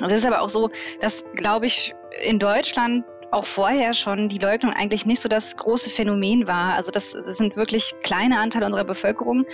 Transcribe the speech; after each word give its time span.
Es 0.00 0.12
ist 0.12 0.26
aber 0.26 0.40
auch 0.40 0.48
so, 0.48 0.70
dass, 1.00 1.24
glaube 1.34 1.66
ich, 1.66 1.94
in 2.22 2.38
Deutschland 2.38 3.04
auch 3.30 3.44
vorher 3.46 3.94
schon 3.94 4.28
die 4.28 4.38
Leugnung 4.38 4.72
eigentlich 4.72 5.06
nicht 5.06 5.20
so 5.20 5.28
das 5.28 5.56
große 5.56 5.90
Phänomen 5.90 6.46
war. 6.46 6.74
Also 6.74 6.90
das, 6.90 7.12
das 7.12 7.38
sind 7.38 7.56
wirklich 7.56 7.94
kleine 8.02 8.38
Anteile 8.38 8.66
unserer 8.66 8.84
Bevölkerung, 8.84 9.46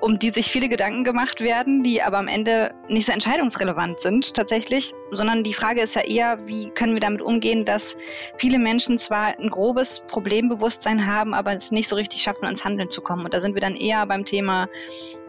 um 0.00 0.18
die 0.18 0.28
sich 0.28 0.46
viele 0.46 0.68
Gedanken 0.68 1.04
gemacht 1.04 1.40
werden, 1.40 1.82
die 1.82 2.02
aber 2.02 2.18
am 2.18 2.28
Ende 2.28 2.74
nicht 2.88 3.06
so 3.06 3.12
entscheidungsrelevant 3.12 4.00
sind 4.00 4.34
tatsächlich, 4.34 4.92
sondern 5.10 5.42
die 5.42 5.54
Frage 5.54 5.80
ist 5.80 5.94
ja 5.94 6.02
eher, 6.02 6.46
wie 6.46 6.68
können 6.70 6.92
wir 6.92 7.00
damit 7.00 7.22
umgehen, 7.22 7.64
dass 7.64 7.96
viele 8.36 8.58
Menschen 8.58 8.98
zwar 8.98 9.38
ein 9.38 9.48
grobes 9.48 10.02
Problembewusstsein 10.06 11.06
haben, 11.06 11.32
aber 11.32 11.54
es 11.54 11.70
nicht 11.70 11.88
so 11.88 11.96
richtig 11.96 12.20
schaffen, 12.20 12.44
ans 12.44 12.66
Handeln 12.66 12.90
zu 12.90 13.00
kommen. 13.00 13.24
Und 13.24 13.32
da 13.32 13.40
sind 13.40 13.54
wir 13.54 13.62
dann 13.62 13.76
eher 13.76 14.04
beim 14.06 14.26
Thema 14.26 14.68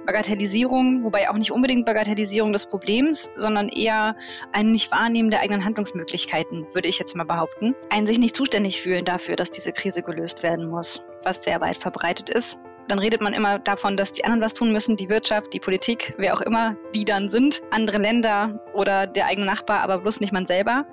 Bagatellisierung, 0.07 1.03
wobei 1.03 1.29
auch 1.29 1.35
nicht 1.35 1.51
unbedingt 1.51 1.85
Bagatellisierung 1.85 2.53
des 2.53 2.65
Problems, 2.65 3.29
sondern 3.35 3.67
eher 3.67 4.15
ein 4.53 4.71
Nicht-Wahrnehmen 4.71 5.29
der 5.29 5.41
eigenen 5.41 5.65
Handlungsmöglichkeiten, 5.65 6.65
würde 6.73 6.87
ich 6.87 6.97
jetzt 6.97 7.15
mal 7.17 7.25
behaupten. 7.25 7.75
Ein 7.89 8.07
sich 8.07 8.17
nicht 8.17 8.33
zuständig 8.33 8.81
fühlen 8.81 9.03
dafür, 9.03 9.35
dass 9.35 9.51
diese 9.51 9.73
Krise 9.73 10.03
gelöst 10.03 10.43
werden 10.43 10.69
muss, 10.69 11.03
was 11.23 11.43
sehr 11.43 11.59
weit 11.59 11.77
verbreitet 11.77 12.29
ist 12.29 12.61
dann 12.87 12.99
redet 12.99 13.21
man 13.21 13.33
immer 13.33 13.59
davon, 13.59 13.97
dass 13.97 14.13
die 14.13 14.23
anderen 14.23 14.41
was 14.41 14.53
tun 14.53 14.71
müssen, 14.71 14.95
die 14.95 15.09
Wirtschaft, 15.09 15.53
die 15.53 15.59
Politik, 15.59 16.13
wer 16.17 16.33
auch 16.33 16.41
immer 16.41 16.75
die 16.95 17.05
dann 17.05 17.29
sind, 17.29 17.61
andere 17.71 17.97
Länder 17.97 18.63
oder 18.73 19.07
der 19.07 19.27
eigene 19.27 19.45
Nachbar, 19.45 19.81
aber 19.81 19.99
bloß 19.99 20.19
nicht 20.19 20.33
man 20.33 20.47
selber. 20.47 20.85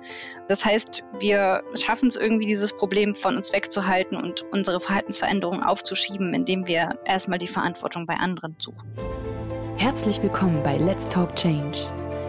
Das 0.47 0.65
heißt, 0.65 1.03
wir 1.19 1.63
schaffen 1.75 2.09
es 2.09 2.15
irgendwie, 2.15 2.45
dieses 2.45 2.75
Problem 2.75 3.15
von 3.15 3.35
uns 3.35 3.53
wegzuhalten 3.53 4.17
und 4.17 4.43
unsere 4.51 4.79
Verhaltensveränderungen 4.79 5.63
aufzuschieben, 5.63 6.33
indem 6.33 6.67
wir 6.67 6.99
erstmal 7.05 7.39
die 7.39 7.47
Verantwortung 7.47 8.05
bei 8.05 8.15
anderen 8.15 8.55
suchen. 8.59 8.91
Herzlich 9.77 10.21
willkommen 10.21 10.61
bei 10.63 10.77
Let's 10.77 11.09
Talk 11.09 11.35
Change 11.35 11.77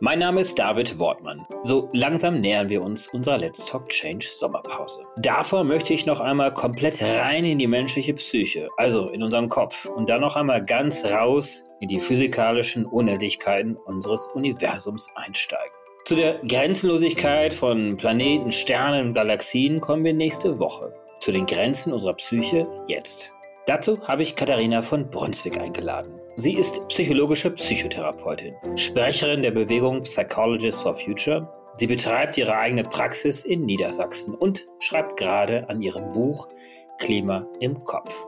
Mein 0.00 0.18
Name 0.18 0.42
ist 0.42 0.58
David 0.58 0.98
Wortmann. 0.98 1.46
So 1.62 1.88
langsam 1.94 2.40
nähern 2.40 2.68
wir 2.68 2.82
uns 2.82 3.08
unserer 3.08 3.38
Let's 3.38 3.64
Talk 3.64 3.88
Change 3.88 4.26
Sommerpause. 4.30 5.00
Davor 5.16 5.64
möchte 5.64 5.94
ich 5.94 6.04
noch 6.04 6.20
einmal 6.20 6.52
komplett 6.52 7.00
rein 7.02 7.46
in 7.46 7.58
die 7.58 7.66
menschliche 7.66 8.12
Psyche, 8.12 8.68
also 8.76 9.08
in 9.08 9.22
unseren 9.22 9.48
Kopf, 9.48 9.86
und 9.86 10.10
dann 10.10 10.20
noch 10.20 10.36
einmal 10.36 10.62
ganz 10.62 11.06
raus 11.06 11.64
in 11.80 11.88
die 11.88 11.98
physikalischen 11.98 12.84
Unendlichkeiten 12.84 13.74
unseres 13.74 14.26
Universums 14.34 15.10
einsteigen. 15.14 15.74
Zu 16.04 16.14
der 16.14 16.40
Grenzenlosigkeit 16.46 17.54
von 17.54 17.96
Planeten, 17.96 18.52
Sternen 18.52 19.08
und 19.08 19.14
Galaxien 19.14 19.80
kommen 19.80 20.04
wir 20.04 20.12
nächste 20.12 20.58
Woche. 20.58 20.92
Zu 21.20 21.32
den 21.32 21.46
Grenzen 21.46 21.94
unserer 21.94 22.14
Psyche 22.14 22.68
jetzt. 22.86 23.32
Dazu 23.66 24.06
habe 24.06 24.22
ich 24.22 24.36
Katharina 24.36 24.82
von 24.82 25.08
Brunswick 25.08 25.58
eingeladen. 25.58 26.15
Sie 26.38 26.52
ist 26.52 26.86
psychologische 26.88 27.50
Psychotherapeutin, 27.50 28.54
Sprecherin 28.74 29.40
der 29.40 29.52
Bewegung 29.52 30.02
Psychologists 30.02 30.82
for 30.82 30.94
Future. 30.94 31.48
Sie 31.78 31.86
betreibt 31.86 32.36
ihre 32.36 32.54
eigene 32.54 32.82
Praxis 32.82 33.46
in 33.46 33.64
Niedersachsen 33.64 34.34
und 34.34 34.66
schreibt 34.78 35.16
gerade 35.16 35.66
an 35.70 35.80
ihrem 35.80 36.12
Buch 36.12 36.46
Klima 36.98 37.46
im 37.60 37.82
Kopf. 37.84 38.26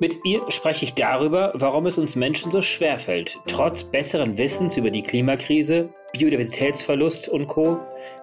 Mit 0.00 0.16
ihr 0.24 0.50
spreche 0.50 0.86
ich 0.86 0.94
darüber, 0.94 1.52
warum 1.54 1.84
es 1.84 1.98
uns 1.98 2.16
Menschen 2.16 2.50
so 2.50 2.62
schwer 2.62 2.98
fällt, 2.98 3.38
trotz 3.46 3.84
besseren 3.84 4.38
Wissens 4.38 4.78
über 4.78 4.90
die 4.90 5.02
Klimakrise, 5.02 5.90
Biodiversitätsverlust 6.14 7.28
und 7.28 7.46
Co. 7.46 7.78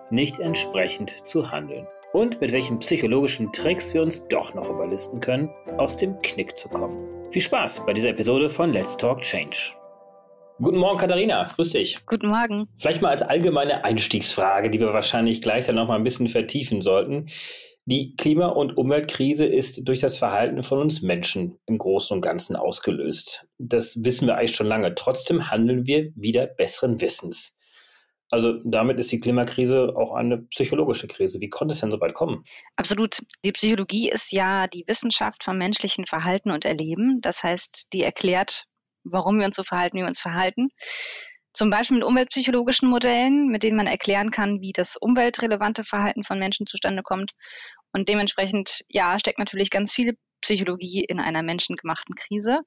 nicht 0.10 0.40
entsprechend 0.40 1.28
zu 1.28 1.52
handeln 1.52 1.86
und 2.12 2.42
mit 2.42 2.52
welchen 2.52 2.80
psychologischen 2.80 3.52
Tricks 3.52 3.94
wir 3.94 4.02
uns 4.02 4.28
doch 4.30 4.56
noch 4.56 4.72
überlisten 4.72 5.20
können, 5.20 5.52
aus 5.78 5.96
dem 5.96 6.18
Knick 6.24 6.58
zu 6.58 6.70
kommen. 6.70 7.17
Viel 7.30 7.42
Spaß 7.42 7.86
bei 7.86 7.92
dieser 7.92 8.10
Episode 8.10 8.50
von 8.50 8.72
Let's 8.72 8.96
Talk 8.96 9.22
Change. 9.22 9.74
Guten 10.60 10.78
Morgen, 10.78 10.98
Katharina. 10.98 11.44
Grüß 11.44 11.72
dich. 11.72 12.06
Guten 12.06 12.30
Morgen. 12.30 12.70
Vielleicht 12.78 13.02
mal 13.02 13.10
als 13.10 13.22
allgemeine 13.22 13.84
Einstiegsfrage, 13.84 14.70
die 14.70 14.80
wir 14.80 14.94
wahrscheinlich 14.94 15.42
gleich 15.42 15.66
dann 15.66 15.76
noch 15.76 15.90
mal 15.90 15.98
ein 15.98 16.06
bisschen 16.06 16.30
vertiefen 16.30 16.82
sollten. 16.82 17.28
Die 17.84 18.16
Klima- 18.16 18.48
und 18.48 18.78
Umweltkrise 18.78 19.46
ist 19.46 19.90
durch 19.90 20.00
das 20.00 20.18
Verhalten 20.18 20.64
von 20.64 20.80
uns 20.80 21.02
Menschen 21.02 21.60
im 21.66 21.78
Großen 21.78 22.16
und 22.16 22.22
Ganzen 22.22 22.56
ausgelöst. 22.56 23.46
Das 23.58 24.06
wissen 24.06 24.26
wir 24.26 24.38
eigentlich 24.38 24.56
schon 24.56 24.68
lange. 24.68 24.96
Trotzdem 24.96 25.52
handeln 25.52 25.86
wir 25.86 26.12
wieder 26.16 26.48
besseren 26.48 27.02
Wissens. 27.02 27.57
Also 28.30 28.60
damit 28.64 29.00
ist 29.00 29.12
die 29.12 29.20
Klimakrise 29.20 29.94
auch 29.96 30.14
eine 30.14 30.40
psychologische 30.40 31.08
Krise. 31.08 31.40
Wie 31.40 31.50
konnte 31.50 31.74
es 31.74 31.80
denn 31.80 31.92
so 31.92 32.02
weit 32.02 32.14
kommen? 32.14 32.44
Absolut. 32.76 33.24
Die 33.46 33.54
Psychologie 33.54 34.10
ist 34.10 34.32
ja 34.32 34.68
die 34.68 34.84
Wissenschaft 34.88 35.44
vom 35.44 35.58
menschlichen 35.58 36.06
Verhalten 36.06 36.52
und 36.52 36.66
Erleben. 36.66 37.20
Das 37.22 37.44
heißt, 37.44 37.88
die 37.94 38.04
erklärt, 38.04 38.66
warum 39.04 39.40
wir 39.40 39.46
uns 39.46 39.56
so 39.56 39.64
verhalten, 39.64 39.98
wie 39.98 40.02
wir 40.02 40.08
uns 40.08 40.20
verhalten. 40.20 40.70
Zum 41.54 41.70
Beispiel 41.70 41.98
mit 41.98 42.06
umweltpsychologischen 42.06 42.90
Modellen, 42.90 43.48
mit 43.48 43.64
denen 43.64 43.78
man 43.78 43.88
erklären 43.88 44.30
kann, 44.30 44.62
wie 44.62 44.74
das 44.74 44.98
umweltrelevante 44.98 45.84
Verhalten 45.84 46.24
von 46.24 46.38
Menschen 46.38 46.68
zustande 46.68 47.04
kommt. 47.04 47.32
Und 47.94 48.10
dementsprechend, 48.10 48.84
ja, 48.90 49.18
steckt 49.20 49.40
natürlich 49.40 49.70
ganz 49.70 49.92
viel 49.92 50.18
Psychologie 50.42 51.04
in 51.04 51.20
einer 51.20 51.42
menschengemachten 51.42 52.14
Krise. 52.16 52.60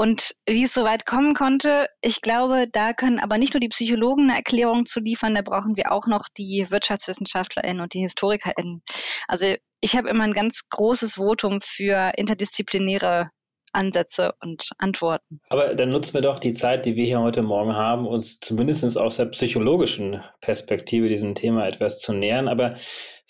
Und 0.00 0.30
wie 0.46 0.64
es 0.64 0.72
so 0.72 0.84
weit 0.84 1.04
kommen 1.04 1.34
konnte, 1.34 1.86
ich 2.00 2.22
glaube, 2.22 2.66
da 2.72 2.94
können 2.94 3.18
aber 3.18 3.36
nicht 3.36 3.52
nur 3.52 3.60
die 3.60 3.68
Psychologen 3.68 4.30
eine 4.30 4.38
Erklärung 4.38 4.86
zu 4.86 4.98
liefern, 4.98 5.34
da 5.34 5.42
brauchen 5.42 5.76
wir 5.76 5.92
auch 5.92 6.06
noch 6.06 6.28
die 6.38 6.66
WirtschaftswissenschaftlerInnen 6.70 7.82
und 7.82 7.92
die 7.92 8.00
HistorikerInnen. 8.00 8.82
Also 9.28 9.56
ich 9.82 9.96
habe 9.98 10.08
immer 10.08 10.24
ein 10.24 10.32
ganz 10.32 10.70
großes 10.70 11.16
Votum 11.16 11.60
für 11.60 12.12
interdisziplinäre 12.16 13.28
Ansätze 13.74 14.32
und 14.40 14.70
Antworten. 14.78 15.42
Aber 15.50 15.74
dann 15.74 15.90
nutzen 15.90 16.14
wir 16.14 16.22
doch 16.22 16.38
die 16.38 16.54
Zeit, 16.54 16.86
die 16.86 16.96
wir 16.96 17.04
hier 17.04 17.20
heute 17.20 17.42
Morgen 17.42 17.74
haben, 17.74 18.06
uns 18.06 18.40
zumindest 18.40 18.96
aus 18.96 19.18
der 19.18 19.26
psychologischen 19.26 20.22
Perspektive 20.40 21.10
diesem 21.10 21.34
Thema 21.34 21.68
etwas 21.68 22.00
zu 22.00 22.14
nähern. 22.14 22.48
Aber 22.48 22.76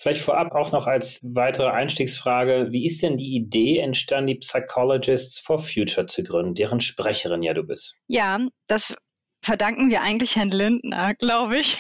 vielleicht 0.01 0.23
vorab 0.23 0.55
auch 0.55 0.73
noch 0.73 0.87
als 0.87 1.21
weitere 1.23 1.69
Einstiegsfrage, 1.69 2.69
wie 2.71 2.87
ist 2.87 3.03
denn 3.03 3.19
die 3.19 3.35
Idee 3.35 3.79
entstanden, 3.79 4.29
die 4.29 4.35
Psychologists 4.37 5.39
for 5.39 5.59
Future 5.59 6.07
zu 6.07 6.23
gründen, 6.23 6.55
deren 6.55 6.81
Sprecherin 6.81 7.43
ja 7.43 7.53
du 7.53 7.65
bist? 7.65 7.97
Ja, 8.07 8.41
das 8.67 8.95
verdanken 9.43 9.91
wir 9.91 10.01
eigentlich 10.01 10.37
Herrn 10.37 10.51
Lindner, 10.51 11.15
glaube 11.17 11.59
ich. 11.59 11.77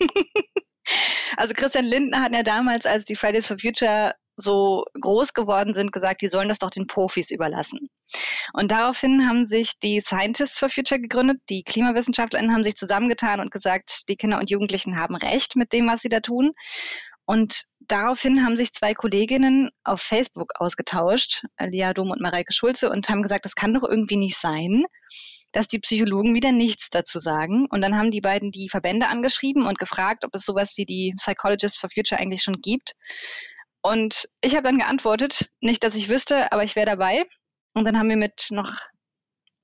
also 1.38 1.54
Christian 1.54 1.86
Lindner 1.86 2.20
hat 2.20 2.34
ja 2.34 2.42
damals, 2.42 2.84
als 2.84 3.06
die 3.06 3.16
Fridays 3.16 3.46
for 3.46 3.58
Future 3.58 4.14
so 4.36 4.84
groß 5.00 5.32
geworden 5.32 5.72
sind, 5.72 5.92
gesagt, 5.92 6.20
die 6.20 6.28
sollen 6.28 6.48
das 6.48 6.58
doch 6.58 6.70
den 6.70 6.86
Profis 6.86 7.30
überlassen. 7.30 7.88
Und 8.52 8.70
daraufhin 8.70 9.26
haben 9.26 9.46
sich 9.46 9.78
die 9.82 10.00
Scientists 10.00 10.58
for 10.58 10.68
Future 10.68 11.00
gegründet, 11.00 11.38
die 11.48 11.64
KlimawissenschaftlerInnen 11.64 12.52
haben 12.52 12.64
sich 12.64 12.76
zusammengetan 12.76 13.40
und 13.40 13.50
gesagt, 13.50 14.02
die 14.08 14.16
Kinder 14.16 14.38
und 14.38 14.50
Jugendlichen 14.50 15.00
haben 15.00 15.16
recht 15.16 15.56
mit 15.56 15.72
dem, 15.72 15.88
was 15.88 16.02
sie 16.02 16.10
da 16.10 16.20
tun. 16.20 16.52
Und 17.26 17.64
daraufhin 17.80 18.44
haben 18.44 18.56
sich 18.56 18.72
zwei 18.72 18.94
Kolleginnen 18.94 19.70
auf 19.82 20.00
Facebook 20.00 20.52
ausgetauscht, 20.60 21.42
Lia 21.58 21.92
Dom 21.92 22.10
und 22.10 22.20
Mareike 22.20 22.52
Schulze, 22.52 22.88
und 22.88 23.08
haben 23.08 23.22
gesagt, 23.22 23.44
das 23.44 23.56
kann 23.56 23.74
doch 23.74 23.82
irgendwie 23.82 24.16
nicht 24.16 24.38
sein, 24.38 24.84
dass 25.50 25.66
die 25.66 25.80
Psychologen 25.80 26.34
wieder 26.34 26.52
nichts 26.52 26.88
dazu 26.88 27.18
sagen. 27.18 27.66
Und 27.68 27.80
dann 27.80 27.96
haben 27.96 28.12
die 28.12 28.20
beiden 28.20 28.52
die 28.52 28.68
Verbände 28.68 29.08
angeschrieben 29.08 29.66
und 29.66 29.78
gefragt, 29.78 30.24
ob 30.24 30.34
es 30.34 30.44
sowas 30.44 30.74
wie 30.76 30.84
die 30.84 31.14
Psychologists 31.16 31.78
for 31.78 31.90
Future 31.92 32.20
eigentlich 32.20 32.42
schon 32.42 32.60
gibt. 32.62 32.92
Und 33.82 34.28
ich 34.40 34.54
habe 34.54 34.64
dann 34.64 34.78
geantwortet, 34.78 35.50
nicht, 35.60 35.82
dass 35.82 35.94
ich 35.96 36.08
wüsste, 36.08 36.52
aber 36.52 36.62
ich 36.62 36.76
wäre 36.76 36.86
dabei. 36.86 37.24
Und 37.74 37.84
dann 37.84 37.98
haben 37.98 38.08
wir 38.08 38.16
mit 38.16 38.48
noch 38.50 38.72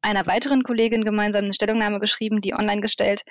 einer 0.01 0.27
weiteren 0.27 0.65
Kollegin 0.65 1.05
gemeinsam 1.05 1.45
eine 1.45 1.55
Stellungnahme 1.55 2.01
geschrieben, 2.01 2.41
die 2.41 2.55
online 2.55 2.81
gestellt. 2.81 3.23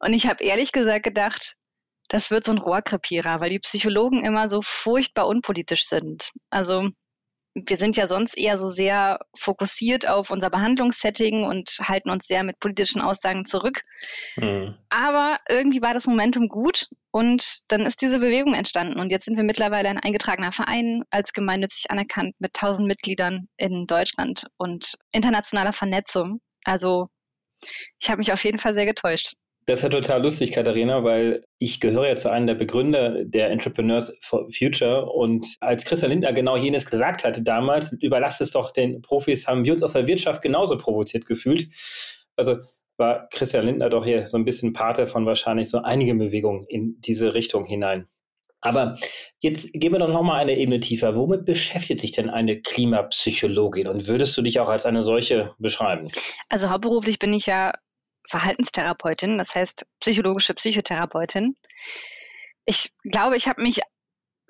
Und 0.00 0.12
ich 0.14 0.26
habe 0.26 0.42
ehrlich 0.42 0.72
gesagt 0.72 1.04
gedacht, 1.04 1.54
das 2.12 2.30
wird 2.30 2.44
so 2.44 2.52
ein 2.52 2.58
Rohrkrepierer, 2.58 3.40
weil 3.40 3.48
die 3.48 3.58
Psychologen 3.58 4.22
immer 4.22 4.50
so 4.50 4.60
furchtbar 4.62 5.26
unpolitisch 5.26 5.84
sind. 5.84 6.30
Also 6.50 6.90
wir 7.54 7.78
sind 7.78 7.96
ja 7.96 8.06
sonst 8.06 8.36
eher 8.36 8.58
so 8.58 8.66
sehr 8.66 9.18
fokussiert 9.34 10.06
auf 10.06 10.30
unser 10.30 10.50
Behandlungssetting 10.50 11.44
und 11.44 11.70
halten 11.80 12.10
uns 12.10 12.26
sehr 12.26 12.44
mit 12.44 12.58
politischen 12.60 13.00
Aussagen 13.00 13.46
zurück. 13.46 13.80
Mhm. 14.36 14.76
Aber 14.90 15.38
irgendwie 15.48 15.80
war 15.80 15.94
das 15.94 16.06
Momentum 16.06 16.48
gut 16.48 16.88
und 17.12 17.62
dann 17.68 17.86
ist 17.86 18.02
diese 18.02 18.18
Bewegung 18.18 18.52
entstanden. 18.52 19.00
Und 19.00 19.10
jetzt 19.10 19.24
sind 19.24 19.38
wir 19.38 19.44
mittlerweile 19.44 19.88
ein 19.88 19.98
eingetragener 19.98 20.52
Verein, 20.52 21.04
als 21.08 21.32
gemeinnützig 21.32 21.90
anerkannt 21.90 22.34
mit 22.38 22.50
1000 22.54 22.86
Mitgliedern 22.86 23.48
in 23.56 23.86
Deutschland 23.86 24.46
und 24.58 24.96
internationaler 25.12 25.72
Vernetzung. 25.72 26.40
Also 26.64 27.08
ich 27.98 28.10
habe 28.10 28.18
mich 28.18 28.32
auf 28.34 28.44
jeden 28.44 28.58
Fall 28.58 28.74
sehr 28.74 28.86
getäuscht. 28.86 29.32
Das 29.66 29.78
ist 29.78 29.82
ja 29.84 29.88
total 29.90 30.22
lustig, 30.22 30.50
Katharina, 30.50 31.04
weil 31.04 31.44
ich 31.58 31.78
gehöre 31.78 32.08
ja 32.08 32.16
zu 32.16 32.30
einem 32.30 32.48
der 32.48 32.54
Begründer 32.54 33.24
der 33.24 33.50
Entrepreneurs 33.50 34.12
for 34.20 34.48
Future. 34.50 35.06
Und 35.06 35.46
als 35.60 35.84
Christian 35.84 36.10
Lindner 36.10 36.32
genau 36.32 36.56
jenes 36.56 36.86
gesagt 36.86 37.22
hatte 37.22 37.42
damals, 37.42 37.92
überlasst 38.00 38.40
es 38.40 38.50
doch 38.50 38.72
den 38.72 39.02
Profis, 39.02 39.46
haben 39.46 39.64
wir 39.64 39.72
uns 39.72 39.84
aus 39.84 39.92
der 39.92 40.08
Wirtschaft 40.08 40.42
genauso 40.42 40.76
provoziert 40.76 41.26
gefühlt. 41.26 41.68
Also 42.34 42.56
war 42.96 43.28
Christian 43.30 43.66
Lindner 43.66 43.88
doch 43.88 44.04
hier 44.04 44.26
so 44.26 44.36
ein 44.36 44.44
bisschen 44.44 44.72
Pate 44.72 45.06
von 45.06 45.26
wahrscheinlich 45.26 45.68
so 45.68 45.78
einigen 45.78 46.18
Bewegungen 46.18 46.66
in 46.68 46.96
diese 47.00 47.34
Richtung 47.34 47.64
hinein. 47.64 48.08
Aber 48.60 48.96
jetzt 49.40 49.72
gehen 49.72 49.92
wir 49.92 49.98
doch 49.98 50.08
noch 50.08 50.22
mal 50.22 50.38
eine 50.38 50.56
Ebene 50.56 50.78
tiefer. 50.78 51.16
Womit 51.16 51.44
beschäftigt 51.44 52.00
sich 52.00 52.12
denn 52.12 52.30
eine 52.30 52.60
Klimapsychologin 52.60 53.88
und 53.88 54.06
würdest 54.06 54.36
du 54.36 54.42
dich 54.42 54.60
auch 54.60 54.68
als 54.68 54.86
eine 54.86 55.02
solche 55.02 55.52
beschreiben? 55.58 56.06
Also 56.48 56.70
hauptberuflich 56.70 57.18
bin 57.18 57.32
ich 57.32 57.46
ja 57.46 57.72
Verhaltenstherapeutin, 58.28 59.38
das 59.38 59.48
heißt 59.54 59.72
psychologische 60.00 60.54
Psychotherapeutin. 60.54 61.56
Ich 62.64 62.92
glaube, 63.04 63.36
ich 63.36 63.48
habe 63.48 63.62
mich 63.62 63.80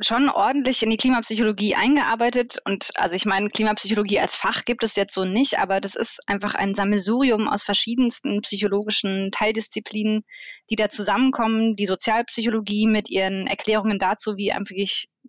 schon 0.02 0.28
ordentlich 0.28 0.82
in 0.82 0.90
die 0.90 0.96
Klimapsychologie 0.96 1.74
eingearbeitet 1.74 2.56
und 2.64 2.84
also 2.94 3.14
ich 3.14 3.24
meine, 3.24 3.50
Klimapsychologie 3.50 4.20
als 4.20 4.36
Fach 4.36 4.64
gibt 4.64 4.84
es 4.84 4.96
jetzt 4.96 5.14
so 5.14 5.24
nicht, 5.24 5.58
aber 5.58 5.80
das 5.80 5.94
ist 5.94 6.20
einfach 6.26 6.54
ein 6.54 6.74
Sammelsurium 6.74 7.48
aus 7.48 7.62
verschiedensten 7.62 8.40
psychologischen 8.42 9.30
Teildisziplinen, 9.32 10.24
die 10.70 10.76
da 10.76 10.88
zusammenkommen. 10.90 11.76
Die 11.76 11.86
Sozialpsychologie 11.86 12.86
mit 12.86 13.10
ihren 13.10 13.46
Erklärungen 13.46 13.98
dazu, 13.98 14.36
wie 14.36 14.52
einfach 14.52 14.74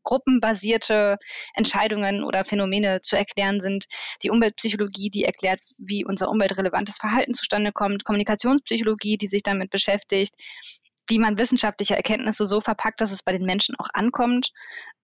gruppenbasierte 0.04 1.18
Entscheidungen 1.54 2.24
oder 2.24 2.44
Phänomene 2.44 3.02
zu 3.02 3.16
erklären 3.16 3.62
sind. 3.62 3.86
Die 4.24 4.30
Umweltpsychologie, 4.30 5.10
die 5.10 5.24
erklärt, 5.24 5.62
wie 5.80 6.06
unser 6.06 6.30
umweltrelevantes 6.30 6.98
Verhalten 6.98 7.34
zustande 7.34 7.72
kommt. 7.72 8.04
Kommunikationspsychologie, 8.04 9.18
die 9.18 9.28
sich 9.28 9.44
damit 9.44 9.70
beschäftigt 9.70 10.36
wie 11.08 11.20
man 11.20 11.38
wissenschaftliche 11.38 11.96
Erkenntnisse 11.96 12.46
so 12.46 12.62
verpackt, 12.62 13.02
dass 13.02 13.12
es 13.12 13.24
bei 13.24 13.32
den 13.32 13.46
Menschen 13.46 13.76
auch 13.78 13.90
ankommt. 13.94 14.50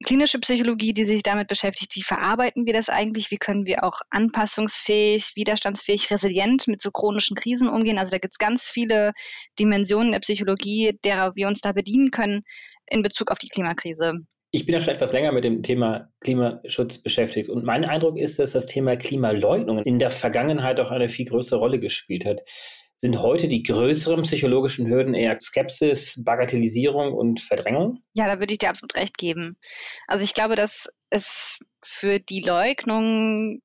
Klinische 0.03 0.39
Psychologie, 0.39 0.93
die 0.93 1.05
sich 1.05 1.23
damit 1.23 1.47
beschäftigt, 1.47 1.95
wie 1.95 2.03
verarbeiten 2.03 2.65
wir 2.65 2.73
das 2.73 2.89
eigentlich, 2.89 3.31
wie 3.31 3.37
können 3.37 3.65
wir 3.65 3.83
auch 3.85 4.01
anpassungsfähig, 4.09 5.31
widerstandsfähig, 5.35 6.11
resilient 6.11 6.67
mit 6.67 6.81
so 6.81 6.91
chronischen 6.91 7.35
Krisen 7.35 7.69
umgehen. 7.69 7.97
Also 7.97 8.11
da 8.11 8.17
gibt 8.17 8.33
es 8.33 8.37
ganz 8.37 8.63
viele 8.67 9.13
Dimensionen 9.57 10.11
der 10.11 10.19
Psychologie, 10.19 10.99
derer 11.05 11.35
wir 11.35 11.47
uns 11.47 11.61
da 11.61 11.71
bedienen 11.71 12.11
können 12.11 12.43
in 12.87 13.03
Bezug 13.03 13.31
auf 13.31 13.39
die 13.39 13.47
Klimakrise. 13.47 14.25
Ich 14.51 14.65
bin 14.65 14.73
ja 14.73 14.79
schon 14.79 14.93
etwas 14.93 15.11
länger 15.11 15.31
mit 15.31 15.43
dem 15.43 15.63
Thema 15.63 16.09
Klimaschutz 16.21 16.99
beschäftigt 17.01 17.49
und 17.49 17.65
mein 17.65 17.83
Eindruck 17.83 18.17
ist, 18.17 18.39
dass 18.39 18.51
das 18.51 18.65
Thema 18.67 18.95
Klimaleugnung 18.95 19.79
in 19.79 19.99
der 19.99 20.09
Vergangenheit 20.09 20.79
auch 20.79 20.91
eine 20.91 21.09
viel 21.09 21.25
größere 21.25 21.59
Rolle 21.59 21.79
gespielt 21.79 22.25
hat. 22.25 22.41
Sind 22.97 23.19
heute 23.19 23.47
die 23.47 23.63
größeren 23.63 24.21
psychologischen 24.21 24.87
Hürden 24.87 25.13
eher 25.13 25.37
Skepsis, 25.41 26.23
Bagatellisierung 26.23 27.13
und 27.13 27.41
Verdrängung? 27.41 27.99
Ja, 28.13 28.27
da 28.27 28.39
würde 28.39 28.53
ich 28.53 28.59
dir 28.59 28.69
absolut 28.69 28.95
recht 28.95 29.17
geben. 29.17 29.57
Also 30.07 30.23
ich 30.23 30.33
glaube, 30.33 30.55
dass 30.55 30.89
es 31.09 31.59
für 31.83 32.19
die 32.19 32.41
Leugnung 32.41 33.59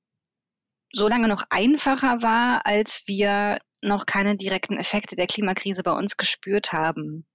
so 0.92 1.06
lange 1.06 1.28
noch 1.28 1.44
einfacher 1.50 2.22
war, 2.22 2.66
als 2.66 3.04
wir 3.06 3.58
noch 3.82 4.06
keine 4.06 4.36
direkten 4.36 4.76
Effekte 4.76 5.14
der 5.14 5.28
Klimakrise 5.28 5.82
bei 5.84 5.92
uns 5.92 6.16
gespürt 6.16 6.72
haben 6.72 7.26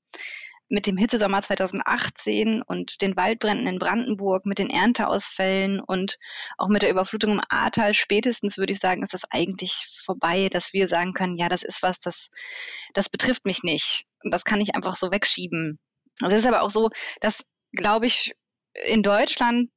mit 0.67 0.87
dem 0.87 0.97
Hitzesommer 0.97 1.41
2018 1.41 2.61
und 2.61 3.01
den 3.01 3.15
Waldbränden 3.15 3.67
in 3.67 3.79
Brandenburg, 3.79 4.45
mit 4.45 4.59
den 4.59 4.69
Ernteausfällen 4.69 5.79
und 5.79 6.17
auch 6.57 6.67
mit 6.67 6.81
der 6.81 6.89
Überflutung 6.89 7.33
im 7.33 7.41
Ahrtal, 7.49 7.93
spätestens 7.93 8.57
würde 8.57 8.73
ich 8.73 8.79
sagen, 8.79 9.03
ist 9.03 9.13
das 9.13 9.25
eigentlich 9.29 9.87
vorbei, 10.03 10.49
dass 10.49 10.73
wir 10.73 10.87
sagen 10.87 11.13
können, 11.13 11.37
ja, 11.37 11.49
das 11.49 11.63
ist 11.63 11.83
was, 11.83 11.99
das, 11.99 12.29
das 12.93 13.09
betrifft 13.09 13.45
mich 13.45 13.63
nicht. 13.63 14.05
Und 14.23 14.33
das 14.33 14.43
kann 14.43 14.59
ich 14.59 14.73
einfach 14.73 14.95
so 14.95 15.11
wegschieben. 15.11 15.79
Es 16.25 16.33
ist 16.33 16.47
aber 16.47 16.61
auch 16.61 16.71
so, 16.71 16.89
dass, 17.21 17.43
glaube 17.71 18.07
ich, 18.07 18.33
in 18.73 19.03
Deutschland 19.03 19.69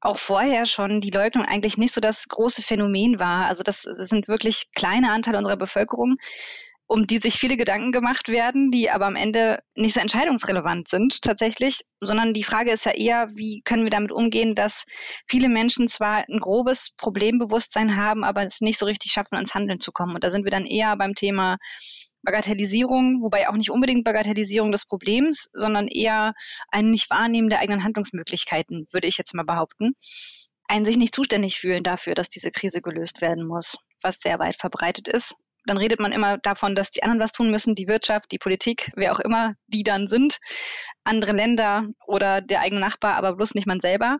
auch 0.00 0.18
vorher 0.18 0.66
schon 0.66 1.00
die 1.00 1.10
Leugnung 1.10 1.46
eigentlich 1.46 1.78
nicht 1.78 1.94
so 1.94 2.00
das 2.00 2.28
große 2.28 2.62
Phänomen 2.62 3.18
war. 3.18 3.46
Also 3.46 3.62
das, 3.62 3.82
das 3.82 4.08
sind 4.08 4.28
wirklich 4.28 4.66
kleine 4.74 5.10
Anteile 5.10 5.38
unserer 5.38 5.56
Bevölkerung, 5.56 6.16
um 6.86 7.06
die 7.06 7.18
sich 7.18 7.34
viele 7.34 7.56
Gedanken 7.56 7.92
gemacht 7.92 8.28
werden, 8.28 8.70
die 8.70 8.90
aber 8.90 9.06
am 9.06 9.16
Ende 9.16 9.60
nicht 9.74 9.94
so 9.94 10.00
entscheidungsrelevant 10.00 10.88
sind 10.88 11.22
tatsächlich, 11.22 11.84
sondern 12.00 12.34
die 12.34 12.44
Frage 12.44 12.70
ist 12.70 12.84
ja 12.84 12.92
eher, 12.92 13.28
wie 13.34 13.62
können 13.64 13.84
wir 13.84 13.90
damit 13.90 14.12
umgehen, 14.12 14.54
dass 14.54 14.84
viele 15.26 15.48
Menschen 15.48 15.88
zwar 15.88 16.24
ein 16.28 16.40
grobes 16.40 16.90
Problembewusstsein 16.96 17.96
haben, 17.96 18.22
aber 18.22 18.44
es 18.44 18.60
nicht 18.60 18.78
so 18.78 18.86
richtig 18.86 19.12
schaffen, 19.12 19.36
ans 19.36 19.54
Handeln 19.54 19.80
zu 19.80 19.92
kommen. 19.92 20.14
Und 20.14 20.24
da 20.24 20.30
sind 20.30 20.44
wir 20.44 20.50
dann 20.50 20.66
eher 20.66 20.96
beim 20.96 21.14
Thema 21.14 21.56
Bagatellisierung, 22.22 23.22
wobei 23.22 23.48
auch 23.48 23.54
nicht 23.54 23.70
unbedingt 23.70 24.04
Bagatellisierung 24.04 24.70
des 24.70 24.86
Problems, 24.86 25.48
sondern 25.52 25.88
eher 25.88 26.34
ein 26.68 26.90
nicht 26.90 27.08
wahrnehmen 27.10 27.48
der 27.48 27.60
eigenen 27.60 27.84
Handlungsmöglichkeiten, 27.84 28.86
würde 28.92 29.08
ich 29.08 29.18
jetzt 29.18 29.34
mal 29.34 29.44
behaupten. 29.44 29.94
Ein 30.68 30.84
sich 30.84 30.96
nicht 30.96 31.14
zuständig 31.14 31.58
fühlen 31.58 31.82
dafür, 31.82 32.14
dass 32.14 32.30
diese 32.30 32.50
Krise 32.50 32.80
gelöst 32.80 33.20
werden 33.20 33.46
muss, 33.46 33.78
was 34.02 34.20
sehr 34.20 34.38
weit 34.38 34.56
verbreitet 34.56 35.08
ist 35.08 35.36
dann 35.66 35.78
redet 35.78 36.00
man 36.00 36.12
immer 36.12 36.38
davon, 36.38 36.74
dass 36.74 36.90
die 36.90 37.02
anderen 37.02 37.20
was 37.20 37.32
tun 37.32 37.50
müssen, 37.50 37.74
die 37.74 37.88
Wirtschaft, 37.88 38.32
die 38.32 38.38
Politik, 38.38 38.90
wer 38.96 39.12
auch 39.12 39.20
immer 39.20 39.54
die 39.66 39.82
dann 39.82 40.08
sind, 40.08 40.38
andere 41.04 41.32
Länder 41.32 41.88
oder 42.06 42.40
der 42.40 42.60
eigene 42.60 42.80
Nachbar, 42.80 43.14
aber 43.14 43.36
bloß 43.36 43.54
nicht 43.54 43.66
man 43.66 43.80
selber. 43.80 44.18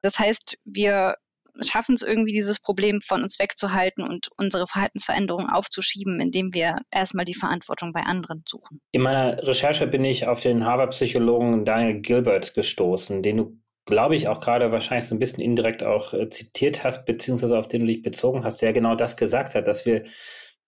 Das 0.00 0.18
heißt, 0.18 0.56
wir 0.64 1.16
schaffen 1.60 1.94
es 1.94 2.02
irgendwie, 2.02 2.32
dieses 2.32 2.60
Problem 2.60 3.00
von 3.00 3.22
uns 3.22 3.38
wegzuhalten 3.38 4.04
und 4.04 4.30
unsere 4.38 4.66
Verhaltensveränderungen 4.66 5.50
aufzuschieben, 5.50 6.20
indem 6.20 6.54
wir 6.54 6.76
erstmal 6.90 7.26
die 7.26 7.34
Verantwortung 7.34 7.92
bei 7.92 8.00
anderen 8.00 8.42
suchen. 8.48 8.80
In 8.92 9.02
meiner 9.02 9.46
Recherche 9.46 9.86
bin 9.86 10.04
ich 10.04 10.26
auf 10.26 10.40
den 10.40 10.64
Harvard-Psychologen 10.64 11.64
Daniel 11.64 12.00
Gilbert 12.00 12.54
gestoßen, 12.54 13.22
den 13.22 13.36
du 13.36 13.62
glaube 13.84 14.14
ich, 14.14 14.28
auch 14.28 14.40
gerade 14.40 14.70
wahrscheinlich 14.70 15.06
so 15.06 15.14
ein 15.14 15.18
bisschen 15.18 15.42
indirekt 15.42 15.82
auch 15.82 16.14
äh, 16.14 16.28
zitiert 16.30 16.84
hast, 16.84 17.04
beziehungsweise 17.04 17.58
auf 17.58 17.66
den 17.66 17.80
du 17.80 17.88
dich 17.88 18.02
bezogen 18.02 18.44
hast, 18.44 18.62
der 18.62 18.72
genau 18.72 18.94
das 18.94 19.16
gesagt 19.16 19.54
hat, 19.54 19.66
dass 19.66 19.86
wir 19.86 20.04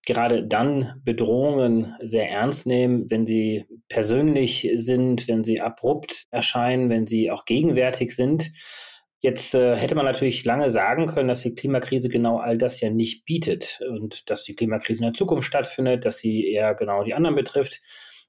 gerade 0.05 0.45
dann 0.45 1.01
Bedrohungen 1.03 1.95
sehr 2.01 2.29
ernst 2.29 2.67
nehmen, 2.67 3.09
wenn 3.09 3.25
sie 3.25 3.65
persönlich 3.89 4.69
sind, 4.75 5.27
wenn 5.27 5.43
sie 5.43 5.61
abrupt 5.61 6.25
erscheinen, 6.31 6.89
wenn 6.89 7.07
sie 7.07 7.31
auch 7.31 7.45
gegenwärtig 7.45 8.15
sind. 8.15 8.51
Jetzt 9.19 9.55
äh, 9.55 9.75
hätte 9.75 9.95
man 9.95 10.05
natürlich 10.05 10.45
lange 10.45 10.69
sagen 10.69 11.07
können, 11.07 11.27
dass 11.27 11.41
die 11.41 11.55
Klimakrise 11.55 12.09
genau 12.09 12.37
all 12.37 12.57
das 12.57 12.79
ja 12.79 12.91
nicht 12.91 13.25
bietet 13.25 13.81
und 13.89 14.29
dass 14.29 14.43
die 14.43 14.55
Klimakrise 14.55 15.01
in 15.01 15.07
der 15.07 15.13
Zukunft 15.13 15.47
stattfindet, 15.47 16.05
dass 16.05 16.19
sie 16.19 16.47
eher 16.47 16.75
genau 16.75 17.03
die 17.03 17.15
anderen 17.15 17.35
betrifft. 17.35 17.81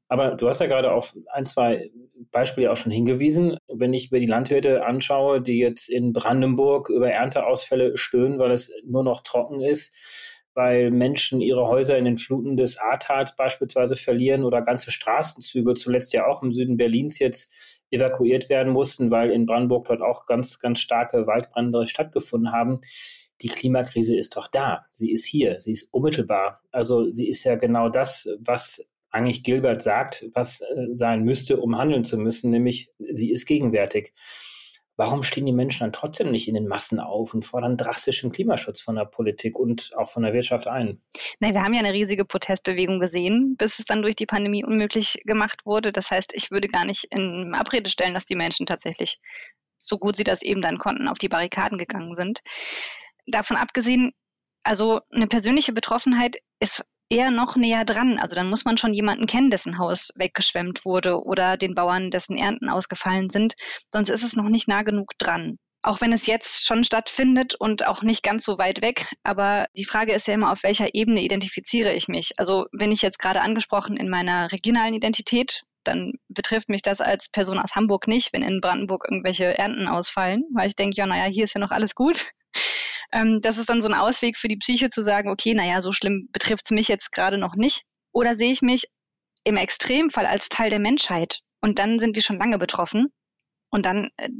Aber 0.08 0.37
du 0.37 0.49
hast 0.49 0.61
ja 0.61 0.69
gerade 0.69 0.93
auf 0.93 1.14
ein, 1.32 1.46
zwei 1.46 1.90
Beispiele 2.31 2.70
auch 2.70 2.76
schon 2.76 2.93
hingewiesen. 2.93 3.58
Wenn 3.69 3.93
ich 3.93 4.11
mir 4.11 4.20
die 4.20 4.26
Landwirte 4.26 4.84
anschaue, 4.84 5.43
die 5.43 5.58
jetzt 5.58 5.90
in 5.90 6.12
Brandenburg 6.12 6.88
über 6.88 7.11
Ernteausfälle 7.11 7.96
stöhnen, 7.96 8.38
weil 8.38 8.52
es 8.52 8.73
nur 8.87 9.02
noch 9.02 9.23
trocken 9.23 9.61
ist, 9.61 9.94
weil 10.56 10.91
Menschen 10.91 11.43
ihre 11.43 11.69
Häuser 11.69 11.99
in 11.99 12.06
den 12.06 12.17
Fluten 12.17 12.56
des 12.56 12.79
Ahrtals 12.79 13.37
beispielsweise 13.37 13.94
verlieren 13.94 14.43
oder 14.43 14.62
ganze 14.62 14.91
Straßenzüge, 14.91 15.75
zuletzt 15.75 16.14
ja 16.14 16.26
auch 16.26 16.42
im 16.42 16.50
Süden 16.50 16.78
Berlins 16.78 17.19
jetzt 17.19 17.52
evakuiert 17.90 18.49
werden 18.49 18.73
mussten, 18.73 19.11
weil 19.11 19.31
in 19.31 19.45
Brandenburg 19.45 19.87
dort 19.87 20.00
auch 20.00 20.25
ganz, 20.25 20.59
ganz 20.59 20.81
starke 20.81 21.26
Waldbrände 21.26 21.87
stattgefunden 21.87 22.52
haben. 22.52 22.81
Die 23.42 23.49
Klimakrise 23.49 24.16
ist 24.16 24.35
doch 24.35 24.49
da. 24.49 24.87
Sie 24.90 25.12
ist 25.12 25.26
hier. 25.26 25.61
Sie 25.61 25.73
ist 25.73 25.92
unmittelbar. 25.92 26.62
Also 26.73 27.12
sie 27.12 27.28
ist 27.28 27.45
ja 27.45 27.57
genau 27.57 27.90
das, 27.90 28.28
was 28.40 28.90
eigentlich 29.11 29.45
Gilbert 29.45 29.83
sagt, 29.83 30.26
was 30.35 30.62
äh, 30.62 30.66
sein 30.95 31.23
müsste, 31.23 31.59
um 31.59 31.76
handeln 31.76 32.04
zu 32.04 32.16
müssen, 32.16 32.50
nämlich 32.50 32.90
sie 32.99 33.31
ist 33.31 33.45
gegenwärtig. 33.45 34.14
Warum 34.97 35.23
stehen 35.23 35.45
die 35.45 35.53
Menschen 35.53 35.81
dann 35.81 35.93
trotzdem 35.93 36.31
nicht 36.31 36.49
in 36.49 36.55
den 36.55 36.67
Massen 36.67 37.00
auf 37.00 37.35
und 37.35 37.45
fordern 37.45 37.76
drastischen 37.76 38.33
Klimaschutz 38.33 38.81
von 38.81 38.97
der 38.97 39.05
Politik 39.05 39.59
und 39.59 39.93
auch 39.97 40.09
von 40.09 40.23
der 40.23 40.33
Wirtschaft 40.33 40.67
ein? 40.67 41.03
Nein, 41.38 41.53
wir 41.53 41.62
haben 41.62 41.75
ja 41.75 41.81
eine 41.81 41.93
riesige 41.93 42.25
Protestbewegung 42.25 42.99
gesehen, 42.99 43.57
bis 43.59 43.79
es 43.79 43.85
dann 43.85 44.00
durch 44.00 44.17
die 44.17 44.26
Pandemie 44.26 44.65
unmöglich 44.65 45.21
gemacht 45.25 45.67
wurde. 45.67 45.93
Das 45.93 46.11
heißt, 46.11 46.33
ich 46.35 46.50
würde 46.50 46.69
gar 46.69 46.87
nicht 46.87 47.05
in 47.11 47.55
Abrede 47.55 47.91
stellen, 47.91 48.15
dass 48.15 48.25
die 48.25 48.37
Menschen 48.37 48.65
tatsächlich, 48.65 49.21
so 49.76 49.99
gut 49.99 50.17
sie 50.17 50.25
das 50.25 50.41
eben 50.41 50.62
dann 50.62 50.79
konnten, 50.79 51.09
auf 51.09 51.19
die 51.19 51.29
Barrikaden 51.29 51.76
gegangen 51.76 52.17
sind. 52.17 52.41
Davon 53.26 53.59
abgesehen, 53.59 54.12
also 54.62 55.00
eine 55.11 55.26
persönliche 55.26 55.73
Betroffenheit 55.73 56.38
ist 56.59 56.85
eher 57.09 57.31
noch 57.31 57.57
näher 57.57 57.85
dran. 57.85 58.19
Also 58.19 58.35
dann 58.35 58.51
muss 58.51 58.65
man 58.65 58.79
schon 58.79 58.95
jemanden 58.95 59.27
kennen, 59.27 59.51
dessen 59.51 59.79
Haus 59.79 60.11
weggeschwemmt 60.17 60.85
wurde 60.85 61.23
oder 61.23 61.57
den 61.57 61.75
Bauern, 61.75 62.11
dessen 62.11 62.37
Ernten 62.37 62.69
ausgefallen 62.69 63.31
sind. 63.31 63.55
Sonst 63.93 64.09
ist 64.09 64.25
es 64.25 64.37
noch 64.37 64.49
nicht 64.49 64.69
nah 64.69 64.83
genug 64.83 65.13
dran. 65.19 65.59
Auch 65.83 66.01
wenn 66.01 66.13
es 66.13 66.27
jetzt 66.27 66.67
schon 66.67 66.83
stattfindet 66.83 67.55
und 67.55 67.87
auch 67.87 68.03
nicht 68.03 68.25
ganz 68.25 68.45
so 68.45 68.59
weit 68.59 68.83
weg. 68.83 69.07
Aber 69.23 69.67
die 69.77 69.85
Frage 69.85 70.13
ist 70.13 70.27
ja 70.27 70.35
immer, 70.35 70.51
auf 70.51 70.65
welcher 70.65 70.95
Ebene 70.95 71.23
identifiziere 71.23 71.93
ich 71.93 72.09
mich? 72.09 72.33
Also 72.39 72.67
wenn 72.73 72.91
ich 72.91 73.03
jetzt 73.03 73.21
gerade 73.21 73.41
angesprochen 73.41 73.97
in 73.97 74.09
meiner 74.09 74.51
regionalen 74.51 74.95
Identität, 74.95 75.63
dann 75.85 76.15
betrifft 76.29 76.69
mich 76.69 76.83
das 76.83 77.01
als 77.01 77.29
Person 77.29 77.61
aus 77.61 77.77
Hamburg 77.77 78.09
nicht, 78.09 78.33
wenn 78.33 78.43
in 78.43 78.61
Brandenburg 78.61 79.05
irgendwelche 79.09 79.57
Ernten 79.57 79.87
ausfallen, 79.87 80.43
weil 80.53 80.69
ich 80.69 80.75
denke, 80.75 80.97
ja, 80.97 81.07
naja, 81.07 81.25
hier 81.27 81.45
ist 81.45 81.55
ja 81.55 81.61
noch 81.61 81.71
alles 81.71 81.95
gut. 81.95 82.33
Ähm, 83.13 83.41
das 83.43 83.59
ist 83.59 83.69
dann 83.69 83.83
so 83.83 83.89
ein 83.89 83.95
Ausweg 83.95 84.37
für 84.37 84.49
die 84.49 84.57
Psyche 84.57 84.91
zu 84.91 85.03
sagen, 85.03 85.31
okay, 85.31 85.55
naja, 85.55 85.83
so 85.83 85.93
schlimm 85.93 86.29
betrifft 86.33 86.65
es 86.67 86.71
mich 86.71 86.89
jetzt 86.89 87.13
gerade 87.13 87.39
noch 87.39 87.55
nicht. 87.55 87.83
Oder 88.13 88.35
sehe 88.35 88.53
ich 88.53 88.63
mich 88.63 88.85
im 89.45 89.57
Extremfall 89.57 90.27
als 90.27 90.49
Teil 90.49 90.71
der 90.71 90.81
Menschheit 90.81 91.41
und 91.61 91.79
dann 91.79 91.99
sind 91.99 92.17
wir 92.17 92.23
schon 92.23 92.39
lange 92.39 92.59
betroffen. 92.59 93.13
Und 93.71 93.87
dann 93.87 94.11
äh, 94.17 94.31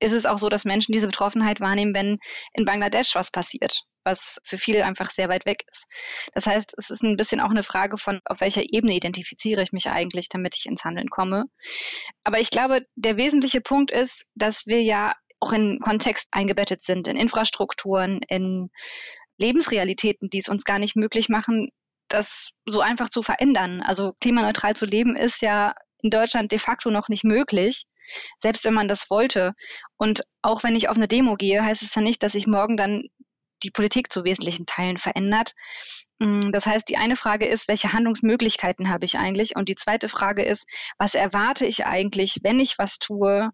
ist 0.00 0.12
es 0.12 0.26
auch 0.26 0.38
so, 0.38 0.48
dass 0.48 0.64
Menschen 0.64 0.92
diese 0.92 1.06
Betroffenheit 1.06 1.60
wahrnehmen, 1.60 1.94
wenn 1.94 2.18
in 2.54 2.64
Bangladesch 2.64 3.14
was 3.14 3.30
passiert 3.30 3.84
was 4.04 4.40
für 4.44 4.58
viele 4.58 4.84
einfach 4.84 5.10
sehr 5.10 5.28
weit 5.28 5.46
weg 5.46 5.62
ist. 5.70 5.86
Das 6.32 6.46
heißt, 6.46 6.74
es 6.78 6.90
ist 6.90 7.02
ein 7.02 7.16
bisschen 7.16 7.40
auch 7.40 7.50
eine 7.50 7.62
Frage 7.62 7.98
von, 7.98 8.20
auf 8.24 8.40
welcher 8.40 8.62
Ebene 8.62 8.94
identifiziere 8.94 9.62
ich 9.62 9.72
mich 9.72 9.88
eigentlich, 9.88 10.28
damit 10.28 10.56
ich 10.56 10.66
ins 10.66 10.84
Handeln 10.84 11.10
komme. 11.10 11.44
Aber 12.24 12.40
ich 12.40 12.50
glaube, 12.50 12.86
der 12.96 13.16
wesentliche 13.16 13.60
Punkt 13.60 13.90
ist, 13.90 14.26
dass 14.34 14.66
wir 14.66 14.82
ja 14.82 15.14
auch 15.40 15.52
in 15.52 15.80
Kontext 15.80 16.28
eingebettet 16.30 16.82
sind, 16.82 17.08
in 17.08 17.16
Infrastrukturen, 17.16 18.20
in 18.28 18.70
Lebensrealitäten, 19.38 20.28
die 20.28 20.38
es 20.38 20.48
uns 20.48 20.64
gar 20.64 20.78
nicht 20.78 20.96
möglich 20.96 21.28
machen, 21.28 21.70
das 22.08 22.50
so 22.66 22.80
einfach 22.80 23.08
zu 23.08 23.22
verändern. 23.22 23.80
Also 23.82 24.12
klimaneutral 24.20 24.76
zu 24.76 24.84
leben 24.84 25.16
ist 25.16 25.40
ja 25.40 25.74
in 26.02 26.10
Deutschland 26.10 26.52
de 26.52 26.58
facto 26.58 26.90
noch 26.90 27.08
nicht 27.08 27.24
möglich, 27.24 27.86
selbst 28.38 28.64
wenn 28.64 28.74
man 28.74 28.88
das 28.88 29.10
wollte. 29.10 29.54
Und 29.96 30.22
auch 30.42 30.62
wenn 30.62 30.76
ich 30.76 30.88
auf 30.88 30.96
eine 30.96 31.08
Demo 31.08 31.36
gehe, 31.36 31.64
heißt 31.64 31.82
es 31.82 31.94
ja 31.94 32.02
nicht, 32.02 32.22
dass 32.22 32.32
sich 32.32 32.46
morgen 32.46 32.76
dann 32.76 33.04
die 33.62 33.70
Politik 33.70 34.10
zu 34.10 34.24
wesentlichen 34.24 34.66
Teilen 34.66 34.98
verändert. 34.98 35.54
Mm, 36.18 36.50
das 36.50 36.66
heißt, 36.66 36.88
die 36.88 36.96
eine 36.96 37.16
Frage 37.16 37.46
ist, 37.46 37.68
welche 37.68 37.92
Handlungsmöglichkeiten 37.92 38.88
habe 38.88 39.04
ich 39.04 39.18
eigentlich? 39.18 39.54
Und 39.54 39.68
die 39.68 39.74
zweite 39.74 40.08
Frage 40.08 40.42
ist, 40.42 40.66
was 40.98 41.14
erwarte 41.14 41.66
ich 41.66 41.84
eigentlich, 41.84 42.40
wenn 42.42 42.58
ich 42.58 42.78
was 42.78 42.98
tue, 42.98 43.50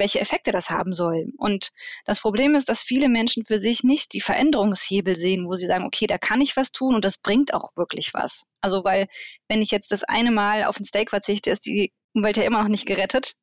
welche 0.00 0.18
Effekte 0.18 0.50
das 0.50 0.70
haben 0.70 0.94
soll. 0.94 1.28
Und 1.36 1.70
das 2.06 2.20
Problem 2.20 2.56
ist, 2.56 2.68
dass 2.68 2.82
viele 2.82 3.08
Menschen 3.08 3.44
für 3.44 3.58
sich 3.58 3.84
nicht 3.84 4.12
die 4.14 4.20
Veränderungshebel 4.20 5.16
sehen, 5.16 5.46
wo 5.46 5.54
sie 5.54 5.66
sagen, 5.66 5.84
okay, 5.84 6.06
da 6.06 6.18
kann 6.18 6.40
ich 6.40 6.56
was 6.56 6.72
tun 6.72 6.96
und 6.96 7.04
das 7.04 7.18
bringt 7.18 7.54
auch 7.54 7.76
wirklich 7.76 8.12
was. 8.12 8.44
Also 8.60 8.82
weil, 8.82 9.06
wenn 9.48 9.62
ich 9.62 9.70
jetzt 9.70 9.92
das 9.92 10.02
eine 10.02 10.32
Mal 10.32 10.64
auf 10.64 10.80
ein 10.80 10.84
Steak 10.84 11.10
verzichte, 11.10 11.50
ist 11.50 11.66
die 11.66 11.92
Umwelt 12.12 12.36
ja 12.36 12.42
immer 12.42 12.62
noch 12.62 12.68
nicht 12.68 12.86
gerettet. 12.86 13.36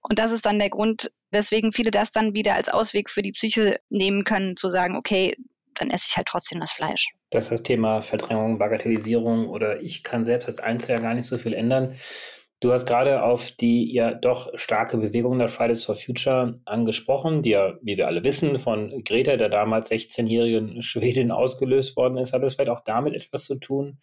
Und 0.00 0.18
das 0.18 0.32
ist 0.32 0.44
dann 0.46 0.58
der 0.58 0.70
Grund, 0.70 1.12
weswegen 1.30 1.70
viele 1.70 1.92
das 1.92 2.10
dann 2.10 2.34
wieder 2.34 2.54
als 2.54 2.68
Ausweg 2.68 3.08
für 3.08 3.22
die 3.22 3.32
Psyche 3.32 3.78
nehmen 3.88 4.24
können, 4.24 4.56
zu 4.56 4.68
sagen, 4.68 4.96
okay, 4.96 5.36
dann 5.74 5.90
esse 5.90 6.06
ich 6.08 6.16
halt 6.16 6.26
trotzdem 6.26 6.60
das 6.60 6.72
Fleisch. 6.72 7.08
Das 7.30 7.44
ist 7.44 7.52
das 7.52 7.62
Thema 7.62 8.00
Verdrängung, 8.00 8.58
Bagatellisierung 8.58 9.48
oder 9.48 9.80
ich 9.80 10.02
kann 10.02 10.24
selbst 10.24 10.48
als 10.48 10.58
Einzelner 10.58 11.00
gar 11.00 11.14
nicht 11.14 11.26
so 11.26 11.38
viel 11.38 11.54
ändern. 11.54 11.94
Du 12.60 12.72
hast 12.72 12.84
gerade 12.84 13.22
auf 13.22 13.50
die 13.50 13.90
ja 13.90 14.12
doch 14.12 14.50
starke 14.54 14.98
Bewegung 14.98 15.38
der 15.38 15.48
Fridays 15.48 15.84
for 15.84 15.96
Future 15.96 16.54
angesprochen, 16.66 17.42
die 17.42 17.50
ja, 17.50 17.78
wie 17.80 17.96
wir 17.96 18.06
alle 18.06 18.22
wissen, 18.22 18.58
von 18.58 19.02
Greta, 19.02 19.36
der 19.36 19.48
damals 19.48 19.90
16-jährigen 19.90 20.82
Schwedin, 20.82 21.30
ausgelöst 21.30 21.96
worden 21.96 22.18
ist. 22.18 22.34
Hat 22.34 22.42
das 22.42 22.56
vielleicht 22.56 22.70
auch 22.70 22.84
damit 22.84 23.14
etwas 23.14 23.46
zu 23.46 23.58
tun, 23.58 23.98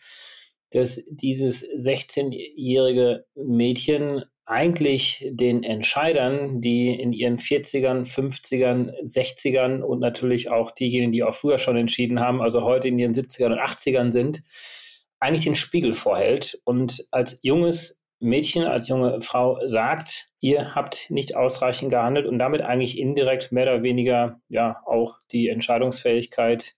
dass 0.72 1.06
dieses 1.08 1.70
16-jährige 1.70 3.26
Mädchen 3.36 4.24
eigentlich 4.46 5.28
den 5.30 5.64
Entscheidern, 5.64 6.60
die 6.60 7.00
in 7.00 7.14
ihren 7.14 7.38
40ern, 7.38 8.12
50ern, 8.12 8.92
60ern 9.04 9.82
und 9.82 10.00
natürlich 10.00 10.50
auch 10.50 10.72
diejenigen, 10.72 11.12
die 11.12 11.24
auch 11.24 11.34
früher 11.34 11.60
schon 11.60 11.78
entschieden 11.78 12.22
haben, 12.22 12.42
also 12.42 12.64
heute 12.64 12.88
in 12.88 12.98
ihren 12.98 13.14
70ern 13.14 13.52
und 13.52 13.60
80ern 13.60 14.12
sind, 14.12 14.42
eigentlich 15.20 15.44
den 15.44 15.56
Spiegel 15.56 15.94
vorhält 15.94 16.60
und 16.64 17.06
als 17.12 17.40
junges 17.44 18.02
Mädchen, 18.20 18.64
als 18.64 18.88
junge 18.88 19.22
Frau 19.22 19.60
sagt, 19.66 20.30
ihr 20.40 20.76
habt 20.76 21.10
nicht 21.10 21.36
ausreichend 21.36 21.92
gehandelt 21.92 22.26
und 22.26 22.40
damit 22.40 22.62
eigentlich 22.62 22.98
indirekt 22.98 23.52
mehr 23.52 23.64
oder 23.64 23.84
weniger 23.84 24.40
ja 24.50 24.82
auch 24.86 25.20
die 25.32 25.50
Entscheidungsfähigkeit, 25.50 26.74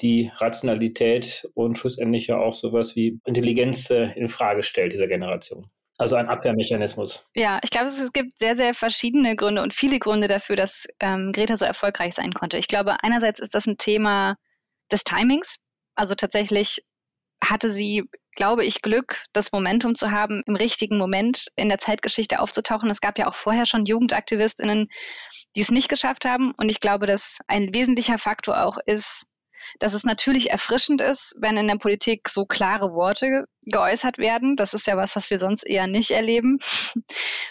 die 0.00 0.30
Rationalität 0.36 1.48
und 1.54 1.78
schlussendlich 1.78 2.26
ja 2.26 2.38
auch 2.38 2.52
sowas 2.52 2.96
wie 2.96 3.18
Intelligenz 3.24 3.90
äh, 3.90 4.12
in 4.14 4.28
Frage 4.28 4.62
stellt 4.62 4.92
dieser 4.92 5.06
Generation. 5.06 5.70
Also 5.98 6.16
ein 6.16 6.28
Abwehrmechanismus. 6.28 7.26
Ja, 7.34 7.58
ich 7.62 7.70
glaube, 7.70 7.86
es 7.86 8.12
gibt 8.12 8.38
sehr, 8.38 8.56
sehr 8.56 8.74
verschiedene 8.74 9.34
Gründe 9.34 9.62
und 9.62 9.72
viele 9.72 9.98
Gründe 9.98 10.28
dafür, 10.28 10.54
dass 10.56 10.86
ähm, 11.00 11.32
Greta 11.32 11.56
so 11.56 11.64
erfolgreich 11.64 12.14
sein 12.14 12.34
konnte. 12.34 12.58
Ich 12.58 12.68
glaube, 12.68 13.02
einerseits 13.02 13.40
ist 13.40 13.54
das 13.54 13.66
ein 13.66 13.78
Thema 13.78 14.36
des 14.92 15.04
Timings. 15.04 15.56
Also 15.94 16.14
tatsächlich 16.14 16.82
hatte 17.42 17.70
sie, 17.70 18.04
glaube 18.36 18.64
ich, 18.64 18.82
Glück, 18.82 19.24
das 19.32 19.52
Momentum 19.52 19.94
zu 19.94 20.10
haben, 20.10 20.42
im 20.46 20.56
richtigen 20.56 20.98
Moment 20.98 21.46
in 21.56 21.68
der 21.68 21.78
Zeitgeschichte 21.78 22.40
aufzutauchen. 22.40 22.90
Es 22.90 23.00
gab 23.00 23.18
ja 23.18 23.26
auch 23.26 23.34
vorher 23.34 23.66
schon 23.66 23.86
Jugendaktivistinnen, 23.86 24.88
die 25.56 25.60
es 25.60 25.70
nicht 25.70 25.88
geschafft 25.88 26.24
haben. 26.24 26.52
Und 26.56 26.68
ich 26.68 26.80
glaube, 26.80 27.06
dass 27.06 27.38
ein 27.48 27.74
wesentlicher 27.74 28.18
Faktor 28.18 28.64
auch 28.64 28.78
ist, 28.84 29.26
dass 29.80 29.94
es 29.94 30.04
natürlich 30.04 30.50
erfrischend 30.50 31.00
ist, 31.00 31.34
wenn 31.40 31.56
in 31.56 31.66
der 31.66 31.76
Politik 31.76 32.28
so 32.28 32.46
klare 32.46 32.92
Worte 32.92 33.46
geäußert 33.62 34.18
werden. 34.18 34.56
Das 34.56 34.74
ist 34.74 34.86
ja 34.86 34.96
was, 34.96 35.16
was 35.16 35.28
wir 35.30 35.38
sonst 35.38 35.64
eher 35.64 35.86
nicht 35.86 36.12
erleben. 36.12 36.58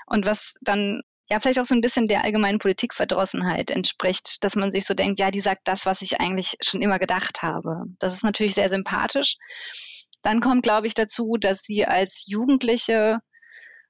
Und 0.06 0.26
was 0.26 0.56
dann 0.62 1.02
ja 1.30 1.40
vielleicht 1.40 1.60
auch 1.60 1.66
so 1.66 1.76
ein 1.76 1.82
bisschen 1.82 2.06
der 2.06 2.24
allgemeinen 2.24 2.60
Politikverdrossenheit 2.60 3.72
entspricht, 3.72 4.44
dass 4.44 4.56
man 4.56 4.72
sich 4.72 4.86
so 4.86 4.94
denkt, 4.94 5.20
ja, 5.20 5.32
die 5.32 5.42
sagt 5.42 5.62
das, 5.66 5.86
was 5.86 6.02
ich 6.02 6.20
eigentlich 6.20 6.56
schon 6.62 6.82
immer 6.82 7.00
gedacht 7.00 7.42
habe. 7.42 7.86
Das 8.00 8.14
ist 8.14 8.24
natürlich 8.24 8.54
sehr 8.54 8.70
sympathisch. 8.70 9.38
Dann 10.26 10.42
kommt, 10.42 10.64
glaube 10.64 10.88
ich, 10.88 10.96
dazu, 10.96 11.38
dass 11.40 11.60
sie 11.60 11.86
als 11.86 12.24
Jugendliche 12.26 13.20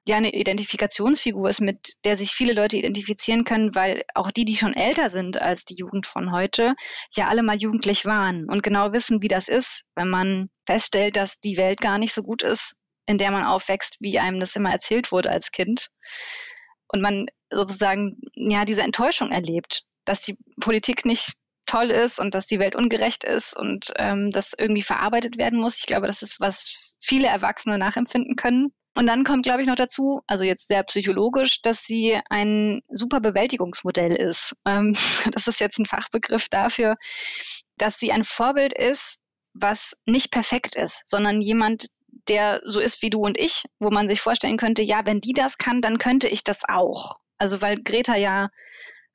ja 0.05 0.17
eine 0.17 0.33
Identifikationsfigur 0.33 1.47
ist, 1.47 1.61
mit 1.61 1.93
der 2.03 2.17
sich 2.17 2.31
viele 2.31 2.51
Leute 2.51 2.75
identifizieren 2.75 3.45
können, 3.45 3.73
weil 3.73 4.03
auch 4.15 4.31
die, 4.31 4.43
die 4.43 4.57
schon 4.57 4.75
älter 4.75 5.09
sind 5.09 5.41
als 5.41 5.63
die 5.63 5.77
Jugend 5.77 6.07
von 6.07 6.33
heute, 6.33 6.75
ja 7.15 7.29
alle 7.29 7.41
mal 7.41 7.55
jugendlich 7.55 8.03
waren 8.03 8.49
und 8.49 8.63
genau 8.63 8.91
wissen, 8.91 9.21
wie 9.21 9.29
das 9.29 9.47
ist, 9.47 9.83
wenn 9.95 10.09
man 10.09 10.49
feststellt, 10.65 11.15
dass 11.15 11.39
die 11.39 11.55
Welt 11.55 11.79
gar 11.79 11.97
nicht 11.97 12.13
so 12.13 12.21
gut 12.21 12.43
ist, 12.43 12.75
in 13.05 13.17
der 13.17 13.31
man 13.31 13.45
aufwächst, 13.45 13.95
wie 14.01 14.19
einem 14.19 14.41
das 14.41 14.57
immer 14.57 14.71
erzählt 14.71 15.13
wurde 15.13 15.31
als 15.31 15.51
Kind. 15.51 15.87
Und 16.89 16.99
man 16.99 17.27
sozusagen 17.49 18.17
ja 18.35 18.65
diese 18.65 18.81
Enttäuschung 18.81 19.31
erlebt, 19.31 19.83
dass 20.03 20.19
die 20.19 20.37
Politik 20.59 21.05
nicht 21.05 21.31
toll 21.65 21.91
ist 21.91 22.19
und 22.19 22.33
dass 22.33 22.45
die 22.45 22.59
Welt 22.59 22.75
ungerecht 22.75 23.23
ist 23.23 23.55
und 23.55 23.91
ähm, 23.97 24.31
das 24.31 24.53
irgendwie 24.57 24.83
verarbeitet 24.83 25.37
werden 25.37 25.59
muss. 25.59 25.77
Ich 25.77 25.85
glaube, 25.85 26.07
das 26.07 26.21
ist, 26.21 26.39
was 26.39 26.95
viele 26.99 27.27
Erwachsene 27.27 27.77
nachempfinden 27.77 28.35
können. 28.35 28.73
Und 28.97 29.07
dann 29.07 29.25
kommt, 29.25 29.43
glaube 29.43 29.61
ich, 29.61 29.67
noch 29.67 29.75
dazu, 29.75 30.21
also 30.25 30.45
jetzt 30.45 30.69
sehr 30.69 30.81
psychologisch, 30.83 31.61
dass 31.61 31.83
sie 31.83 32.17
ein 32.29 32.81
super 32.89 33.19
Bewältigungsmodell 33.19 34.15
ist. 34.15 34.55
Ähm, 34.67 34.97
das 35.31 35.47
ist 35.47 35.59
jetzt 35.59 35.77
ein 35.77 35.85
Fachbegriff 35.85 36.49
dafür, 36.49 36.95
dass 37.77 37.99
sie 37.99 38.11
ein 38.11 38.23
Vorbild 38.23 38.73
ist, 38.73 39.21
was 39.53 39.95
nicht 40.05 40.31
perfekt 40.31 40.75
ist, 40.75 41.03
sondern 41.05 41.39
jemand, 41.41 41.87
der 42.27 42.61
so 42.65 42.79
ist 42.79 43.01
wie 43.01 43.09
du 43.09 43.19
und 43.19 43.37
ich, 43.37 43.65
wo 43.79 43.91
man 43.91 44.07
sich 44.07 44.21
vorstellen 44.21 44.57
könnte, 44.57 44.81
ja, 44.81 45.05
wenn 45.05 45.21
die 45.21 45.33
das 45.33 45.57
kann, 45.57 45.81
dann 45.81 45.99
könnte 45.99 46.27
ich 46.27 46.43
das 46.43 46.63
auch. 46.67 47.17
Also 47.37 47.61
weil 47.61 47.81
Greta 47.81 48.15
ja 48.15 48.49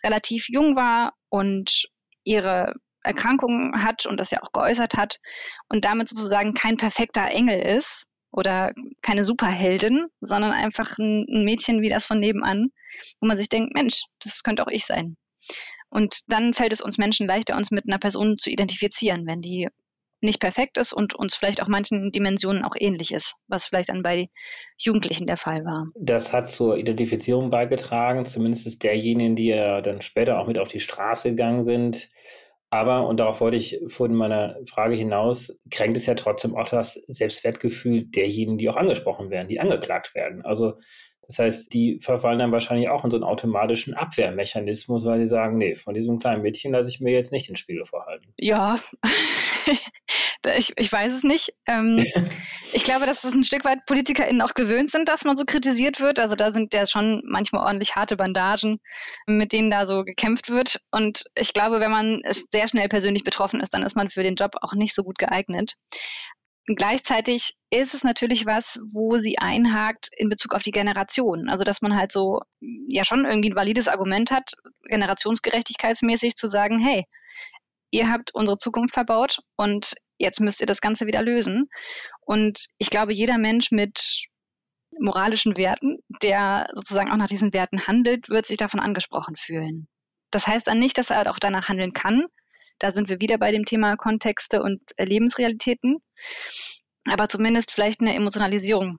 relativ 0.05 0.49
jung 0.49 0.77
war 0.77 1.15
und 1.31 1.89
ihre 2.25 2.75
Erkrankungen 3.03 3.83
hat 3.83 4.07
und 4.07 4.19
das 4.19 4.31
ja 4.31 4.43
auch 4.43 4.53
geäußert 4.53 4.95
hat 4.97 5.21
und 5.69 5.85
damit 5.85 6.09
sozusagen 6.09 6.55
kein 6.55 6.77
perfekter 6.77 7.29
Engel 7.31 7.59
ist 7.59 8.09
oder 8.31 8.73
keine 9.03 9.25
Superheldin, 9.25 10.07
sondern 10.21 10.53
einfach 10.53 10.99
ein, 10.99 11.27
ein 11.29 11.45
Mädchen 11.45 11.83
wie 11.83 11.89
das 11.89 12.05
von 12.05 12.21
nebenan, 12.21 12.71
wo 13.21 13.27
man 13.27 13.37
sich 13.37 13.49
denkt, 13.49 13.75
Mensch, 13.75 14.05
das 14.23 14.43
könnte 14.43 14.65
auch 14.65 14.71
ich 14.71 14.85
sein. 14.85 15.17
Und 15.89 16.21
dann 16.29 16.55
fällt 16.55 16.73
es 16.73 16.81
uns 16.81 16.99
Menschen 16.99 17.27
leichter, 17.27 17.57
uns 17.57 17.71
mit 17.71 17.87
einer 17.87 17.99
Person 17.99 18.39
zu 18.39 18.51
identifizieren, 18.51 19.27
wenn 19.27 19.41
die 19.41 19.69
nicht 20.23 20.41
perfekt 20.41 20.77
ist 20.79 20.93
und 20.93 21.15
uns 21.15 21.35
vielleicht 21.35 21.63
auch 21.63 21.69
manchen 21.69 22.13
Dimensionen 22.13 22.65
auch 22.65 22.75
ähnlich 22.79 23.13
ist, 23.13 23.37
was 23.49 23.65
vielleicht 23.65 23.89
dann 23.89 24.03
bei 24.03 24.29
Jugendlichen 24.79 25.27
der 25.27 25.37
Fall 25.37 25.65
war. 25.65 25.89
Das 25.95 26.33
hat 26.33 26.49
zur 26.49 26.77
Identifizierung 26.77 27.51
beigetragen, 27.51 28.25
zumindest 28.25 28.83
derjenigen, 28.83 29.37
die 29.37 29.49
ja 29.49 29.81
dann 29.81 30.01
später 30.03 30.39
auch 30.39 30.47
mit 30.47 30.59
auf 30.59 30.69
die 30.69 30.81
Straße 30.81 31.31
gegangen 31.31 31.65
sind. 31.65 32.11
Aber, 32.73 33.09
und 33.09 33.19
darauf 33.19 33.41
wollte 33.41 33.57
ich 33.57 33.81
von 33.89 34.15
meiner 34.15 34.57
Frage 34.65 34.95
hinaus, 34.95 35.61
kränkt 35.73 35.97
es 35.97 36.07
ja 36.07 36.15
trotzdem 36.15 36.57
auch 36.57 36.69
das 36.69 36.95
Selbstwertgefühl 37.09 38.05
derjenigen, 38.05 38.59
die 38.59 38.69
auch 38.69 38.77
angesprochen 38.77 39.29
werden, 39.31 39.49
die 39.49 39.59
angeklagt 39.59 40.15
werden. 40.15 40.45
Also 40.45 40.75
das 41.31 41.39
heißt, 41.39 41.73
die 41.73 42.01
verfallen 42.01 42.41
dann 42.41 42.51
wahrscheinlich 42.51 42.89
auch 42.89 43.05
in 43.05 43.11
so 43.13 43.17
einen 43.17 43.23
automatischen 43.23 43.95
Abwehrmechanismus, 43.95 45.05
weil 45.05 45.21
sie 45.21 45.27
sagen, 45.27 45.59
nee, 45.59 45.77
von 45.77 45.95
diesem 45.95 46.19
kleinen 46.19 46.43
Mädchen 46.43 46.73
lasse 46.73 46.89
ich 46.89 46.99
mir 46.99 47.13
jetzt 47.13 47.31
nicht 47.31 47.49
den 47.49 47.55
Spiegel 47.55 47.85
vorhalten. 47.85 48.35
Ja, 48.37 48.81
ich, 50.59 50.73
ich 50.77 50.93
weiß 50.93 51.15
es 51.15 51.23
nicht. 51.23 51.55
Ähm, 51.67 52.05
ich 52.73 52.83
glaube, 52.83 53.07
dass 53.07 53.23
es 53.23 53.33
ein 53.33 53.45
Stück 53.45 53.65
weit 53.65 53.87
PolitikerInnen 53.87 54.43
auch 54.43 54.55
gewöhnt 54.55 54.91
sind, 54.91 55.09
dass 55.09 55.25
man 55.25 55.37
so 55.37 55.45
kritisiert 55.45 56.01
wird. 56.01 56.19
Also 56.19 56.35
da 56.35 56.53
sind 56.53 56.75
ja 56.75 56.85
schon 56.85 57.23
manchmal 57.25 57.65
ordentlich 57.65 57.95
harte 57.95 58.17
Bandagen, 58.17 58.81
mit 59.29 59.53
denen 59.53 59.71
da 59.71 59.87
so 59.87 60.03
gekämpft 60.03 60.51
wird. 60.51 60.81
Und 60.91 61.27
ich 61.37 61.53
glaube, 61.55 61.79
wenn 61.79 61.93
man 61.93 62.23
sehr 62.51 62.67
schnell 62.67 62.89
persönlich 62.89 63.23
betroffen 63.23 63.61
ist, 63.61 63.73
dann 63.73 63.85
ist 63.85 63.95
man 63.95 64.11
für 64.11 64.25
den 64.25 64.35
Job 64.35 64.57
auch 64.63 64.75
nicht 64.75 64.97
so 64.97 65.05
gut 65.05 65.19
geeignet. 65.19 65.77
Gleichzeitig 66.67 67.55
ist 67.71 67.95
es 67.95 68.05
natürlich 68.05 68.47
was, 68.47 68.79
wo 68.93 69.17
sie 69.17 69.39
einhakt 69.39 70.09
in 70.17 70.29
Bezug 70.29 70.55
auf 70.55 70.63
die 70.63 70.71
Generation. 70.71 71.49
Also, 71.49 71.65
dass 71.65 71.83
man 71.83 71.97
halt 71.97 72.13
so 72.13 72.41
ja 72.61 73.05
schon 73.05 73.25
irgendwie 73.25 73.51
ein 73.51 73.57
valides 73.57 73.89
Argument 73.89 74.31
hat, 74.31 74.53
generationsgerechtigkeitsmäßig 74.85 76.37
zu 76.37 76.47
sagen, 76.47 76.79
hey, 76.79 77.05
ihr 77.91 78.09
habt 78.09 78.35
unsere 78.35 78.59
Zukunft 78.59 78.95
verbaut 78.95 79.41
und 79.57 79.95
jetzt 80.19 80.41
müsst 80.41 80.61
ihr 80.61 80.67
das 80.67 80.81
Ganze 80.81 81.07
wieder 81.07 81.23
lösen. 81.23 81.69
Und 82.21 82.67
ich 82.79 82.91
glaube, 82.91 83.13
jeder 83.13 83.39
Mensch 83.39 83.73
mit 83.73 84.27
moralischen 84.99 85.57
Werten, 85.57 85.99
der 86.23 86.69
sozusagen 86.75 87.11
auch 87.11 87.17
nach 87.17 87.29
diesen 87.29 87.53
Werten 87.53 87.87
handelt, 87.87 88.29
wird 88.29 88.47
sich 88.47 88.59
davon 88.59 88.81
angesprochen 88.81 89.35
fühlen. 89.37 89.89
Das 90.31 90.47
heißt 90.47 90.67
dann 90.67 90.79
nicht, 90.79 90.99
dass 90.99 91.11
er 91.11 91.17
halt 91.17 91.29
auch 91.29 91.39
danach 91.39 91.69
handeln 91.69 91.93
kann, 91.93 92.27
Da 92.81 92.91
sind 92.91 93.09
wir 93.09 93.21
wieder 93.21 93.39
bei 93.39 93.53
dem 93.53 93.65
Thema 93.65 93.97
Kontexte 93.97 94.63
und 94.63 94.81
Lebensrealitäten. 94.99 95.99
Aber 97.05 97.29
zumindest 97.29 97.71
vielleicht 97.71 98.01
eine 98.01 98.15
Emotionalisierung 98.15 98.99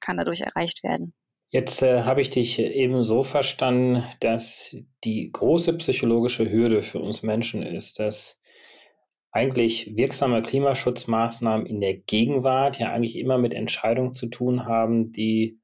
kann 0.00 0.16
dadurch 0.16 0.40
erreicht 0.40 0.82
werden. 0.82 1.12
Jetzt 1.50 1.82
äh, 1.82 2.02
habe 2.02 2.20
ich 2.20 2.30
dich 2.30 2.58
eben 2.58 3.04
so 3.04 3.22
verstanden, 3.22 4.04
dass 4.20 4.76
die 5.04 5.30
große 5.32 5.76
psychologische 5.78 6.50
Hürde 6.50 6.82
für 6.82 6.98
uns 6.98 7.22
Menschen 7.22 7.62
ist, 7.62 7.98
dass 7.98 8.40
eigentlich 9.30 9.96
wirksame 9.96 10.42
Klimaschutzmaßnahmen 10.42 11.66
in 11.66 11.80
der 11.80 11.94
Gegenwart 11.94 12.78
ja 12.78 12.90
eigentlich 12.92 13.16
immer 13.16 13.38
mit 13.38 13.54
Entscheidungen 13.54 14.12
zu 14.12 14.28
tun 14.28 14.64
haben, 14.66 15.12
die 15.12 15.60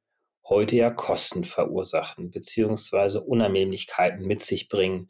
heute 0.48 0.76
ja 0.76 0.90
Kosten 0.90 1.44
verursachen, 1.44 2.30
beziehungsweise 2.30 3.22
Unannehmlichkeiten 3.22 4.26
mit 4.26 4.42
sich 4.42 4.68
bringen. 4.68 5.08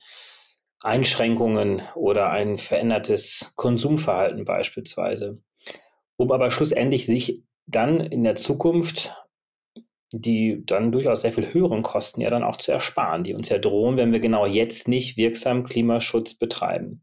Einschränkungen 0.83 1.83
oder 1.95 2.31
ein 2.31 2.59
verändertes 2.59 3.53
Konsumverhalten 3.57 4.45
beispielsweise. 4.45 5.43
Um 6.17 6.33
aber 6.33 6.51
schlussendlich 6.51 7.07
sich 7.07 7.45
dann 7.67 8.01
in 8.01 8.25
der 8.25 8.35
Zukunft 8.35 9.17
die 10.13 10.63
dann 10.67 10.93
durchaus 10.93 11.23
sehr 11.23 11.33
viel 11.33 11.53
höheren 11.53 11.83
Kosten 11.83 12.21
ja 12.21 12.31
dann 12.31 12.45
auch 12.45 12.57
zu 12.57 12.71
ersparen, 12.71 13.25
die 13.25 13.35
uns 13.35 13.49
ja 13.49 13.59
drohen, 13.59 13.97
wenn 13.97 14.13
wir 14.13 14.21
genau 14.21 14.47
jetzt 14.47 14.89
nicht 14.89 15.17
wirksam 15.17 15.65
Klimaschutz 15.65 16.35
betreiben. 16.35 17.03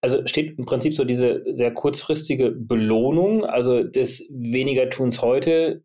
Also 0.00 0.26
steht 0.26 0.58
im 0.58 0.66
Prinzip 0.66 0.94
so 0.94 1.04
diese 1.04 1.42
sehr 1.54 1.72
kurzfristige 1.72 2.50
Belohnung, 2.50 3.44
also 3.44 3.82
des 3.82 4.28
weniger 4.30 4.90
Tuns 4.90 5.22
heute, 5.22 5.82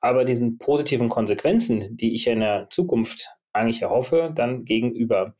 aber 0.00 0.24
diesen 0.24 0.58
positiven 0.58 1.08
Konsequenzen, 1.08 1.96
die 1.96 2.14
ich 2.14 2.26
ja 2.26 2.32
in 2.32 2.40
der 2.40 2.68
Zukunft 2.70 3.28
eigentlich 3.52 3.82
erhoffe, 3.82 4.30
dann 4.34 4.64
gegenüber. 4.64 5.34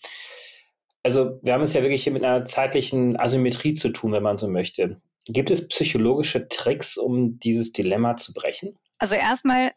Also 1.06 1.38
wir 1.40 1.52
haben 1.52 1.62
es 1.62 1.72
ja 1.72 1.82
wirklich 1.82 2.02
hier 2.02 2.12
mit 2.12 2.24
einer 2.24 2.44
zeitlichen 2.44 3.16
Asymmetrie 3.16 3.74
zu 3.74 3.90
tun, 3.90 4.10
wenn 4.10 4.24
man 4.24 4.38
so 4.38 4.48
möchte. 4.48 5.00
Gibt 5.26 5.52
es 5.52 5.68
psychologische 5.68 6.48
Tricks, 6.48 6.96
um 6.96 7.38
dieses 7.38 7.70
Dilemma 7.70 8.16
zu 8.16 8.32
brechen? 8.32 8.76
Also 8.98 9.14
erstmal 9.14 9.70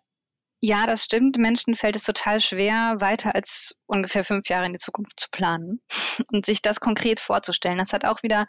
ja, 0.60 0.88
das 0.88 1.04
stimmt. 1.04 1.38
Menschen 1.38 1.76
fällt 1.76 1.96
es 1.96 2.02
total 2.02 2.42
schwer, 2.42 2.96
weiter 2.98 3.36
als 3.36 3.76
ungefähr 3.86 4.24
fünf 4.24 4.50
Jahre 4.50 4.66
in 4.66 4.74
die 4.74 4.80
Zukunft 4.80 5.20
zu 5.20 5.28
planen 5.32 5.82
und 6.32 6.48
sich 6.48 6.64
das 6.64 6.80
konkret 6.80 7.20
vorzustellen. 7.20 7.78
Das 7.78 7.94
hat 7.94 8.06
auch 8.06 8.24
wieder 8.24 8.48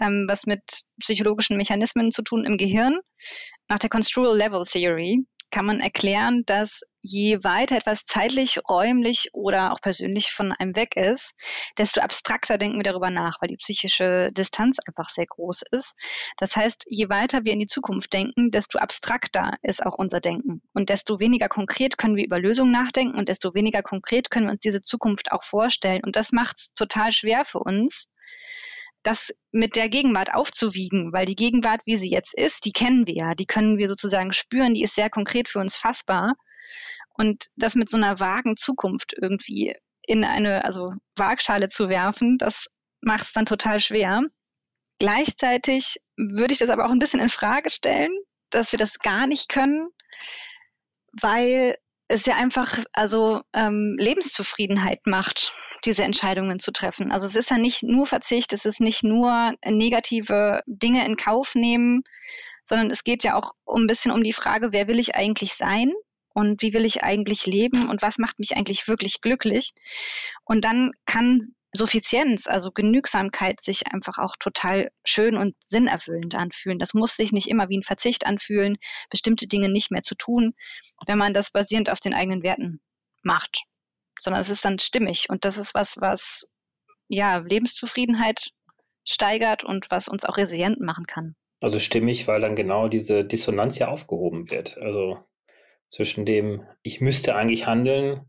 ähm, 0.00 0.24
was 0.26 0.46
mit 0.46 0.62
psychologischen 1.00 1.58
Mechanismen 1.58 2.10
zu 2.10 2.22
tun 2.22 2.46
im 2.46 2.56
Gehirn. 2.56 3.00
Nach 3.68 3.78
der 3.78 3.90
Construal 3.90 4.34
Level 4.34 4.64
Theory 4.64 5.26
kann 5.50 5.66
man 5.66 5.80
erklären, 5.80 6.42
dass 6.46 6.80
je 7.04 7.44
weiter 7.44 7.76
etwas 7.76 8.06
zeitlich, 8.06 8.58
räumlich 8.66 9.28
oder 9.34 9.72
auch 9.72 9.80
persönlich 9.80 10.32
von 10.32 10.52
einem 10.52 10.74
weg 10.74 10.96
ist, 10.96 11.34
desto 11.76 12.00
abstrakter 12.00 12.56
denken 12.56 12.78
wir 12.78 12.82
darüber 12.82 13.10
nach, 13.10 13.36
weil 13.40 13.48
die 13.48 13.58
psychische 13.58 14.30
Distanz 14.32 14.78
einfach 14.78 15.10
sehr 15.10 15.26
groß 15.26 15.62
ist. 15.70 15.94
Das 16.38 16.56
heißt, 16.56 16.86
je 16.88 17.10
weiter 17.10 17.44
wir 17.44 17.52
in 17.52 17.58
die 17.58 17.66
Zukunft 17.66 18.12
denken, 18.14 18.50
desto 18.50 18.78
abstrakter 18.78 19.58
ist 19.60 19.84
auch 19.84 19.98
unser 19.98 20.20
Denken. 20.20 20.62
Und 20.72 20.88
desto 20.88 21.20
weniger 21.20 21.48
konkret 21.50 21.98
können 21.98 22.16
wir 22.16 22.24
über 22.24 22.40
Lösungen 22.40 22.72
nachdenken 22.72 23.18
und 23.18 23.28
desto 23.28 23.54
weniger 23.54 23.82
konkret 23.82 24.30
können 24.30 24.46
wir 24.46 24.52
uns 24.52 24.62
diese 24.62 24.80
Zukunft 24.80 25.30
auch 25.30 25.44
vorstellen. 25.44 26.02
Und 26.04 26.16
das 26.16 26.32
macht 26.32 26.56
es 26.58 26.72
total 26.72 27.12
schwer 27.12 27.44
für 27.44 27.58
uns, 27.58 28.06
das 29.02 29.30
mit 29.52 29.76
der 29.76 29.90
Gegenwart 29.90 30.34
aufzuwiegen, 30.34 31.12
weil 31.12 31.26
die 31.26 31.36
Gegenwart, 31.36 31.82
wie 31.84 31.98
sie 31.98 32.10
jetzt 32.10 32.32
ist, 32.34 32.64
die 32.64 32.72
kennen 32.72 33.06
wir 33.06 33.14
ja, 33.14 33.34
die 33.34 33.44
können 33.44 33.76
wir 33.76 33.88
sozusagen 33.88 34.32
spüren, 34.32 34.72
die 34.72 34.82
ist 34.82 34.94
sehr 34.94 35.10
konkret 35.10 35.50
für 35.50 35.58
uns 35.58 35.76
fassbar. 35.76 36.34
Und 37.16 37.46
das 37.56 37.74
mit 37.74 37.88
so 37.88 37.96
einer 37.96 38.20
vagen 38.20 38.56
Zukunft 38.56 39.14
irgendwie 39.16 39.74
in 40.02 40.24
eine, 40.24 40.64
also 40.64 40.92
Waagschale 41.16 41.68
zu 41.68 41.88
werfen, 41.88 42.38
das 42.38 42.66
macht 43.00 43.24
es 43.24 43.32
dann 43.32 43.46
total 43.46 43.80
schwer. 43.80 44.22
Gleichzeitig 44.98 45.96
würde 46.16 46.52
ich 46.52 46.58
das 46.58 46.70
aber 46.70 46.86
auch 46.86 46.90
ein 46.90 46.98
bisschen 46.98 47.20
in 47.20 47.28
Frage 47.28 47.70
stellen, 47.70 48.12
dass 48.50 48.72
wir 48.72 48.78
das 48.78 48.98
gar 48.98 49.26
nicht 49.26 49.48
können, 49.48 49.88
weil 51.12 51.76
es 52.08 52.26
ja 52.26 52.36
einfach 52.36 52.78
also 52.92 53.42
ähm, 53.54 53.96
Lebenszufriedenheit 53.98 55.06
macht, 55.06 55.52
diese 55.84 56.04
Entscheidungen 56.04 56.58
zu 56.58 56.70
treffen. 56.70 57.10
Also 57.10 57.26
es 57.26 57.34
ist 57.34 57.50
ja 57.50 57.58
nicht 57.58 57.82
nur 57.82 58.06
Verzicht, 58.06 58.52
es 58.52 58.66
ist 58.66 58.80
nicht 58.80 59.02
nur 59.02 59.54
negative 59.64 60.62
Dinge 60.66 61.04
in 61.06 61.16
Kauf 61.16 61.54
nehmen, 61.54 62.04
sondern 62.64 62.90
es 62.90 63.04
geht 63.04 63.24
ja 63.24 63.36
auch 63.36 63.52
ein 63.66 63.86
bisschen 63.86 64.12
um 64.12 64.22
die 64.22 64.32
Frage, 64.32 64.72
wer 64.72 64.86
will 64.86 64.98
ich 64.98 65.14
eigentlich 65.14 65.54
sein 65.54 65.92
und 66.34 66.60
wie 66.60 66.74
will 66.74 66.84
ich 66.84 67.02
eigentlich 67.02 67.46
leben 67.46 67.88
und 67.88 68.02
was 68.02 68.18
macht 68.18 68.38
mich 68.38 68.56
eigentlich 68.56 68.86
wirklich 68.86 69.20
glücklich. 69.22 69.72
Und 70.44 70.64
dann 70.64 70.90
kann 71.06 71.54
Suffizienz, 71.72 72.46
also 72.46 72.70
Genügsamkeit 72.70 73.60
sich 73.60 73.88
einfach 73.92 74.18
auch 74.18 74.36
total 74.38 74.90
schön 75.04 75.36
und 75.36 75.56
sinnerfüllend 75.64 76.34
anfühlen. 76.34 76.78
Das 76.78 76.94
muss 76.94 77.16
sich 77.16 77.32
nicht 77.32 77.48
immer 77.48 77.68
wie 77.68 77.78
ein 77.78 77.82
Verzicht 77.82 78.26
anfühlen, 78.26 78.76
bestimmte 79.10 79.48
Dinge 79.48 79.68
nicht 79.68 79.90
mehr 79.90 80.02
zu 80.02 80.14
tun, 80.14 80.54
wenn 81.06 81.18
man 81.18 81.34
das 81.34 81.50
basierend 81.50 81.90
auf 81.90 81.98
den 81.98 82.14
eigenen 82.14 82.42
Werten 82.42 82.80
macht, 83.22 83.62
sondern 84.20 84.40
es 84.40 84.50
ist 84.50 84.64
dann 84.64 84.78
stimmig 84.78 85.26
und 85.30 85.44
das 85.44 85.58
ist 85.58 85.74
was, 85.74 85.96
was 85.96 86.48
ja 87.08 87.38
Lebenszufriedenheit 87.38 88.50
steigert 89.04 89.64
und 89.64 89.90
was 89.90 90.08
uns 90.08 90.24
auch 90.24 90.36
resilient 90.36 90.80
machen 90.80 91.06
kann. 91.06 91.34
Also 91.60 91.80
stimmig, 91.80 92.28
weil 92.28 92.40
dann 92.40 92.56
genau 92.56 92.88
diese 92.88 93.24
Dissonanz 93.24 93.78
ja 93.78 93.88
aufgehoben 93.88 94.50
wird. 94.50 94.78
Also 94.78 95.18
zwischen 95.94 96.24
dem, 96.24 96.62
ich 96.82 97.00
müsste 97.00 97.36
eigentlich 97.36 97.66
handeln, 97.66 98.22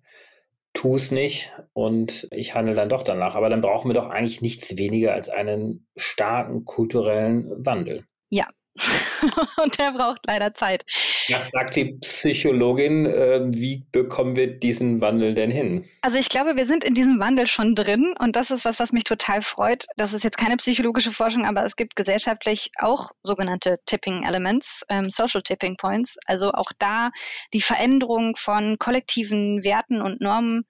tu 0.73 0.95
es 0.95 1.11
nicht 1.11 1.51
und 1.73 2.27
ich 2.31 2.53
handle 2.53 2.75
dann 2.75 2.89
doch 2.89 3.01
danach. 3.01 3.33
Aber 3.33 3.49
dann 3.49 3.61
brauchen 3.61 3.89
wir 3.89 3.95
doch 3.95 4.07
eigentlich 4.07 4.41
nichts 4.41 4.77
weniger 4.77 5.13
als 5.13 5.29
einen 5.29 5.87
starken 5.95 6.63
kulturellen 6.65 7.65
Wandel. 7.65 8.05
Ja, 8.29 8.47
und 9.63 9.79
der 9.79 9.93
braucht 9.93 10.21
leider 10.27 10.53
Zeit. 10.53 10.85
Was 11.29 11.51
sagt 11.51 11.75
die 11.75 11.93
Psychologin? 12.01 13.05
Äh, 13.05 13.41
wie 13.47 13.85
bekommen 13.91 14.35
wir 14.35 14.47
diesen 14.47 15.01
Wandel 15.01 15.33
denn 15.33 15.49
hin? 15.49 15.85
Also 16.01 16.17
ich 16.17 16.29
glaube, 16.29 16.55
wir 16.55 16.65
sind 16.65 16.83
in 16.83 16.93
diesem 16.93 17.19
Wandel 17.19 17.47
schon 17.47 17.73
drin 17.73 18.13
und 18.19 18.35
das 18.35 18.51
ist 18.51 18.65
was, 18.65 18.79
was 18.79 18.91
mich 18.91 19.05
total 19.05 19.41
freut. 19.41 19.85
Das 19.95 20.13
ist 20.13 20.23
jetzt 20.23 20.37
keine 20.37 20.57
psychologische 20.57 21.11
Forschung, 21.11 21.45
aber 21.45 21.63
es 21.63 21.75
gibt 21.75 21.95
gesellschaftlich 21.95 22.71
auch 22.77 23.11
sogenannte 23.23 23.79
Tipping 23.85 24.23
Elements, 24.23 24.83
ähm, 24.89 25.09
Social 25.09 25.41
Tipping 25.41 25.77
Points. 25.77 26.17
Also 26.25 26.51
auch 26.51 26.71
da 26.77 27.11
die 27.53 27.61
Veränderung 27.61 28.35
von 28.35 28.77
kollektiven 28.77 29.63
Werten 29.63 30.01
und 30.01 30.19
Normen 30.19 30.67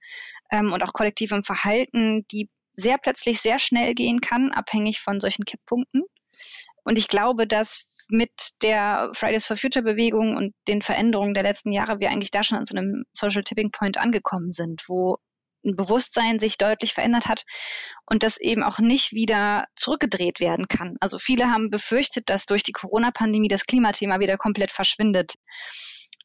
ähm, 0.52 0.72
und 0.72 0.84
auch 0.84 0.94
kollektivem 0.94 1.44
Verhalten, 1.44 2.26
die 2.32 2.50
sehr 2.74 2.98
plötzlich 2.98 3.40
sehr 3.42 3.58
schnell 3.58 3.96
gehen 3.96 4.22
kann, 4.22 4.52
abhängig 4.52 5.00
von 5.00 5.20
solchen 5.20 5.46
Kipppunkten. 5.46 6.04
Und 6.84 6.98
ich 6.98 7.08
glaube, 7.08 7.48
dass 7.48 7.90
mit 8.10 8.32
der 8.62 9.12
Fridays 9.14 9.46
for 9.46 9.58
Future 9.58 9.84
Bewegung 9.84 10.36
und 10.36 10.54
den 10.68 10.82
Veränderungen 10.82 11.34
der 11.34 11.44
letzten 11.44 11.72
Jahre 11.72 12.00
wir 12.00 12.10
eigentlich 12.10 12.32
da 12.32 12.44
schon 12.44 12.58
an 12.58 12.66
so 12.66 12.76
einem 12.76 13.06
Social 13.12 13.44
Tipping 13.44 13.72
Point 13.72 13.98
angekommen 13.98 14.52
sind, 14.52 14.84
wo 14.88 15.18
ein 15.66 15.76
Bewusstsein 15.76 16.40
sich 16.40 16.58
deutlich 16.58 16.94
verändert 16.94 17.26
hat 17.26 17.44
und 18.06 18.24
das 18.24 18.38
eben 18.38 18.64
auch 18.64 18.80
nicht 18.80 19.14
wieder 19.14 19.66
zurückgedreht 19.76 20.40
werden 20.40 20.68
kann. 20.68 20.96
Also 21.00 21.18
viele 21.18 21.50
haben 21.50 21.70
befürchtet, 21.70 22.30
dass 22.30 22.46
durch 22.46 22.64
die 22.64 22.72
Corona-Pandemie 22.72 23.48
das 23.48 23.66
Klimathema 23.66 24.20
wieder 24.20 24.38
komplett 24.38 24.72
verschwindet. 24.72 25.34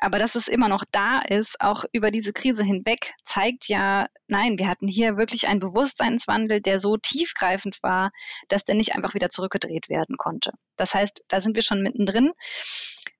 Aber 0.00 0.18
dass 0.18 0.34
es 0.34 0.48
immer 0.48 0.68
noch 0.68 0.84
da 0.90 1.20
ist, 1.20 1.60
auch 1.60 1.84
über 1.92 2.10
diese 2.10 2.32
Krise 2.32 2.64
hinweg, 2.64 3.12
zeigt 3.22 3.68
ja, 3.68 4.06
nein, 4.26 4.58
wir 4.58 4.68
hatten 4.68 4.88
hier 4.88 5.16
wirklich 5.16 5.46
einen 5.46 5.60
Bewusstseinswandel, 5.60 6.60
der 6.60 6.80
so 6.80 6.96
tiefgreifend 6.96 7.78
war, 7.82 8.10
dass 8.48 8.64
der 8.64 8.74
nicht 8.74 8.94
einfach 8.94 9.14
wieder 9.14 9.28
zurückgedreht 9.28 9.88
werden 9.88 10.16
konnte. 10.16 10.52
Das 10.76 10.94
heißt, 10.94 11.24
da 11.28 11.40
sind 11.40 11.54
wir 11.54 11.62
schon 11.62 11.82
mittendrin. 11.82 12.32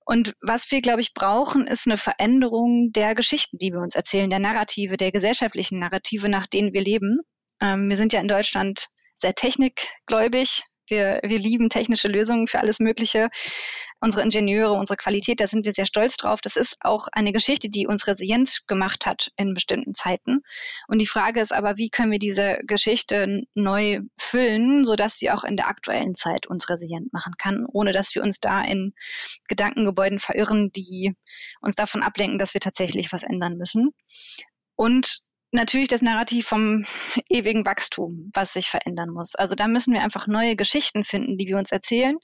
Und 0.04 0.34
was 0.40 0.70
wir, 0.70 0.80
glaube 0.80 1.02
ich, 1.02 1.14
brauchen, 1.14 1.66
ist 1.66 1.86
eine 1.86 1.98
Veränderung 1.98 2.90
der 2.92 3.14
Geschichten, 3.14 3.58
die 3.58 3.72
wir 3.72 3.80
uns 3.80 3.94
erzählen, 3.94 4.30
der 4.30 4.40
Narrative, 4.40 4.96
der 4.96 5.12
gesellschaftlichen 5.12 5.78
Narrative, 5.78 6.28
nach 6.28 6.46
denen 6.46 6.72
wir 6.72 6.82
leben. 6.82 7.20
Ähm, 7.60 7.88
wir 7.88 7.96
sind 7.96 8.12
ja 8.12 8.20
in 8.20 8.26
Deutschland 8.28 8.88
sehr 9.18 9.34
technikgläubig. 9.34 10.64
Wir, 10.90 11.20
wir 11.22 11.38
lieben 11.38 11.70
technische 11.70 12.08
Lösungen 12.08 12.46
für 12.46 12.58
alles 12.58 12.80
Mögliche 12.80 13.28
unsere 14.00 14.22
Ingenieure, 14.22 14.72
unsere 14.72 14.96
Qualität, 14.96 15.40
da 15.40 15.46
sind 15.46 15.64
wir 15.66 15.74
sehr 15.74 15.86
stolz 15.86 16.16
drauf. 16.16 16.40
Das 16.40 16.56
ist 16.56 16.78
auch 16.80 17.06
eine 17.12 17.32
Geschichte, 17.32 17.68
die 17.68 17.86
uns 17.86 18.06
resilient 18.06 18.62
gemacht 18.66 19.06
hat 19.06 19.30
in 19.36 19.54
bestimmten 19.54 19.94
Zeiten. 19.94 20.40
Und 20.88 20.98
die 20.98 21.06
Frage 21.06 21.40
ist 21.40 21.52
aber, 21.52 21.76
wie 21.76 21.90
können 21.90 22.10
wir 22.10 22.18
diese 22.18 22.58
Geschichte 22.66 23.42
neu 23.54 24.00
füllen, 24.16 24.84
sodass 24.84 25.18
sie 25.18 25.30
auch 25.30 25.44
in 25.44 25.56
der 25.56 25.68
aktuellen 25.68 26.14
Zeit 26.14 26.46
uns 26.46 26.68
resilient 26.70 27.12
machen 27.12 27.34
kann, 27.36 27.66
ohne 27.70 27.92
dass 27.92 28.14
wir 28.14 28.22
uns 28.22 28.40
da 28.40 28.62
in 28.62 28.94
Gedankengebäuden 29.48 30.18
verirren, 30.18 30.72
die 30.72 31.14
uns 31.60 31.74
davon 31.74 32.02
ablenken, 32.02 32.38
dass 32.38 32.54
wir 32.54 32.60
tatsächlich 32.60 33.12
was 33.12 33.22
ändern 33.22 33.58
müssen. 33.58 33.90
Und 34.76 35.20
natürlich 35.52 35.88
das 35.88 36.02
Narrativ 36.02 36.46
vom 36.46 36.84
ewigen 37.28 37.66
Wachstum, 37.66 38.30
was 38.34 38.52
sich 38.52 38.68
verändern 38.68 39.10
muss. 39.10 39.34
Also 39.34 39.54
da 39.54 39.68
müssen 39.68 39.94
wir 39.94 40.02
einfach 40.02 40.26
neue 40.26 40.56
Geschichten 40.56 41.04
finden, 41.04 41.36
die 41.38 41.46
wir 41.46 41.58
uns 41.58 41.72
erzählen 41.72 42.16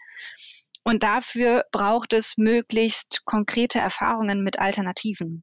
und 0.87 1.03
dafür 1.03 1.65
braucht 1.73 2.13
es 2.13 2.37
möglichst 2.37 3.25
konkrete 3.25 3.81
Erfahrungen 3.81 4.45
mit 4.45 4.61
Alternativen, 4.61 5.43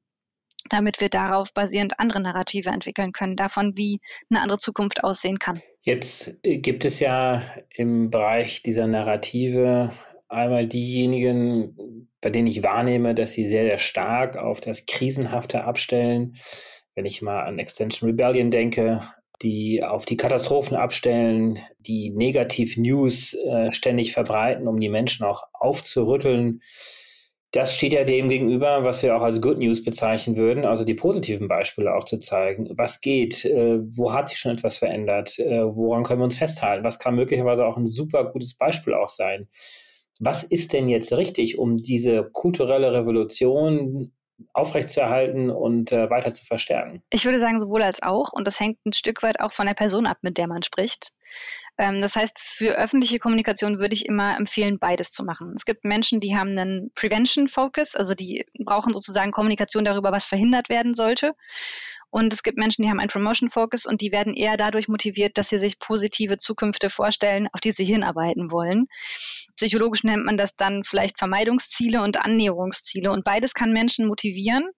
damit 0.70 1.02
wir 1.02 1.10
darauf 1.10 1.54
basierend 1.54 2.00
andere 2.00 2.22
Narrative 2.22 2.70
entwickeln 2.70 3.12
können, 3.12 3.36
davon, 3.36 3.76
wie 3.76 4.00
eine 4.30 4.40
andere 4.40 4.58
Zukunft 4.58 5.04
aussehen 5.04 5.40
kann. 5.40 5.62
Jetzt 5.82 6.38
äh, 6.44 6.60
gibt 6.60 6.86
es 6.86 7.02
ja 7.02 7.44
im 7.76 8.10
Bereich 8.10 8.64
dieser 8.64 8.88
Narrative 8.88 9.92
einmal 10.30 10.66
diejenigen, 10.66 12.08
bei 12.22 12.30
denen 12.30 12.48
ich 12.48 12.64
wahrnehme, 12.64 13.14
dass 13.14 13.34
sie 13.34 13.46
sehr, 13.46 13.66
sehr 13.66 13.80
stark 13.80 14.38
auf 14.38 14.62
das 14.62 14.86
Krisenhafte 14.86 15.66
abstellen. 15.66 16.38
Wenn 16.96 17.06
ich 17.06 17.22
mal 17.22 17.44
an 17.44 17.60
Extension 17.60 18.10
Rebellion 18.10 18.52
denke, 18.52 19.02
die 19.42 19.84
auf 19.84 20.06
die 20.06 20.18
Katastrophen 20.18 20.78
abstellen, 20.78 21.60
die 21.80 22.12
Negativ-News 22.12 23.34
äh, 23.34 23.72
ständig 23.72 24.14
verbreiten, 24.14 24.68
um 24.68 24.80
die 24.80 24.90
Menschen 24.90 25.26
auch 25.26 25.44
aufzurütteln. 25.54 26.62
Das 27.52 27.76
steht 27.76 27.94
ja 27.94 28.04
dem 28.04 28.30
gegenüber, 28.30 28.84
was 28.84 29.04
wir 29.04 29.16
auch 29.16 29.22
als 29.22 29.42
Good 29.42 29.60
News 29.60 29.84
bezeichnen 29.84 30.38
würden, 30.38 30.66
also 30.66 30.84
die 30.84 30.96
positiven 30.96 31.48
Beispiele 31.48 31.94
auch 31.94 32.04
zu 32.04 32.18
zeigen. 32.18 32.70
Was 32.78 33.02
geht? 33.02 33.46
Äh, 33.46 33.80
wo 33.96 34.14
hat 34.14 34.30
sich 34.30 34.40
schon 34.40 34.54
etwas 34.54 34.78
verändert? 34.78 35.38
Äh, 35.40 35.64
woran 35.76 36.04
können 36.04 36.22
wir 36.22 36.26
uns 36.26 36.38
festhalten? 36.38 36.86
Was 36.86 37.00
kann 37.00 37.16
möglicherweise 37.16 37.66
auch 37.66 37.78
ein 37.78 37.86
super 37.86 38.26
gutes 38.32 38.56
Beispiel 38.56 38.94
auch 38.94 39.10
sein? 39.10 39.50
Was 40.20 40.44
ist 40.44 40.74
denn 40.74 40.90
jetzt 40.90 41.16
richtig, 41.16 41.58
um 41.58 41.78
diese 41.78 42.30
kulturelle 42.32 42.94
Revolution 42.94 44.14
aufrechtzuerhalten 44.54 45.50
und 45.50 45.92
äh, 45.92 46.10
weiter 46.10 46.34
zu 46.34 46.46
verstärken? 46.46 47.04
Ich 47.12 47.26
würde 47.26 47.40
sagen, 47.40 47.60
sowohl 47.60 47.84
als 47.84 48.02
auch. 48.02 48.34
Und 48.34 48.46
das 48.46 48.60
hängt 48.60 48.86
ein 48.86 48.94
Stück 48.94 49.24
weit 49.24 49.40
auch 49.40 49.54
von 49.54 49.66
der 49.66 49.74
Person 49.74 50.06
ab, 50.08 50.18
mit 50.22 50.38
der 50.38 50.48
man 50.48 50.64
spricht. 50.64 51.14
Ähm, 51.78 52.02
das 52.02 52.16
heißt, 52.16 52.38
für 52.40 52.78
öffentliche 52.78 53.20
Kommunikation 53.20 53.80
würde 53.80 53.96
ich 53.96 54.06
immer 54.06 54.38
empfehlen, 54.38 54.78
beides 54.80 55.12
zu 55.12 55.24
machen. 55.24 55.54
Es 55.56 55.66
gibt 55.66 55.84
Menschen, 55.86 56.20
die 56.20 56.36
haben 56.36 56.58
einen 56.58 56.92
Prevention-Focus, 56.94 57.96
also 57.96 58.14
die 58.14 58.46
brauchen 58.60 58.94
sozusagen 58.94 59.32
Kommunikation 59.32 59.84
darüber, 59.84 60.12
was 60.12 60.26
verhindert 60.26 60.70
werden 60.70 60.94
sollte. 60.94 61.34
Und 62.14 62.32
es 62.32 62.44
gibt 62.44 62.60
Menschen, 62.60 62.84
die 62.84 62.92
haben 62.92 63.00
einen 63.00 63.10
Promotion-Focus 63.10 63.88
und 63.88 64.02
die 64.02 64.12
werden 64.12 64.36
eher 64.36 64.56
dadurch 64.56 64.88
motiviert, 64.88 65.36
dass 65.36 65.50
sie 65.50 65.58
sich 65.58 65.80
positive 65.80 66.38
Zukünfte 66.38 66.92
vorstellen, 66.92 67.48
auf 67.54 67.60
die 67.60 67.72
sie 67.72 67.86
hinarbeiten 67.86 68.52
wollen. 68.52 68.86
Psychologisch 69.56 70.04
nennt 70.04 70.24
man 70.24 70.38
das 70.38 70.56
dann 70.56 70.84
vielleicht 70.84 71.18
Vermeidungsziele 71.18 72.04
und 72.04 72.24
Annäherungsziele. 72.24 73.12
Und 73.12 73.24
beides 73.24 73.56
kann 73.56 73.74
Menschen 73.74 74.06
motivieren. 74.06 74.70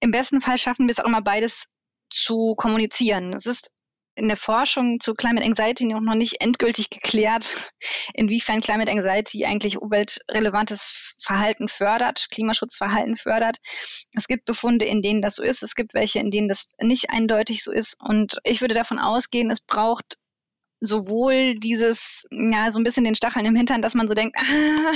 Im 0.00 0.10
besten 0.10 0.40
Fall 0.40 0.56
schaffen 0.56 0.86
wir 0.86 0.92
es 0.92 1.00
auch 1.00 1.04
immer 1.04 1.20
beides 1.20 1.68
zu 2.08 2.54
kommunizieren. 2.56 3.34
Es 3.34 3.44
ist 3.44 3.70
in 4.14 4.28
der 4.28 4.36
Forschung 4.36 5.00
zu 5.00 5.14
Climate 5.14 5.44
Anxiety 5.44 5.86
noch 5.86 6.14
nicht 6.14 6.40
endgültig 6.40 6.90
geklärt, 6.90 7.70
inwiefern 8.14 8.60
Climate 8.60 8.90
Anxiety 8.90 9.44
eigentlich 9.44 9.78
umweltrelevantes 9.78 11.14
Verhalten 11.20 11.68
fördert, 11.68 12.26
Klimaschutzverhalten 12.30 13.16
fördert. 13.16 13.58
Es 14.14 14.26
gibt 14.26 14.44
Befunde, 14.44 14.84
in 14.84 15.02
denen 15.02 15.22
das 15.22 15.36
so 15.36 15.42
ist. 15.42 15.62
Es 15.62 15.74
gibt 15.74 15.94
welche, 15.94 16.18
in 16.18 16.30
denen 16.30 16.48
das 16.48 16.72
nicht 16.80 17.10
eindeutig 17.10 17.62
so 17.62 17.72
ist. 17.72 17.96
Und 18.00 18.38
ich 18.44 18.60
würde 18.60 18.74
davon 18.74 18.98
ausgehen, 18.98 19.50
es 19.50 19.60
braucht 19.60 20.18
sowohl 20.82 21.54
dieses, 21.54 22.26
ja, 22.30 22.72
so 22.72 22.80
ein 22.80 22.84
bisschen 22.84 23.04
den 23.04 23.14
Stacheln 23.14 23.46
im 23.46 23.54
Hintern, 23.54 23.82
dass 23.82 23.94
man 23.94 24.08
so 24.08 24.14
denkt, 24.14 24.36
ah, 24.36 24.92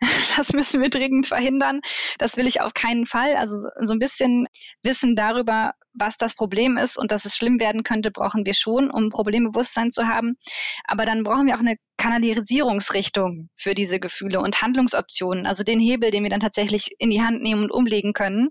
das 0.36 0.52
müssen 0.52 0.80
wir 0.80 0.88
dringend 0.88 1.26
verhindern. 1.26 1.80
Das 2.18 2.36
will 2.36 2.46
ich 2.46 2.60
auf 2.60 2.74
keinen 2.74 3.06
Fall. 3.06 3.34
Also 3.34 3.56
so 3.80 3.92
ein 3.92 3.98
bisschen 3.98 4.46
Wissen 4.84 5.16
darüber, 5.16 5.72
was 5.94 6.16
das 6.16 6.34
Problem 6.34 6.76
ist 6.76 6.96
und 6.96 7.10
dass 7.10 7.24
es 7.24 7.36
schlimm 7.36 7.58
werden 7.58 7.82
könnte, 7.82 8.12
brauchen 8.12 8.46
wir 8.46 8.54
schon, 8.54 8.88
um 8.88 9.10
Problembewusstsein 9.10 9.90
zu 9.90 10.06
haben. 10.06 10.36
Aber 10.84 11.04
dann 11.06 11.24
brauchen 11.24 11.46
wir 11.46 11.56
auch 11.56 11.60
eine 11.60 11.76
Kanalisierungsrichtung 11.96 13.48
für 13.56 13.74
diese 13.74 13.98
Gefühle 13.98 14.40
und 14.40 14.62
Handlungsoptionen, 14.62 15.44
also 15.44 15.64
den 15.64 15.80
Hebel, 15.80 16.12
den 16.12 16.22
wir 16.22 16.30
dann 16.30 16.40
tatsächlich 16.40 16.94
in 16.98 17.10
die 17.10 17.22
Hand 17.22 17.42
nehmen 17.42 17.64
und 17.64 17.72
umlegen 17.72 18.12
können, 18.12 18.50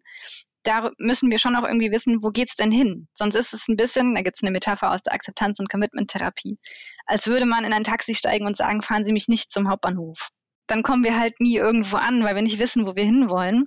da 0.65 0.91
müssen 0.97 1.29
wir 1.29 1.37
schon 1.37 1.55
auch 1.55 1.63
irgendwie 1.63 1.91
wissen, 1.91 2.23
wo 2.23 2.29
geht's 2.29 2.55
denn 2.55 2.71
hin? 2.71 3.07
Sonst 3.13 3.35
ist 3.35 3.53
es 3.53 3.67
ein 3.67 3.77
bisschen, 3.77 4.15
da 4.15 4.21
gibt's 4.21 4.43
eine 4.43 4.51
Metapher 4.51 4.91
aus 4.91 5.03
der 5.03 5.13
Akzeptanz- 5.13 5.59
und 5.59 5.69
Commitment-Therapie, 5.69 6.57
als 7.05 7.27
würde 7.27 7.45
man 7.45 7.63
in 7.63 7.73
ein 7.73 7.83
Taxi 7.83 8.13
steigen 8.13 8.45
und 8.45 8.57
sagen, 8.57 8.81
fahren 8.81 9.05
Sie 9.05 9.13
mich 9.13 9.27
nicht 9.27 9.51
zum 9.51 9.69
Hauptbahnhof. 9.69 10.29
Dann 10.67 10.83
kommen 10.83 11.03
wir 11.03 11.19
halt 11.19 11.39
nie 11.39 11.55
irgendwo 11.55 11.97
an, 11.97 12.23
weil 12.23 12.35
wir 12.35 12.41
nicht 12.41 12.59
wissen, 12.59 12.87
wo 12.87 12.95
wir 12.95 13.05
hinwollen. 13.05 13.65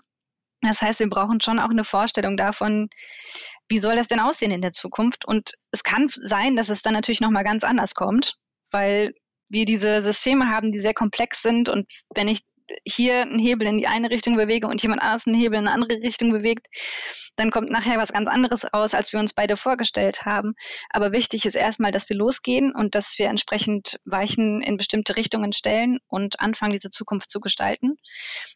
Das 0.61 0.83
heißt, 0.83 0.99
wir 0.99 1.09
brauchen 1.09 1.41
schon 1.41 1.61
auch 1.61 1.71
eine 1.71 1.85
Vorstellung 1.85 2.37
davon, 2.37 2.89
wie 3.69 3.79
soll 3.79 3.95
das 3.95 4.09
denn 4.09 4.19
aussehen 4.21 4.51
in 4.51 4.63
der 4.63 4.73
Zukunft? 4.73 5.25
Und 5.25 5.53
es 5.71 5.85
kann 5.85 6.09
sein, 6.09 6.57
dass 6.57 6.69
es 6.69 6.83
dann 6.83 6.95
natürlich 6.95 7.21
nochmal 7.21 7.45
ganz 7.45 7.63
anders 7.63 7.95
kommt, 7.95 8.35
weil 8.73 9.15
wir 9.49 9.65
diese 9.65 10.03
Systeme 10.03 10.49
haben, 10.49 10.73
die 10.73 10.81
sehr 10.81 10.95
komplex 10.95 11.43
sind. 11.43 11.69
Und 11.69 11.87
wenn 12.15 12.29
ich 12.29 12.43
hier 12.85 13.23
einen 13.23 13.39
Hebel 13.39 13.67
in 13.67 13.79
die 13.79 13.87
eine 13.87 14.11
Richtung 14.11 14.37
bewege 14.37 14.67
und 14.67 14.83
jemand 14.83 15.03
anders 15.03 15.27
einen 15.27 15.37
Hebel 15.37 15.59
in 15.59 15.67
eine 15.67 15.75
andere 15.75 16.01
Richtung 16.03 16.33
bewegt, 16.33 16.67
dann 17.37 17.51
kommt 17.51 17.71
nachher 17.71 17.99
was 17.99 18.13
ganz 18.13 18.29
anderes 18.29 18.73
raus, 18.73 18.95
als 18.95 19.13
wir 19.13 19.21
uns 19.21 19.33
beide 19.33 19.57
vorgestellt 19.57 20.25
haben. 20.25 20.55
Aber 20.91 21.13
wichtig 21.13 21.47
ist 21.47 21.55
erstmal, 21.55 21.93
dass 21.93 22.09
wir 22.09 22.17
losgehen 22.17 22.75
und 22.75 22.95
dass 22.95 23.19
wir 23.19 23.29
entsprechend 23.29 23.99
Weichen 24.05 24.61
in 24.63 24.77
bestimmte 24.77 25.17
Richtungen 25.17 25.53
stellen 25.53 25.99
und 26.09 26.41
anfangen, 26.41 26.73
diese 26.73 26.91
Zukunft 26.91 27.31
zu 27.31 27.41
gestalten. 27.41 27.97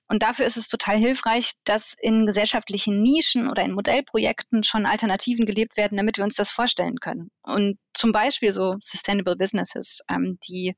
Und 0.09 0.23
dafür 0.23 0.47
ist 0.47 0.57
es 0.57 0.69
total 0.69 0.97
hilfreich, 0.97 1.53
dass 1.65 1.95
in 2.01 2.27
gesellschaftlichen 2.27 3.03
Nischen 3.03 3.49
oder 3.49 3.63
in 3.63 3.73
Modellprojekten 3.73 4.65
schon 4.65 4.87
Alternativen 4.87 5.47
gelebt 5.47 5.77
werden, 5.77 5.97
damit 5.97 6.17
wir 6.17 6.25
uns 6.25 6.35
das 6.35 6.51
vorstellen 6.51 6.99
können. 6.99 7.31
Und 7.43 7.79
zum 7.95 8.13
Beispiel 8.13 8.53
so 8.53 8.77
Sustainable 8.81 9.37
Businesses, 9.37 10.03
ähm, 10.11 10.39
die 10.49 10.75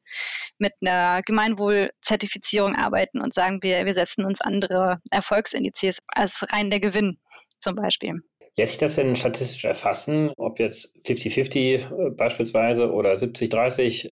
mit 0.59 0.73
einer 0.81 1.23
Gemeinwohlzertifizierung 1.23 2.75
arbeiten 2.75 3.21
und 3.25 3.35
sagen, 3.35 3.59
wir, 3.63 3.85
wir 3.85 3.95
setzen 3.95 4.25
uns 4.25 4.41
andere 4.41 5.01
Erfolgsindizes 5.11 5.99
als 6.07 6.47
rein 6.53 6.71
der 6.71 6.81
Gewinn 6.81 7.19
zum 7.59 7.75
Beispiel. 7.75 8.21
Lässt 8.57 8.73
sich 8.75 8.81
das 8.81 8.95
denn 8.95 9.17
statistisch 9.17 9.65
erfassen, 9.65 10.31
ob 10.37 10.61
jetzt 10.61 10.97
50-50 11.05 11.59
äh, 11.59 12.11
beispielsweise 12.11 12.93
oder 12.93 13.15
70-30 13.15 14.11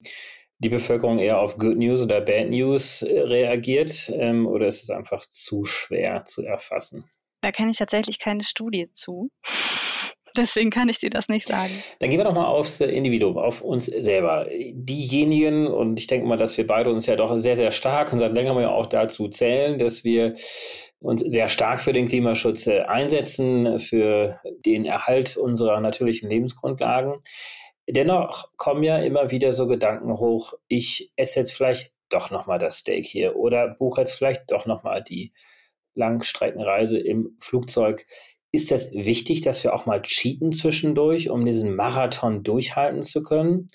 die 0.58 0.69
Bevölkerung 0.69 1.19
eher 1.19 1.39
auf 1.39 1.58
Good 1.58 1.78
News 1.78 2.02
oder 2.02 2.21
Bad 2.21 2.50
News 2.50 3.04
äh, 3.04 3.19
reagiert 3.19 4.12
ähm, 4.15 4.47
oder 4.47 4.67
ist 4.67 4.82
es 4.82 4.89
einfach 4.89 5.26
zu 5.26 5.63
schwer 5.65 6.24
zu 6.26 6.43
erfassen? 6.43 7.06
Da 7.41 7.52
kenne 7.52 7.71
ich 7.71 7.78
tatsächlich 7.78 8.19
keine 8.19 8.43
Studie 8.43 8.89
zu. 8.93 9.30
Deswegen 10.38 10.70
kann 10.70 10.89
ich 10.89 11.00
dir 11.00 11.10
das 11.10 11.28
nicht 11.28 11.48
sagen. 11.48 11.72
Dann 12.00 12.10
gehen 12.10 12.20
wir 12.20 12.24
doch 12.24 12.34
mal 12.34 12.46
aufs 12.46 12.80
Individuum, 12.80 13.38
auf 13.38 13.62
uns 13.62 13.86
selber. 13.86 14.48
Diejenigen, 14.50 15.67
und 15.67 16.00
ich 16.00 16.08
denke 16.08 16.28
mal, 16.28 16.38
dass 16.38 16.58
wir 16.58 16.67
beide 16.67 16.91
uns 16.91 17.06
ja 17.06 17.15
doch 17.15 17.38
sehr, 17.38 17.56
sehr 17.56 17.72
stark 17.72 18.12
und 18.13 18.20
seit 18.20 18.34
längerem 18.34 18.60
ja 18.60 18.70
auch 18.70 18.88
dazu 18.88 19.28
zählen, 19.28 19.78
dass 19.78 20.04
wir 20.04 20.36
uns 21.00 21.22
sehr 21.22 21.50
stark 21.50 21.80
für 21.80 21.94
den 21.94 22.08
Klimaschutz 22.08 22.67
äh, 22.67 22.82
einsetzen, 22.82 23.80
für 23.80 24.39
den 24.65 24.86
Erhalt 24.86 25.36
unserer 25.36 25.80
natürlichen 25.80 26.30
Lebensgrundlagen. 26.30 27.20
Dennoch 27.89 28.52
kommen 28.56 28.84
ja 28.84 29.00
immer 29.00 29.32
wieder 29.32 29.52
so 29.52 29.67
Gedanken 29.67 30.17
hoch, 30.17 30.54
ich 30.67 31.12
esse 31.15 31.39
jetzt 31.39 31.52
vielleicht 31.54 31.91
doch 32.10 32.30
nochmal 32.30 32.60
das 32.60 32.78
Steak 32.78 33.06
hier 33.06 33.36
oder 33.36 33.67
buche 33.67 34.02
jetzt 34.02 34.13
vielleicht 34.13 34.52
doch 34.52 34.65
nochmal 34.65 35.04
die 35.04 35.34
Langstreckenreise 35.96 37.00
im 37.00 37.36
Flugzeug. 37.39 38.06
Ist 38.51 38.71
das 38.71 38.91
wichtig, 38.91 39.41
dass 39.41 39.63
wir 39.63 39.73
auch 39.73 39.85
mal 39.85 40.01
cheaten 40.01 40.51
zwischendurch, 40.51 41.29
um 41.29 41.45
diesen 41.45 41.75
Marathon 41.75 42.43
durchhalten 42.43 43.01
zu 43.01 43.23
können? 43.23 43.69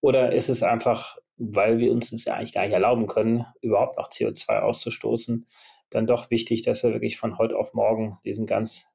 Oder 0.00 0.32
ist 0.32 0.48
es 0.48 0.62
einfach, 0.62 1.16
weil 1.36 1.78
wir 1.78 1.92
uns 1.92 2.10
das 2.10 2.24
ja 2.24 2.34
eigentlich 2.34 2.52
gar 2.52 2.62
nicht 2.62 2.72
erlauben 2.72 3.06
können, 3.06 3.46
überhaupt 3.60 3.98
noch 3.98 4.08
CO2 4.08 4.60
auszustoßen, 4.60 5.46
dann 5.90 6.06
doch 6.06 6.30
wichtig, 6.30 6.62
dass 6.62 6.82
wir 6.82 6.92
wirklich 6.92 7.18
von 7.18 7.38
heute 7.38 7.56
auf 7.56 7.74
morgen 7.74 8.18
diesen 8.24 8.46
ganz 8.46 8.86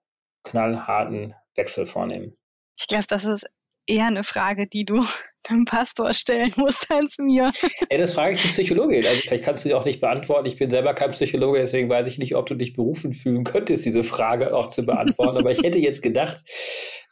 knallharten 0.43 1.35
Wechsel 1.55 1.85
vornehmen? 1.85 2.37
Ich 2.79 2.87
glaube, 2.87 3.05
das 3.07 3.25
ist 3.25 3.47
eher 3.87 4.07
eine 4.07 4.23
Frage, 4.23 4.67
die 4.67 4.85
du 4.85 5.03
dem 5.49 5.63
Pastor 5.63 6.13
stellen 6.13 6.51
musst 6.57 6.91
als 6.91 7.17
mir. 7.17 7.51
Ja, 7.89 7.97
das 7.97 8.13
frage 8.15 8.33
ich 8.33 8.41
die 8.41 8.49
Psychologin. 8.49 9.05
Also 9.05 9.21
vielleicht 9.21 9.45
kannst 9.45 9.63
du 9.63 9.69
sie 9.69 9.75
auch 9.75 9.85
nicht 9.85 10.01
beantworten. 10.01 10.47
Ich 10.47 10.57
bin 10.57 10.69
selber 10.69 10.93
kein 10.93 11.11
Psychologe, 11.11 11.59
deswegen 11.59 11.89
weiß 11.89 12.05
ich 12.07 12.17
nicht, 12.17 12.35
ob 12.35 12.47
du 12.47 12.55
dich 12.55 12.73
berufen 12.73 13.13
fühlen 13.13 13.45
könntest, 13.45 13.85
diese 13.85 14.03
Frage 14.03 14.53
auch 14.53 14.67
zu 14.67 14.85
beantworten. 14.85 15.37
Aber 15.37 15.51
ich 15.51 15.63
hätte 15.63 15.79
jetzt 15.79 16.01
gedacht, 16.01 16.43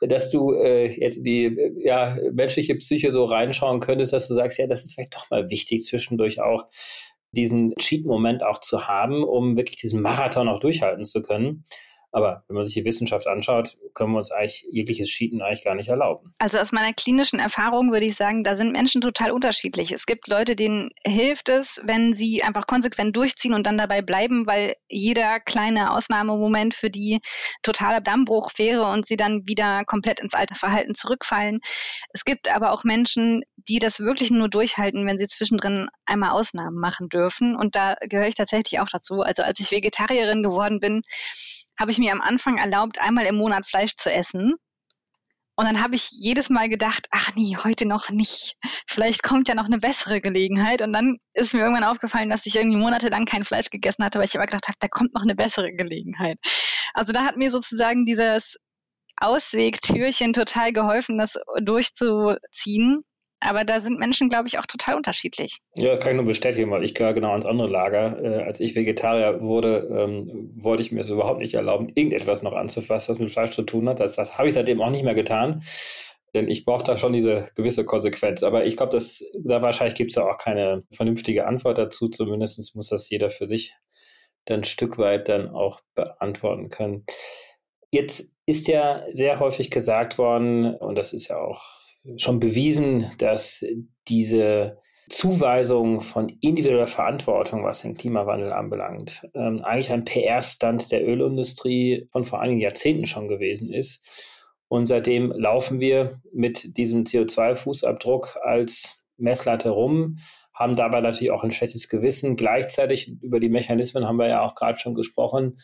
dass 0.02 0.30
du 0.32 0.52
äh, 0.52 0.88
jetzt 1.00 1.26
die 1.26 1.58
ja, 1.78 2.18
menschliche 2.34 2.76
Psyche 2.76 3.12
so 3.12 3.24
reinschauen 3.24 3.80
könntest, 3.80 4.12
dass 4.12 4.28
du 4.28 4.34
sagst, 4.34 4.60
ja, 4.60 4.68
das 4.68 4.84
ist 4.84 4.96
vielleicht 4.96 5.16
doch 5.16 5.30
mal 5.30 5.50
wichtig, 5.50 5.86
zwischendurch 5.86 6.42
auch 6.42 6.66
diesen 7.32 7.74
Cheat-Moment 7.78 8.44
auch 8.44 8.60
zu 8.60 8.88
haben, 8.88 9.24
um 9.24 9.58
wirklich 9.58 9.78
diesen 9.78 10.02
Marathon 10.02 10.50
auch 10.50 10.60
durchhalten 10.60 11.04
zu 11.04 11.22
können. 11.22 11.64
Aber 12.16 12.46
wenn 12.48 12.56
man 12.56 12.64
sich 12.64 12.76
die 12.76 12.86
Wissenschaft 12.86 13.28
anschaut, 13.28 13.76
können 13.94 14.14
wir 14.14 14.20
uns 14.20 14.32
eigentlich 14.32 14.66
jegliches 14.72 15.10
Cheaten 15.10 15.42
eigentlich 15.42 15.66
gar 15.66 15.76
nicht 15.76 15.90
erlauben. 15.90 16.34
Also 16.40 16.60
aus 16.60 16.72
meiner 16.72 16.94
klinischen 16.94 17.40
Erfahrung 17.40 17.92
würde 17.92 18.06
ich 18.06 18.16
sagen, 18.16 18.46
da 18.46 18.56
sind 18.56 18.72
Menschen 18.72 19.02
total 19.02 19.32
unterschiedlich. 19.32 19.92
Es 19.92 20.06
gibt 20.06 20.30
Leute, 20.30 20.56
denen 20.56 20.92
hilft 21.06 21.50
es, 21.50 21.82
wenn 21.84 22.14
sie 22.14 22.42
einfach 22.42 22.68
konsequent 22.68 23.18
durchziehen 23.18 23.54
und 23.54 23.68
dann 23.68 23.78
dabei 23.78 24.02
bleiben, 24.02 24.48
weil 24.48 24.76
jeder 24.88 25.42
kleine 25.42 25.92
Ausnahmemoment 25.92 26.74
für 26.74 26.90
die 26.90 27.20
totaler 27.64 28.00
Dammbruch 28.00 28.52
wäre 28.56 28.86
und 28.86 29.06
sie 29.06 29.18
dann 29.18 29.46
wieder 29.46 29.84
komplett 29.84 30.22
ins 30.22 30.36
alte 30.36 30.56
Verhalten 30.56 30.96
zurückfallen. 30.96 31.60
Es 32.14 32.24
gibt 32.24 32.50
aber 32.50 32.72
auch 32.72 32.86
Menschen, 32.86 33.44
die 33.58 33.80
das 33.80 34.00
wirklich 34.00 34.32
nur 34.32 34.48
durchhalten, 34.48 35.06
wenn 35.06 35.18
sie 35.18 35.28
zwischendrin 35.28 35.88
einmal 36.06 36.30
Ausnahmen 36.30 36.80
machen 36.80 37.10
dürfen. 37.10 37.58
Und 37.58 37.76
da 37.76 37.96
gehöre 38.00 38.28
ich 38.28 38.36
tatsächlich 38.36 38.80
auch 38.80 38.90
dazu. 38.90 39.20
Also 39.20 39.44
als 39.44 39.60
ich 39.60 39.72
Vegetarierin 39.72 40.44
geworden 40.44 40.80
bin, 40.80 41.02
habe 41.80 41.92
ich 41.92 41.98
mir 41.98 42.12
am 42.12 42.22
Anfang 42.22 42.58
erlaubt, 42.58 43.00
einmal 43.00 43.26
im 43.26 43.36
Monat 43.36 43.68
Fleisch 43.68 43.96
zu 43.96 44.12
essen. 44.12 44.56
Und 45.58 45.66
dann 45.66 45.82
habe 45.82 45.96
ich 45.96 46.10
jedes 46.12 46.50
Mal 46.50 46.68
gedacht, 46.68 47.08
ach 47.12 47.34
nee, 47.36 47.56
heute 47.64 47.88
noch 47.88 48.10
nicht. 48.10 48.58
Vielleicht 48.88 49.24
kommt 49.24 49.48
ja 49.48 49.56
noch 49.56 49.66
eine 49.66 49.80
bessere 49.80 50.20
Gelegenheit. 50.20 50.82
Und 50.82 50.92
dann 50.92 51.18
ist 51.34 51.54
mir 51.54 51.62
irgendwann 51.62 51.86
aufgefallen, 51.86 52.30
dass 52.30 52.46
ich 52.46 52.56
irgendwie 52.56 52.78
monatelang 52.78 53.26
kein 53.26 53.46
Fleisch 53.46 53.70
gegessen 53.70 54.04
hatte, 54.04 54.20
weil 54.20 54.26
ich 54.26 54.36
aber 54.36 54.48
gedacht 54.48 54.68
habe, 54.68 54.78
da 54.80 54.90
kommt 54.90 55.14
noch 55.14 55.24
eine 55.24 55.36
bessere 55.36 55.72
Gelegenheit. 55.72 56.38
Also 56.94 57.14
da 57.14 57.24
hat 57.24 57.38
mir 57.38 57.52
sozusagen 57.52 58.06
dieses 58.06 58.58
Auswegtürchen 59.18 60.34
total 60.34 60.74
geholfen, 60.74 61.18
das 61.18 61.40
durchzuziehen. 61.62 63.04
Aber 63.40 63.64
da 63.64 63.80
sind 63.82 64.00
Menschen, 64.00 64.30
glaube 64.30 64.48
ich, 64.48 64.58
auch 64.58 64.66
total 64.66 64.96
unterschiedlich. 64.96 65.60
Ja, 65.76 65.98
kann 65.98 66.12
ich 66.12 66.16
nur 66.16 66.26
bestätigen, 66.26 66.72
weil 66.72 66.84
ich 66.84 66.96
gehöre 66.96 67.14
genau 67.14 67.32
ans 67.32 67.46
andere 67.46 67.68
Lager. 67.68 68.22
Äh, 68.24 68.44
als 68.44 68.60
ich 68.60 68.76
Vegetarier 68.76 69.42
wurde, 69.42 69.88
ähm, 69.92 70.50
wollte 70.56 70.82
ich 70.82 70.92
mir 70.92 71.02
es 71.02 71.10
überhaupt 71.10 71.40
nicht 71.40 71.54
erlauben, 71.54 71.92
irgendetwas 71.94 72.42
noch 72.42 72.54
anzufassen, 72.54 73.14
was 73.14 73.20
mit 73.20 73.32
Fleisch 73.32 73.52
zu 73.52 73.64
tun 73.64 73.88
hat. 73.90 74.00
Das, 74.00 74.16
das 74.16 74.38
habe 74.38 74.48
ich 74.48 74.54
seitdem 74.54 74.82
auch 74.82 74.90
nicht 74.90 75.04
mehr 75.04 75.16
getan. 75.16 75.62
Denn 76.34 76.50
ich 76.50 76.66
brauche 76.66 76.84
da 76.84 76.98
schon 76.98 77.14
diese 77.14 77.50
gewisse 77.56 77.86
Konsequenz. 77.86 78.44
Aber 78.44 78.66
ich 78.66 78.76
glaube, 78.78 78.98
da 78.98 79.62
wahrscheinlich 79.62 79.96
gibt 79.96 80.12
es 80.12 80.16
ja 80.16 80.24
auch 80.30 80.38
keine 80.38 80.84
vernünftige 80.92 81.46
Antwort 81.46 81.78
dazu. 81.78 82.10
Zumindest 82.10 82.76
muss 82.76 82.90
das 82.90 83.10
jeder 83.10 83.30
für 83.30 83.48
sich 83.48 83.74
dann 84.46 84.62
ein 84.62 84.64
Stück 84.66 84.98
weit 84.98 85.30
dann 85.30 85.50
auch 85.50 85.82
beantworten 85.94 86.70
können. 86.70 87.06
Jetzt 87.92 88.34
ist 88.46 88.68
ja 88.68 89.06
sehr 89.12 89.40
häufig 89.40 89.72
gesagt 89.72 90.18
worden, 90.18 90.76
und 90.76 90.98
das 90.98 91.14
ist 91.14 91.30
ja 91.30 91.38
auch 91.38 91.64
schon 92.18 92.40
bewiesen, 92.40 93.12
dass 93.18 93.66
diese 94.08 94.78
Zuweisung 95.10 96.02
von 96.02 96.30
individueller 96.42 96.88
Verantwortung, 96.88 97.64
was 97.64 97.82
den 97.82 97.96
Klimawandel 97.96 98.52
anbelangt, 98.52 99.28
ähm, 99.36 99.62
eigentlich 99.64 99.92
ein 99.92 100.04
PR-Stand 100.04 100.92
der 100.92 101.08
Ölindustrie 101.08 102.08
von 102.12 102.24
vor 102.24 102.42
einigen 102.42 102.60
Jahrzehnten 102.60 103.06
schon 103.06 103.28
gewesen 103.28 103.72
ist. 103.72 104.04
Und 104.68 104.88
seitdem 104.88 105.32
laufen 105.32 105.80
wir 105.80 106.22
mit 106.34 106.78
diesem 106.78 107.04
CO2-Fußabdruck 107.04 108.38
als 108.42 109.04
Messlatte 109.18 109.70
rum, 109.70 110.18
haben 110.54 110.76
dabei 110.76 111.02
natürlich 111.02 111.32
auch 111.32 111.44
ein 111.44 111.52
schlechtes 111.52 111.88
Gewissen. 111.88 112.36
Gleichzeitig 112.36 113.12
über 113.22 113.40
die 113.40 113.50
Mechanismen 113.50 114.08
haben 114.08 114.18
wir 114.18 114.30
ja 114.30 114.42
auch 114.42 114.56
gerade 114.56 114.80
schon 114.80 114.96
gesprochen, 114.96 115.58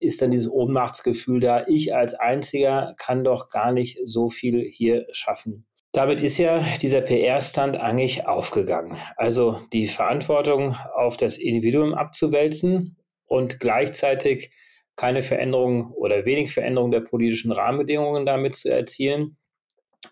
ist 0.00 0.22
dann 0.22 0.30
dieses 0.30 0.50
Ohnmachtsgefühl 0.50 1.38
da. 1.38 1.66
Ich 1.68 1.94
als 1.94 2.14
Einziger 2.14 2.94
kann 2.96 3.24
doch 3.24 3.48
gar 3.48 3.72
nicht 3.72 4.00
so 4.04 4.28
viel 4.28 4.64
hier 4.64 5.06
schaffen. 5.12 5.67
Damit 5.92 6.20
ist 6.20 6.36
ja 6.38 6.62
dieser 6.82 7.00
PR-Stand 7.00 7.80
eigentlich 7.80 8.26
aufgegangen. 8.26 8.98
Also 9.16 9.58
die 9.72 9.86
Verantwortung 9.86 10.76
auf 10.94 11.16
das 11.16 11.38
Individuum 11.38 11.94
abzuwälzen 11.94 12.98
und 13.24 13.58
gleichzeitig 13.58 14.52
keine 14.96 15.22
Veränderung 15.22 15.92
oder 15.92 16.26
wenig 16.26 16.52
Veränderung 16.52 16.90
der 16.90 17.00
politischen 17.00 17.52
Rahmenbedingungen 17.52 18.26
damit 18.26 18.56
zu 18.56 18.70
erzielen. 18.70 19.38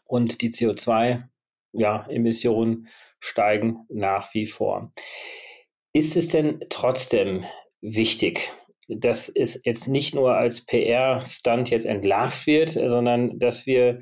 Und 0.05 0.43
die 0.43 0.51
CO2-Emissionen 0.51 2.85
ja, 2.85 2.91
steigen 3.19 3.79
nach 3.89 4.35
wie 4.35 4.47
vor. 4.47 4.93
Ist 5.93 6.17
es 6.17 6.29
denn 6.29 6.65
trotzdem 6.71 7.45
wichtig, 7.81 8.53
dass 8.89 9.29
es 9.29 9.61
jetzt 9.65 9.89
nicht 9.89 10.15
nur 10.15 10.35
als 10.35 10.65
PR-Stunt 10.65 11.71
jetzt 11.71 11.87
entlarvt 11.87 12.47
wird, 12.47 12.71
sondern 12.71 13.39
dass 13.39 13.67
wir 13.67 14.01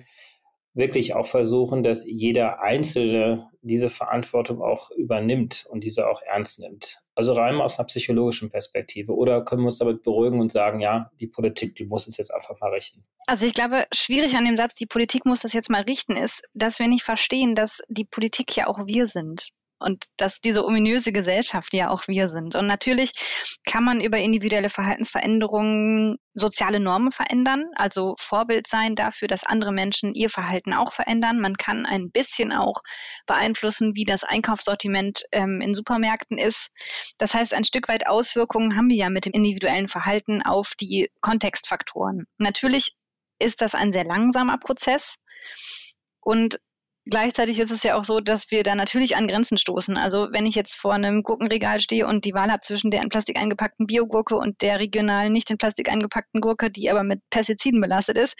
wirklich 0.74 1.14
auch 1.14 1.26
versuchen, 1.26 1.82
dass 1.82 2.04
jeder 2.04 2.60
Einzelne 2.60 3.50
diese 3.62 3.88
Verantwortung 3.88 4.60
auch 4.60 4.90
übernimmt 4.90 5.64
und 5.70 5.84
diese 5.84 6.08
auch 6.08 6.20
ernst 6.22 6.58
nimmt. 6.58 6.98
Also 7.14 7.32
rein 7.32 7.60
aus 7.60 7.78
einer 7.78 7.86
psychologischen 7.86 8.50
Perspektive. 8.50 9.14
Oder 9.14 9.44
können 9.44 9.62
wir 9.62 9.66
uns 9.66 9.78
damit 9.78 10.02
beruhigen 10.02 10.40
und 10.40 10.50
sagen, 10.50 10.80
ja, 10.80 11.10
die 11.20 11.28
Politik, 11.28 11.76
die 11.76 11.86
muss 11.86 12.08
es 12.08 12.16
jetzt 12.16 12.34
einfach 12.34 12.58
mal 12.60 12.70
richten? 12.70 13.04
Also 13.26 13.46
ich 13.46 13.54
glaube, 13.54 13.86
schwierig 13.94 14.34
an 14.34 14.44
dem 14.44 14.56
Satz, 14.56 14.74
die 14.74 14.86
Politik 14.86 15.24
muss 15.24 15.40
das 15.40 15.52
jetzt 15.52 15.70
mal 15.70 15.82
richten, 15.82 16.16
ist, 16.16 16.42
dass 16.54 16.80
wir 16.80 16.88
nicht 16.88 17.04
verstehen, 17.04 17.54
dass 17.54 17.80
die 17.88 18.04
Politik 18.04 18.54
ja 18.56 18.66
auch 18.66 18.86
wir 18.86 19.06
sind 19.06 19.52
und 19.78 20.04
dass 20.16 20.40
diese 20.40 20.64
ominöse 20.64 21.12
Gesellschaft 21.12 21.74
ja 21.74 21.90
auch 21.90 22.06
wir 22.08 22.28
sind. 22.28 22.54
Und 22.54 22.66
natürlich 22.66 23.12
kann 23.66 23.84
man 23.84 24.00
über 24.00 24.18
individuelle 24.18 24.70
Verhaltensveränderungen 24.70 26.16
soziale 26.34 26.80
Normen 26.80 27.12
verändern, 27.12 27.64
also 27.76 28.14
Vorbild 28.18 28.66
sein 28.66 28.94
dafür, 28.96 29.28
dass 29.28 29.44
andere 29.44 29.72
Menschen 29.72 30.14
ihr 30.14 30.30
Verhalten 30.30 30.72
auch 30.72 30.92
verändern. 30.92 31.40
Man 31.40 31.56
kann 31.56 31.86
ein 31.86 32.10
bisschen 32.10 32.52
auch 32.52 32.82
beeinflussen, 33.26 33.94
wie 33.94 34.04
das 34.04 34.24
Einkaufssortiment 34.24 35.22
ähm, 35.32 35.60
in 35.60 35.74
Supermärkten 35.74 36.38
ist. 36.38 36.70
Das 37.18 37.34
heißt, 37.34 37.54
ein 37.54 37.64
Stück 37.64 37.88
weit 37.88 38.06
Auswirkungen 38.06 38.76
haben 38.76 38.90
wir 38.90 38.96
ja 38.96 39.10
mit 39.10 39.26
dem 39.26 39.32
individuellen 39.32 39.88
Verhalten 39.88 40.42
auf 40.42 40.72
die 40.80 41.10
Kontextfaktoren. 41.20 42.26
Natürlich 42.38 42.94
ist 43.38 43.60
das 43.60 43.74
ein 43.74 43.92
sehr 43.92 44.04
langsamer 44.04 44.58
Prozess. 44.58 45.16
Und 46.20 46.58
Gleichzeitig 47.06 47.58
ist 47.58 47.70
es 47.70 47.82
ja 47.82 47.96
auch 47.96 48.04
so, 48.04 48.20
dass 48.20 48.50
wir 48.50 48.62
da 48.62 48.74
natürlich 48.74 49.14
an 49.14 49.28
Grenzen 49.28 49.58
stoßen. 49.58 49.98
Also 49.98 50.28
wenn 50.30 50.46
ich 50.46 50.54
jetzt 50.54 50.74
vor 50.74 50.94
einem 50.94 51.22
Gurkenregal 51.22 51.80
stehe 51.80 52.06
und 52.06 52.24
die 52.24 52.32
Wahl 52.32 52.50
habe 52.50 52.62
zwischen 52.62 52.90
der 52.90 53.02
in 53.02 53.10
Plastik 53.10 53.38
eingepackten 53.38 53.86
Biogurke 53.86 54.36
und 54.36 54.62
der 54.62 54.80
regional 54.80 55.28
nicht 55.28 55.50
in 55.50 55.58
Plastik 55.58 55.90
eingepackten 55.90 56.40
Gurke, 56.40 56.70
die 56.70 56.90
aber 56.90 57.02
mit 57.02 57.20
Pestiziden 57.28 57.82
belastet 57.82 58.16
ist, 58.16 58.36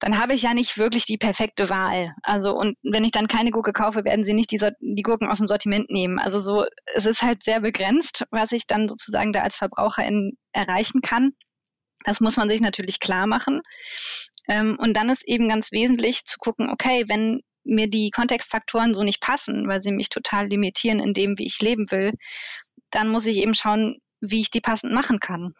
dann 0.00 0.18
habe 0.18 0.34
ich 0.34 0.42
ja 0.42 0.52
nicht 0.52 0.76
wirklich 0.76 1.06
die 1.06 1.16
perfekte 1.16 1.70
Wahl. 1.70 2.12
Also 2.22 2.54
und 2.54 2.76
wenn 2.82 3.04
ich 3.04 3.12
dann 3.12 3.26
keine 3.26 3.50
Gurke 3.50 3.72
kaufe, 3.72 4.04
werden 4.04 4.26
sie 4.26 4.34
nicht 4.34 4.50
die, 4.50 4.58
die 4.80 5.02
Gurken 5.02 5.28
aus 5.28 5.38
dem 5.38 5.48
Sortiment 5.48 5.90
nehmen. 5.90 6.18
Also 6.18 6.40
so, 6.40 6.66
es 6.94 7.06
ist 7.06 7.22
halt 7.22 7.42
sehr 7.42 7.60
begrenzt, 7.60 8.26
was 8.30 8.52
ich 8.52 8.66
dann 8.66 8.86
sozusagen 8.86 9.32
da 9.32 9.40
als 9.40 9.56
Verbraucherin 9.56 10.36
erreichen 10.52 11.00
kann. 11.00 11.32
Das 12.04 12.20
muss 12.20 12.36
man 12.36 12.50
sich 12.50 12.60
natürlich 12.60 13.00
klar 13.00 13.26
machen. 13.26 13.62
Ähm, 14.48 14.76
und 14.78 14.94
dann 14.94 15.08
ist 15.08 15.26
eben 15.26 15.48
ganz 15.48 15.72
wesentlich 15.72 16.24
zu 16.24 16.38
gucken, 16.38 16.70
okay, 16.70 17.04
wenn 17.08 17.40
mir 17.64 17.88
die 17.88 18.10
Kontextfaktoren 18.10 18.94
so 18.94 19.02
nicht 19.02 19.20
passen, 19.20 19.66
weil 19.68 19.82
sie 19.82 19.92
mich 19.92 20.08
total 20.08 20.46
limitieren 20.48 21.00
in 21.00 21.12
dem, 21.12 21.38
wie 21.38 21.46
ich 21.46 21.60
leben 21.60 21.90
will, 21.90 22.12
dann 22.90 23.08
muss 23.08 23.26
ich 23.26 23.38
eben 23.38 23.54
schauen, 23.54 23.98
wie 24.20 24.40
ich 24.40 24.50
die 24.50 24.60
passend 24.60 24.92
machen 24.92 25.20
kann. 25.20 25.54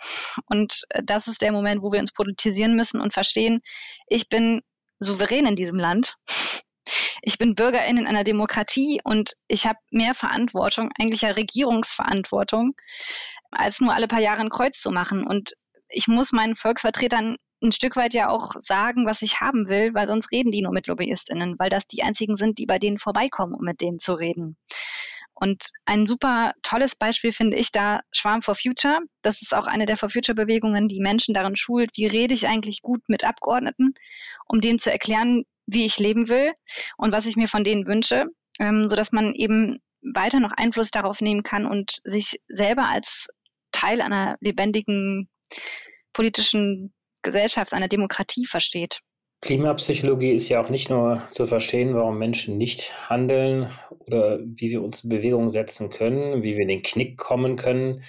Und 0.46 0.84
äh, 0.90 1.02
das 1.04 1.28
ist 1.28 1.42
der 1.42 1.52
Moment, 1.52 1.82
wo 1.82 1.92
wir 1.92 2.00
uns 2.00 2.12
politisieren 2.12 2.76
müssen 2.76 3.00
und 3.00 3.14
verstehen, 3.14 3.60
ich 4.08 4.28
bin 4.28 4.62
souverän 4.98 5.46
in 5.46 5.56
diesem 5.56 5.78
Land. 5.78 6.14
Ich 7.22 7.38
bin 7.38 7.56
Bürgerin 7.56 7.96
in 7.96 8.06
einer 8.06 8.22
Demokratie 8.22 9.00
und 9.02 9.32
ich 9.48 9.66
habe 9.66 9.78
mehr 9.90 10.14
Verantwortung, 10.14 10.90
eigentlich 10.98 11.22
ja 11.22 11.30
Regierungsverantwortung, 11.30 12.74
als 13.50 13.80
nur 13.80 13.92
alle 13.92 14.06
paar 14.06 14.20
Jahre 14.20 14.40
ein 14.40 14.50
Kreuz 14.50 14.80
zu 14.80 14.92
machen. 14.92 15.26
Und 15.26 15.54
ich 15.88 16.06
muss 16.06 16.32
meinen 16.32 16.54
Volksvertretern 16.54 17.36
ein 17.66 17.72
Stück 17.72 17.96
weit 17.96 18.14
ja 18.14 18.28
auch 18.28 18.52
sagen, 18.58 19.06
was 19.06 19.22
ich 19.22 19.40
haben 19.40 19.68
will, 19.68 19.92
weil 19.94 20.06
sonst 20.06 20.32
reden 20.32 20.50
die 20.50 20.62
nur 20.62 20.72
mit 20.72 20.86
LobbyistInnen, 20.86 21.58
weil 21.58 21.70
das 21.70 21.86
die 21.86 22.02
einzigen 22.02 22.36
sind, 22.36 22.58
die 22.58 22.66
bei 22.66 22.78
denen 22.78 22.98
vorbeikommen, 22.98 23.54
um 23.54 23.64
mit 23.64 23.80
denen 23.80 23.98
zu 23.98 24.14
reden. 24.14 24.56
Und 25.38 25.70
ein 25.84 26.06
super 26.06 26.54
tolles 26.62 26.96
Beispiel 26.96 27.30
finde 27.30 27.58
ich 27.58 27.70
da 27.70 28.00
Schwarm 28.10 28.40
for 28.40 28.54
Future. 28.54 29.00
Das 29.20 29.42
ist 29.42 29.54
auch 29.54 29.66
eine 29.66 29.84
der 29.84 29.98
For 29.98 30.08
Future 30.08 30.34
Bewegungen, 30.34 30.88
die 30.88 31.00
Menschen 31.00 31.34
darin 31.34 31.56
schult, 31.56 31.90
wie 31.94 32.06
rede 32.06 32.32
ich 32.32 32.48
eigentlich 32.48 32.80
gut 32.80 33.02
mit 33.06 33.22
Abgeordneten, 33.22 33.92
um 34.46 34.62
denen 34.62 34.78
zu 34.78 34.90
erklären, 34.90 35.44
wie 35.66 35.84
ich 35.84 35.98
leben 35.98 36.30
will 36.30 36.54
und 36.96 37.12
was 37.12 37.26
ich 37.26 37.36
mir 37.36 37.48
von 37.48 37.64
denen 37.64 37.86
wünsche, 37.86 38.26
ähm, 38.58 38.88
sodass 38.88 39.12
man 39.12 39.34
eben 39.34 39.82
weiter 40.00 40.40
noch 40.40 40.52
Einfluss 40.52 40.90
darauf 40.90 41.20
nehmen 41.20 41.42
kann 41.42 41.66
und 41.66 42.00
sich 42.04 42.40
selber 42.48 42.86
als 42.88 43.28
Teil 43.72 44.00
einer 44.00 44.36
lebendigen 44.40 45.28
politischen 46.14 46.94
Gesellschaft, 47.26 47.72
einer 47.72 47.88
Demokratie 47.88 48.46
versteht. 48.46 49.00
Klimapsychologie 49.42 50.32
ist 50.32 50.48
ja 50.48 50.64
auch 50.64 50.70
nicht 50.70 50.88
nur 50.88 51.22
zu 51.28 51.46
verstehen, 51.46 51.94
warum 51.94 52.18
Menschen 52.18 52.56
nicht 52.56 53.10
handeln 53.10 53.70
oder 54.06 54.38
wie 54.40 54.70
wir 54.70 54.82
uns 54.82 55.04
in 55.04 55.10
Bewegung 55.10 55.50
setzen 55.50 55.90
können, 55.90 56.42
wie 56.42 56.54
wir 56.54 56.62
in 56.62 56.68
den 56.68 56.82
Knick 56.82 57.18
kommen 57.18 57.56
können, 57.56 58.02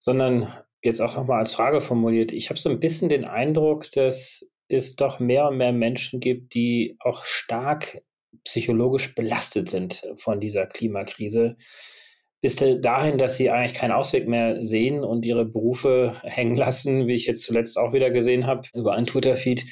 sondern 0.00 0.52
jetzt 0.82 1.00
auch 1.00 1.16
nochmal 1.16 1.40
als 1.40 1.54
Frage 1.54 1.80
formuliert. 1.80 2.32
Ich 2.32 2.50
habe 2.50 2.58
so 2.58 2.68
ein 2.68 2.80
bisschen 2.80 3.08
den 3.08 3.24
Eindruck, 3.24 3.90
dass 3.92 4.50
es 4.68 4.96
doch 4.96 5.20
mehr 5.20 5.48
und 5.48 5.56
mehr 5.56 5.72
Menschen 5.72 6.20
gibt, 6.20 6.54
die 6.54 6.96
auch 7.00 7.24
stark 7.24 8.02
psychologisch 8.44 9.14
belastet 9.14 9.70
sind 9.70 10.02
von 10.16 10.40
dieser 10.40 10.66
Klimakrise 10.66 11.56
bis 12.44 12.56
dahin, 12.56 13.16
dass 13.16 13.38
sie 13.38 13.48
eigentlich 13.48 13.72
keinen 13.72 13.92
Ausweg 13.92 14.28
mehr 14.28 14.66
sehen 14.66 15.02
und 15.02 15.24
ihre 15.24 15.46
Berufe 15.46 16.12
hängen 16.24 16.58
lassen, 16.58 17.06
wie 17.06 17.14
ich 17.14 17.24
jetzt 17.24 17.40
zuletzt 17.40 17.78
auch 17.78 17.94
wieder 17.94 18.10
gesehen 18.10 18.46
habe, 18.46 18.68
über 18.74 18.92
einen 18.92 19.06
Twitter-Feed 19.06 19.64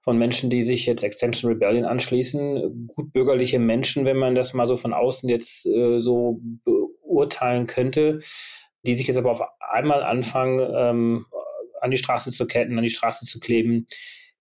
von 0.00 0.16
Menschen, 0.16 0.48
die 0.48 0.62
sich 0.62 0.86
jetzt 0.86 1.02
Extension 1.02 1.50
Rebellion 1.50 1.84
anschließen. 1.84 2.86
Gut 2.86 3.12
bürgerliche 3.12 3.58
Menschen, 3.58 4.04
wenn 4.04 4.16
man 4.16 4.36
das 4.36 4.54
mal 4.54 4.68
so 4.68 4.76
von 4.76 4.92
außen 4.92 5.28
jetzt 5.28 5.66
äh, 5.66 5.98
so 5.98 6.40
beurteilen 6.64 7.66
könnte, 7.66 8.20
die 8.86 8.94
sich 8.94 9.08
jetzt 9.08 9.18
aber 9.18 9.32
auf 9.32 9.42
einmal 9.58 10.04
anfangen, 10.04 10.60
ähm, 10.72 11.26
an 11.80 11.90
die 11.90 11.96
Straße 11.96 12.30
zu 12.30 12.46
ketten, 12.46 12.78
an 12.78 12.84
die 12.84 12.90
Straße 12.90 13.26
zu 13.26 13.40
kleben, 13.40 13.86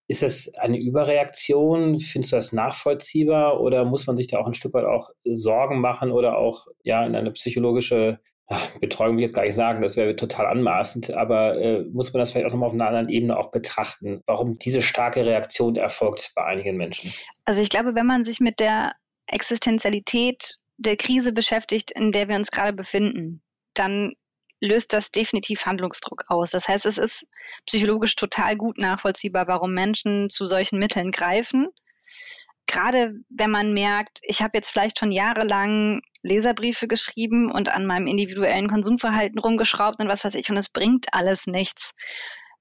ist 0.10 0.24
das 0.24 0.52
eine 0.58 0.80
Überreaktion? 0.80 2.00
Findest 2.00 2.34
du 2.34 2.36
das 2.36 2.52
nachvollziehbar 2.52 3.62
oder 3.62 3.86
muss 3.86 4.08
man 4.08 4.18
sich 4.18 4.26
da 4.26 4.40
auch 4.40 4.48
ein 4.48 4.56
Stück 4.56 4.74
weit 4.74 4.86
auch 4.86 5.12
Sorgen 5.24 5.80
machen 5.80 6.12
oder 6.12 6.38
auch 6.38 6.66
ja 6.84 7.06
in 7.06 7.16
eine 7.16 7.32
psychologische 7.32 8.20
Betreuung 8.82 9.16
will 9.16 9.20
ich 9.20 9.30
jetzt 9.30 9.36
gar 9.36 9.44
nicht 9.44 9.54
sagen, 9.54 9.84
das 9.84 9.96
wäre 9.96 10.16
total 10.16 10.48
anmaßend, 10.48 11.14
aber 11.14 11.62
äh, 11.62 11.84
muss 11.92 12.12
man 12.12 12.20
das 12.20 12.32
vielleicht 12.32 12.48
auch 12.48 12.52
nochmal 12.52 12.70
auf 12.70 12.74
einer 12.74 12.88
anderen 12.88 13.10
Ebene 13.10 13.38
auch 13.38 13.52
betrachten, 13.52 14.24
warum 14.26 14.56
diese 14.56 14.82
starke 14.82 15.24
Reaktion 15.24 15.76
erfolgt 15.76 16.32
bei 16.34 16.44
einigen 16.44 16.76
Menschen? 16.76 17.14
Also 17.46 17.62
ich 17.62 17.70
glaube, 17.70 17.94
wenn 17.94 18.08
man 18.08 18.26
sich 18.26 18.40
mit 18.40 18.60
der 18.60 18.94
Existenzialität 19.28 20.56
der 20.78 20.98
Krise 20.98 21.32
beschäftigt, 21.32 21.92
in 21.92 22.12
der 22.12 22.28
wir 22.28 22.38
uns 22.38 22.50
gerade 22.50 22.74
befinden, 22.74 23.44
dann 23.76 24.14
löst 24.62 24.94
das 24.94 25.12
definitiv 25.12 25.66
Handlungsdruck 25.66 26.26
aus. 26.28 26.52
Das 26.52 26.68
heißt, 26.68 26.86
es 26.86 26.98
ist 26.98 27.26
psychologisch 27.66 28.16
total 28.16 28.56
gut 28.56 28.78
nachvollziehbar, 28.78 29.48
warum 29.48 29.74
Menschen 29.74 30.30
zu 30.30 30.46
solchen 30.46 30.80
Mitteln 30.80 31.12
greifen. 31.12 31.70
Gerade 32.68 33.14
wenn 33.30 33.50
man 33.50 33.74
merkt, 33.74 34.20
ich 34.22 34.42
habe 34.42 34.52
jetzt 34.58 34.70
vielleicht 34.70 35.00
schon 35.00 35.12
jahrelang 35.12 36.02
Leserbriefe 36.22 36.88
geschrieben 36.88 37.52
und 37.52 37.70
an 37.70 37.86
meinem 37.86 38.08
individuellen 38.08 38.70
Konsumverhalten 38.70 39.40
rumgeschraubt 39.40 40.00
und 40.00 40.08
was 40.08 40.24
weiß 40.24 40.36
ich, 40.36 40.50
und 40.50 40.58
es 40.58 40.70
bringt 40.70 41.08
alles 41.14 41.48
nichts. 41.48 41.94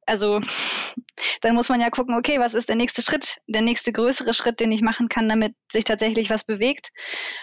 Also 0.06 0.40
dann 1.42 1.54
muss 1.54 1.68
man 1.68 1.80
ja 1.80 1.90
gucken, 1.90 2.16
okay, 2.16 2.40
was 2.40 2.54
ist 2.54 2.68
der 2.68 2.76
nächste 2.76 3.02
Schritt, 3.02 3.38
der 3.46 3.62
nächste 3.62 3.92
größere 3.92 4.32
Schritt, 4.32 4.60
den 4.60 4.72
ich 4.72 4.80
machen 4.80 5.08
kann, 5.08 5.28
damit 5.28 5.54
sich 5.70 5.84
tatsächlich 5.84 6.30
was 6.30 6.44
bewegt. 6.44 6.90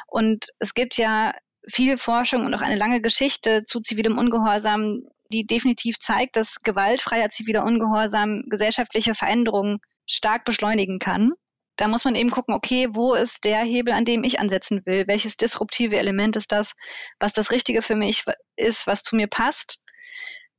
Und 0.08 0.48
es 0.60 0.74
gibt 0.74 0.98
ja 0.98 1.34
viel 1.68 1.98
Forschung 1.98 2.46
und 2.46 2.54
auch 2.54 2.62
eine 2.62 2.76
lange 2.76 3.02
Geschichte 3.02 3.64
zu 3.66 3.80
zivilem 3.80 4.18
Ungehorsam, 4.18 5.04
die 5.32 5.46
definitiv 5.46 6.00
zeigt, 6.00 6.36
dass 6.36 6.62
gewaltfreier 6.62 7.30
ziviler 7.30 7.64
Ungehorsam 7.64 8.44
gesellschaftliche 8.50 9.16
Veränderungen 9.16 9.80
stark 10.08 10.46
beschleunigen 10.46 11.00
kann. 11.00 11.32
Da 11.78 11.88
muss 11.88 12.06
man 12.06 12.16
eben 12.16 12.30
gucken, 12.30 12.56
okay, 12.56 12.88
wo 12.94 13.16
ist 13.16 13.44
der 13.44 13.60
Hebel, 13.60 13.94
an 13.94 14.06
dem 14.06 14.24
ich 14.24 14.40
ansetzen 14.40 14.82
will? 14.86 15.08
Welches 15.08 15.36
disruptive 15.36 15.98
Element 15.98 16.36
ist 16.38 16.52
das, 16.52 16.74
was 17.20 17.34
das 17.34 17.52
Richtige 17.52 17.82
für 17.82 17.96
mich 17.96 18.24
ist, 18.56 18.88
was 18.88 19.04
zu 19.04 19.16
mir 19.16 19.28
passt? 19.28 19.82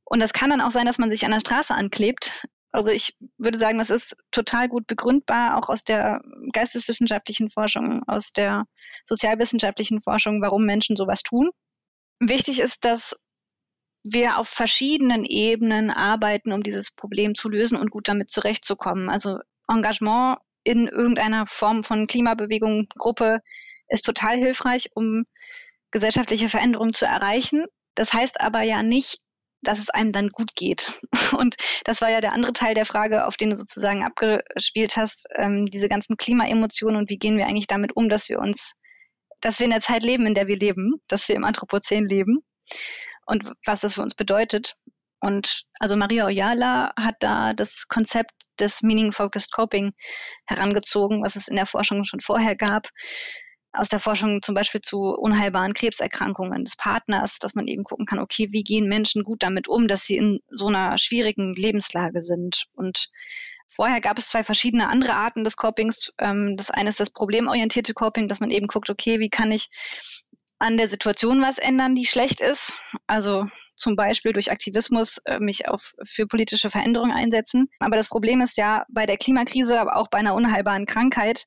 Und 0.04 0.20
das 0.20 0.32
kann 0.32 0.50
dann 0.50 0.60
auch 0.60 0.70
sein, 0.70 0.86
dass 0.86 0.98
man 0.98 1.10
sich 1.10 1.24
an 1.24 1.30
der 1.30 1.40
Straße 1.40 1.74
anklebt. 1.74 2.46
Also 2.76 2.90
ich 2.90 3.16
würde 3.38 3.58
sagen, 3.58 3.78
das 3.78 3.88
ist 3.88 4.18
total 4.30 4.68
gut 4.68 4.86
begründbar, 4.86 5.56
auch 5.56 5.70
aus 5.70 5.82
der 5.82 6.20
geisteswissenschaftlichen 6.52 7.48
Forschung, 7.48 8.02
aus 8.06 8.32
der 8.32 8.64
sozialwissenschaftlichen 9.06 10.02
Forschung, 10.02 10.42
warum 10.42 10.66
Menschen 10.66 10.94
sowas 10.94 11.22
tun. 11.22 11.48
Wichtig 12.20 12.60
ist, 12.60 12.84
dass 12.84 13.16
wir 14.04 14.36
auf 14.36 14.48
verschiedenen 14.48 15.24
Ebenen 15.24 15.90
arbeiten, 15.90 16.52
um 16.52 16.62
dieses 16.62 16.90
Problem 16.90 17.34
zu 17.34 17.48
lösen 17.48 17.78
und 17.78 17.90
gut 17.90 18.08
damit 18.08 18.30
zurechtzukommen. 18.30 19.08
Also 19.08 19.38
Engagement 19.68 20.36
in 20.62 20.86
irgendeiner 20.86 21.46
Form 21.46 21.82
von 21.82 22.06
Klimabewegung, 22.06 22.88
Gruppe 22.98 23.40
ist 23.88 24.04
total 24.04 24.36
hilfreich, 24.36 24.90
um 24.94 25.24
gesellschaftliche 25.92 26.50
Veränderungen 26.50 26.92
zu 26.92 27.06
erreichen. 27.06 27.64
Das 27.94 28.12
heißt 28.12 28.38
aber 28.42 28.60
ja 28.60 28.82
nicht, 28.82 29.16
dass 29.62 29.78
es 29.78 29.90
einem 29.90 30.12
dann 30.12 30.28
gut 30.28 30.54
geht. 30.54 30.92
Und 31.38 31.56
das 31.84 32.00
war 32.00 32.10
ja 32.10 32.20
der 32.20 32.32
andere 32.32 32.52
Teil 32.52 32.74
der 32.74 32.86
Frage, 32.86 33.26
auf 33.26 33.36
den 33.36 33.50
du 33.50 33.56
sozusagen 33.56 34.04
abgespielt 34.04 34.96
hast, 34.96 35.26
ähm, 35.34 35.66
diese 35.66 35.88
ganzen 35.88 36.16
Klimaemotionen 36.16 36.96
und 36.96 37.10
wie 37.10 37.18
gehen 37.18 37.36
wir 37.36 37.46
eigentlich 37.46 37.66
damit 37.66 37.96
um, 37.96 38.08
dass 38.08 38.28
wir 38.28 38.38
uns, 38.38 38.74
dass 39.40 39.58
wir 39.58 39.64
in 39.64 39.72
der 39.72 39.80
Zeit 39.80 40.02
leben, 40.02 40.26
in 40.26 40.34
der 40.34 40.46
wir 40.46 40.56
leben, 40.56 40.94
dass 41.08 41.28
wir 41.28 41.36
im 41.36 41.44
Anthropozän 41.44 42.06
leben 42.06 42.44
und 43.26 43.50
was 43.64 43.80
das 43.80 43.94
für 43.94 44.02
uns 44.02 44.14
bedeutet. 44.14 44.74
Und 45.20 45.64
also 45.80 45.96
Maria 45.96 46.26
Oyala 46.26 46.92
hat 46.96 47.16
da 47.20 47.54
das 47.54 47.86
Konzept 47.88 48.32
des 48.60 48.82
Meaning-Focused 48.82 49.52
Coping 49.52 49.92
herangezogen, 50.46 51.22
was 51.22 51.36
es 51.36 51.48
in 51.48 51.56
der 51.56 51.66
Forschung 51.66 52.04
schon 52.04 52.20
vorher 52.20 52.54
gab. 52.54 52.88
Aus 53.76 53.88
der 53.88 54.00
Forschung 54.00 54.42
zum 54.42 54.54
Beispiel 54.54 54.80
zu 54.80 55.14
unheilbaren 55.14 55.74
Krebserkrankungen 55.74 56.64
des 56.64 56.76
Partners, 56.76 57.38
dass 57.38 57.54
man 57.54 57.66
eben 57.66 57.84
gucken 57.84 58.06
kann, 58.06 58.18
okay, 58.18 58.48
wie 58.50 58.62
gehen 58.62 58.88
Menschen 58.88 59.22
gut 59.22 59.42
damit 59.42 59.68
um, 59.68 59.86
dass 59.88 60.04
sie 60.04 60.16
in 60.16 60.40
so 60.48 60.68
einer 60.68 60.98
schwierigen 60.98 61.54
Lebenslage 61.54 62.22
sind. 62.22 62.66
Und 62.74 63.08
Vorher 63.68 64.00
gab 64.00 64.16
es 64.16 64.28
zwei 64.28 64.44
verschiedene 64.44 64.88
andere 64.88 65.14
Arten 65.14 65.42
des 65.42 65.56
Copings. 65.56 66.12
Ähm, 66.18 66.56
das 66.56 66.70
eine 66.70 66.88
ist 66.88 67.00
das 67.00 67.10
problemorientierte 67.10 67.94
Coping, 67.94 68.28
dass 68.28 68.38
man 68.38 68.52
eben 68.52 68.68
guckt, 68.68 68.90
okay, 68.90 69.18
wie 69.18 69.28
kann 69.28 69.50
ich 69.50 69.68
an 70.58 70.76
der 70.76 70.88
Situation 70.88 71.42
was 71.42 71.58
ändern, 71.58 71.94
die 71.94 72.06
schlecht 72.06 72.40
ist. 72.40 72.74
Also 73.06 73.46
zum 73.76 73.96
Beispiel 73.96 74.32
durch 74.32 74.50
Aktivismus 74.50 75.18
äh, 75.24 75.38
mich 75.38 75.68
auf, 75.68 75.94
für 76.04 76.26
politische 76.26 76.70
Veränderungen 76.70 77.12
einsetzen. 77.12 77.68
Aber 77.78 77.96
das 77.96 78.08
Problem 78.08 78.40
ist 78.40 78.56
ja 78.56 78.84
bei 78.88 79.06
der 79.06 79.16
Klimakrise, 79.16 79.80
aber 79.80 79.96
auch 79.96 80.08
bei 80.08 80.18
einer 80.18 80.34
unheilbaren 80.34 80.86
Krankheit, 80.86 81.46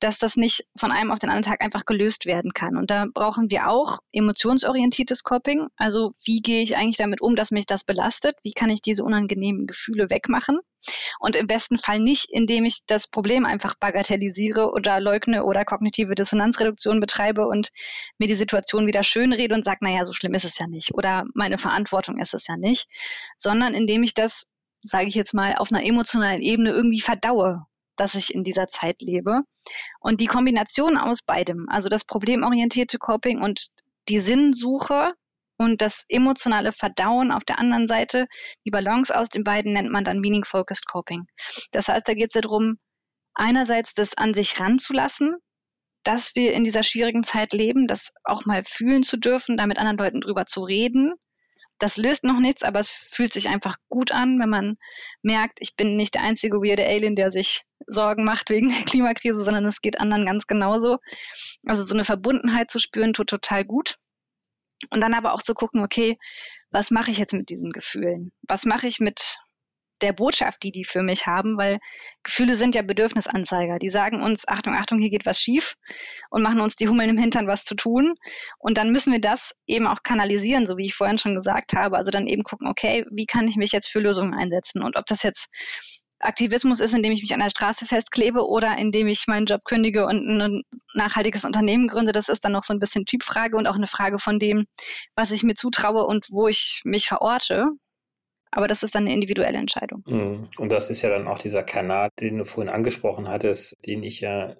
dass 0.00 0.18
das 0.18 0.36
nicht 0.36 0.64
von 0.76 0.92
einem 0.92 1.10
auf 1.10 1.18
den 1.18 1.30
anderen 1.30 1.50
Tag 1.50 1.62
einfach 1.62 1.84
gelöst 1.84 2.26
werden 2.26 2.52
kann. 2.52 2.76
Und 2.76 2.90
da 2.90 3.06
brauchen 3.12 3.50
wir 3.50 3.68
auch 3.68 3.98
emotionsorientiertes 4.12 5.22
Coping. 5.22 5.68
Also 5.76 6.12
wie 6.24 6.40
gehe 6.40 6.62
ich 6.62 6.76
eigentlich 6.76 6.96
damit 6.96 7.20
um, 7.20 7.36
dass 7.36 7.50
mich 7.50 7.66
das 7.66 7.84
belastet? 7.84 8.36
Wie 8.42 8.52
kann 8.52 8.70
ich 8.70 8.82
diese 8.82 9.04
unangenehmen 9.04 9.66
Gefühle 9.66 10.10
wegmachen? 10.10 10.60
Und 11.18 11.36
im 11.36 11.46
besten 11.46 11.78
Fall 11.78 12.00
nicht, 12.00 12.26
indem 12.30 12.64
ich 12.64 12.80
das 12.86 13.08
Problem 13.08 13.44
einfach 13.46 13.74
bagatellisiere 13.78 14.70
oder 14.70 15.00
leugne 15.00 15.44
oder 15.44 15.64
kognitive 15.64 16.14
Dissonanzreduktion 16.14 17.00
betreibe 17.00 17.46
und 17.46 17.70
mir 18.18 18.28
die 18.28 18.34
Situation 18.34 18.86
wieder 18.86 19.02
schönrede 19.02 19.54
und 19.54 19.64
sage, 19.64 19.78
naja, 19.82 20.04
so 20.04 20.12
schlimm 20.12 20.34
ist 20.34 20.44
es 20.44 20.58
ja 20.58 20.66
nicht. 20.66 20.94
Oder 20.94 21.24
meine 21.34 21.58
Verantwortung 21.58 22.18
ist 22.18 22.34
es 22.34 22.46
ja 22.46 22.56
nicht. 22.56 22.86
Sondern 23.36 23.74
indem 23.74 24.02
ich 24.02 24.14
das, 24.14 24.44
sage 24.82 25.06
ich 25.06 25.14
jetzt 25.14 25.34
mal, 25.34 25.56
auf 25.56 25.72
einer 25.72 25.84
emotionalen 25.84 26.42
Ebene 26.42 26.70
irgendwie 26.70 27.00
verdaue 27.00 27.66
dass 27.98 28.14
ich 28.14 28.34
in 28.34 28.44
dieser 28.44 28.68
Zeit 28.68 29.02
lebe. 29.02 29.40
Und 30.00 30.20
die 30.20 30.26
Kombination 30.26 30.96
aus 30.96 31.22
beidem, 31.22 31.66
also 31.68 31.88
das 31.88 32.04
problemorientierte 32.04 32.98
Coping 32.98 33.42
und 33.42 33.68
die 34.08 34.20
Sinnsuche, 34.20 35.14
und 35.58 35.82
das 35.82 36.04
emotionale 36.08 36.72
Verdauen 36.72 37.32
auf 37.32 37.44
der 37.44 37.58
anderen 37.58 37.88
Seite, 37.88 38.26
die 38.64 38.70
Balance 38.70 39.16
aus 39.16 39.28
den 39.28 39.44
beiden 39.44 39.72
nennt 39.72 39.90
man 39.90 40.04
dann 40.04 40.20
Meaning 40.20 40.44
Focused 40.44 40.86
Coping. 40.86 41.26
Das 41.72 41.88
heißt, 41.88 42.06
da 42.06 42.14
geht 42.14 42.30
es 42.30 42.34
ja 42.34 42.40
darum, 42.40 42.78
einerseits 43.34 43.92
das 43.94 44.16
an 44.16 44.34
sich 44.34 44.58
ranzulassen, 44.60 45.36
dass 46.04 46.34
wir 46.34 46.52
in 46.52 46.64
dieser 46.64 46.84
schwierigen 46.84 47.24
Zeit 47.24 47.52
leben, 47.52 47.86
das 47.86 48.12
auch 48.24 48.46
mal 48.46 48.62
fühlen 48.64 49.02
zu 49.02 49.16
dürfen, 49.16 49.56
da 49.56 49.66
mit 49.66 49.78
anderen 49.78 49.98
Leuten 49.98 50.20
drüber 50.20 50.46
zu 50.46 50.62
reden. 50.62 51.14
Das 51.78 51.96
löst 51.96 52.24
noch 52.24 52.40
nichts, 52.40 52.62
aber 52.62 52.80
es 52.80 52.90
fühlt 52.90 53.32
sich 53.32 53.48
einfach 53.48 53.76
gut 53.88 54.10
an, 54.10 54.38
wenn 54.40 54.48
man 54.48 54.76
merkt, 55.22 55.58
ich 55.60 55.76
bin 55.76 55.96
nicht 55.96 56.14
der 56.14 56.22
einzige 56.22 56.58
weirde 56.58 56.86
Alien, 56.86 57.14
der 57.14 57.30
sich 57.30 57.64
Sorgen 57.86 58.24
macht 58.24 58.50
wegen 58.50 58.68
der 58.68 58.84
Klimakrise, 58.84 59.44
sondern 59.44 59.64
es 59.66 59.80
geht 59.80 60.00
anderen 60.00 60.26
ganz 60.26 60.46
genauso. 60.46 60.98
Also 61.66 61.84
so 61.84 61.94
eine 61.94 62.04
Verbundenheit 62.04 62.70
zu 62.70 62.78
spüren, 62.78 63.12
tut 63.12 63.28
total 63.28 63.64
gut. 63.64 63.96
Und 64.90 65.00
dann 65.00 65.14
aber 65.14 65.34
auch 65.34 65.42
zu 65.42 65.54
gucken, 65.54 65.82
okay, 65.82 66.16
was 66.70 66.90
mache 66.90 67.10
ich 67.10 67.18
jetzt 67.18 67.32
mit 67.32 67.48
diesen 67.50 67.72
Gefühlen? 67.72 68.32
Was 68.42 68.64
mache 68.64 68.86
ich 68.86 69.00
mit 69.00 69.38
der 70.00 70.12
Botschaft, 70.12 70.62
die 70.62 70.70
die 70.70 70.84
für 70.84 71.02
mich 71.02 71.26
haben? 71.26 71.56
Weil 71.56 71.78
Gefühle 72.22 72.56
sind 72.56 72.74
ja 72.74 72.82
Bedürfnisanzeiger. 72.82 73.78
Die 73.78 73.90
sagen 73.90 74.22
uns, 74.22 74.46
Achtung, 74.46 74.74
Achtung, 74.74 74.98
hier 74.98 75.10
geht 75.10 75.26
was 75.26 75.40
schief 75.40 75.74
und 76.30 76.42
machen 76.42 76.60
uns 76.60 76.76
die 76.76 76.88
Hummeln 76.88 77.10
im 77.10 77.18
Hintern, 77.18 77.46
was 77.46 77.64
zu 77.64 77.74
tun. 77.74 78.14
Und 78.58 78.78
dann 78.78 78.92
müssen 78.92 79.12
wir 79.12 79.20
das 79.20 79.54
eben 79.66 79.86
auch 79.86 80.02
kanalisieren, 80.02 80.66
so 80.66 80.76
wie 80.76 80.86
ich 80.86 80.94
vorhin 80.94 81.18
schon 81.18 81.34
gesagt 81.34 81.72
habe. 81.72 81.96
Also 81.96 82.10
dann 82.10 82.26
eben 82.26 82.44
gucken, 82.44 82.68
okay, 82.68 83.04
wie 83.10 83.26
kann 83.26 83.48
ich 83.48 83.56
mich 83.56 83.72
jetzt 83.72 83.88
für 83.88 84.00
Lösungen 84.00 84.34
einsetzen? 84.34 84.82
Und 84.82 84.96
ob 84.96 85.06
das 85.06 85.22
jetzt 85.22 85.48
Aktivismus 86.20 86.80
ist, 86.80 86.94
indem 86.94 87.12
ich 87.12 87.22
mich 87.22 87.32
an 87.32 87.40
der 87.40 87.50
Straße 87.50 87.86
festklebe 87.86 88.46
oder 88.46 88.76
indem 88.76 89.06
ich 89.06 89.26
meinen 89.28 89.46
Job 89.46 89.64
kündige 89.64 90.06
und 90.06 90.26
ein 90.28 90.62
nachhaltiges 90.94 91.44
Unternehmen 91.44 91.88
gründe, 91.88 92.12
das 92.12 92.28
ist 92.28 92.44
dann 92.44 92.52
noch 92.52 92.64
so 92.64 92.74
ein 92.74 92.80
bisschen 92.80 93.04
Typfrage 93.04 93.56
und 93.56 93.66
auch 93.66 93.76
eine 93.76 93.86
Frage 93.86 94.18
von 94.18 94.38
dem, 94.38 94.66
was 95.14 95.30
ich 95.30 95.42
mir 95.42 95.54
zutraue 95.54 96.04
und 96.04 96.26
wo 96.30 96.48
ich 96.48 96.82
mich 96.84 97.06
verorte. 97.06 97.66
Aber 98.50 98.66
das 98.66 98.82
ist 98.82 98.94
dann 98.94 99.04
eine 99.04 99.12
individuelle 99.12 99.58
Entscheidung. 99.58 100.02
Mhm. 100.06 100.48
Und 100.56 100.72
das 100.72 100.90
ist 100.90 101.02
ja 101.02 101.10
dann 101.10 101.28
auch 101.28 101.38
dieser 101.38 101.62
Kanal, 101.62 102.08
den 102.18 102.38
du 102.38 102.44
vorhin 102.44 102.72
angesprochen 102.72 103.28
hattest, 103.28 103.76
den 103.86 104.02
ich 104.02 104.20
ja 104.20 104.56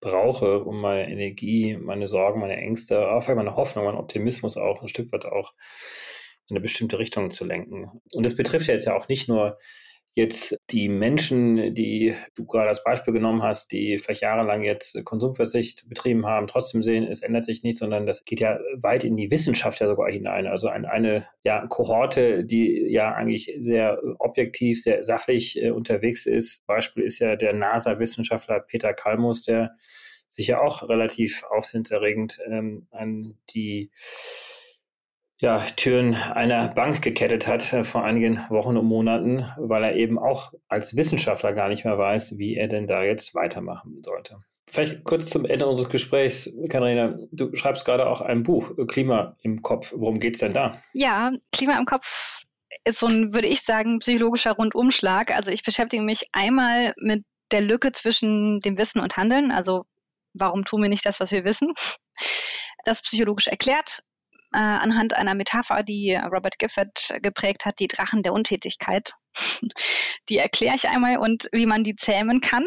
brauche, 0.00 0.64
um 0.64 0.80
meine 0.80 1.10
Energie, 1.10 1.76
meine 1.76 2.06
Sorgen, 2.06 2.40
meine 2.40 2.56
Ängste, 2.56 3.10
auch 3.10 3.28
meine 3.28 3.56
Hoffnung, 3.56 3.84
mein 3.84 3.96
Optimismus 3.96 4.56
auch 4.56 4.80
ein 4.82 4.88
Stück 4.88 5.12
weit 5.12 5.26
auch 5.26 5.52
in 6.48 6.56
eine 6.56 6.60
bestimmte 6.60 6.98
Richtung 6.98 7.30
zu 7.30 7.44
lenken. 7.44 8.00
Und 8.14 8.24
das 8.24 8.36
betrifft 8.36 8.68
ja 8.68 8.74
jetzt 8.74 8.86
ja 8.86 8.96
auch 8.96 9.08
nicht 9.08 9.28
nur 9.28 9.58
jetzt 10.18 10.58
die 10.70 10.88
Menschen, 10.88 11.74
die 11.74 12.12
du 12.34 12.44
gerade 12.44 12.68
als 12.68 12.82
Beispiel 12.82 13.14
genommen 13.14 13.44
hast, 13.44 13.70
die 13.70 13.98
vielleicht 13.98 14.22
jahrelang 14.22 14.64
jetzt 14.64 15.04
Konsumverzicht 15.04 15.88
betrieben 15.88 16.26
haben, 16.26 16.48
trotzdem 16.48 16.82
sehen, 16.82 17.04
es 17.04 17.22
ändert 17.22 17.44
sich 17.44 17.62
nichts, 17.62 17.78
sondern 17.78 18.04
das 18.04 18.24
geht 18.24 18.40
ja 18.40 18.58
weit 18.76 19.04
in 19.04 19.16
die 19.16 19.30
Wissenschaft 19.30 19.78
ja 19.78 19.86
sogar 19.86 20.10
hinein. 20.10 20.48
Also 20.48 20.66
ein, 20.66 20.86
eine 20.86 21.28
ja, 21.44 21.64
Kohorte, 21.68 22.44
die 22.44 22.88
ja 22.90 23.12
eigentlich 23.12 23.54
sehr 23.58 24.02
objektiv, 24.18 24.82
sehr 24.82 25.04
sachlich 25.04 25.62
äh, 25.62 25.70
unterwegs 25.70 26.26
ist. 26.26 26.66
Beispiel 26.66 27.04
ist 27.04 27.20
ja 27.20 27.36
der 27.36 27.52
NASA-Wissenschaftler 27.52 28.58
Peter 28.58 28.92
Kalmus, 28.94 29.44
der 29.44 29.70
sich 30.28 30.48
ja 30.48 30.60
auch 30.60 30.88
relativ 30.88 31.44
aufsehenserregend 31.44 32.40
ähm, 32.50 32.88
an 32.90 33.38
die 33.54 33.92
ja, 35.40 35.58
Türen 35.76 36.14
einer 36.14 36.68
Bank 36.68 37.00
gekettet 37.00 37.46
hat 37.46 37.72
äh, 37.72 37.84
vor 37.84 38.04
einigen 38.04 38.38
Wochen 38.48 38.76
und 38.76 38.86
Monaten, 38.86 39.46
weil 39.56 39.84
er 39.84 39.94
eben 39.94 40.18
auch 40.18 40.52
als 40.68 40.96
Wissenschaftler 40.96 41.52
gar 41.52 41.68
nicht 41.68 41.84
mehr 41.84 41.96
weiß, 41.96 42.38
wie 42.38 42.56
er 42.56 42.68
denn 42.68 42.86
da 42.86 43.02
jetzt 43.02 43.34
weitermachen 43.34 44.02
sollte. 44.02 44.42
Vielleicht 44.68 45.04
kurz 45.04 45.30
zum 45.30 45.46
Ende 45.46 45.66
unseres 45.66 45.88
Gesprächs, 45.88 46.52
Katharina. 46.68 47.18
Du 47.32 47.54
schreibst 47.54 47.86
gerade 47.86 48.06
auch 48.06 48.20
ein 48.20 48.42
Buch, 48.42 48.72
Klima 48.86 49.36
im 49.40 49.62
Kopf. 49.62 49.94
Worum 49.96 50.18
geht 50.18 50.34
es 50.34 50.40
denn 50.40 50.52
da? 50.52 50.82
Ja, 50.92 51.32
Klima 51.52 51.78
im 51.78 51.86
Kopf 51.86 52.42
ist 52.84 52.98
so 52.98 53.06
ein, 53.06 53.32
würde 53.32 53.48
ich 53.48 53.62
sagen, 53.62 54.00
psychologischer 54.00 54.52
Rundumschlag. 54.52 55.30
Also 55.30 55.50
ich 55.50 55.62
beschäftige 55.62 56.02
mich 56.02 56.28
einmal 56.32 56.92
mit 56.98 57.24
der 57.50 57.62
Lücke 57.62 57.92
zwischen 57.92 58.60
dem 58.60 58.76
Wissen 58.76 59.00
und 59.00 59.16
Handeln. 59.16 59.52
Also 59.52 59.86
warum 60.34 60.66
tun 60.66 60.82
wir 60.82 60.90
nicht 60.90 61.06
das, 61.06 61.18
was 61.18 61.32
wir 61.32 61.44
wissen? 61.44 61.72
Das 62.84 63.00
psychologisch 63.00 63.46
erklärt 63.46 64.02
äh, 64.52 64.58
anhand 64.58 65.14
einer 65.14 65.34
Metapher, 65.34 65.82
die 65.82 66.14
Robert 66.14 66.58
Gifford 66.58 67.14
geprägt 67.22 67.64
hat, 67.64 67.78
die 67.78 67.88
Drachen 67.88 68.22
der 68.22 68.32
Untätigkeit. 68.32 69.14
die 70.28 70.38
erkläre 70.38 70.74
ich 70.74 70.88
einmal 70.88 71.18
und 71.18 71.48
wie 71.52 71.66
man 71.66 71.84
die 71.84 71.96
zähmen 71.96 72.40
kann. 72.40 72.66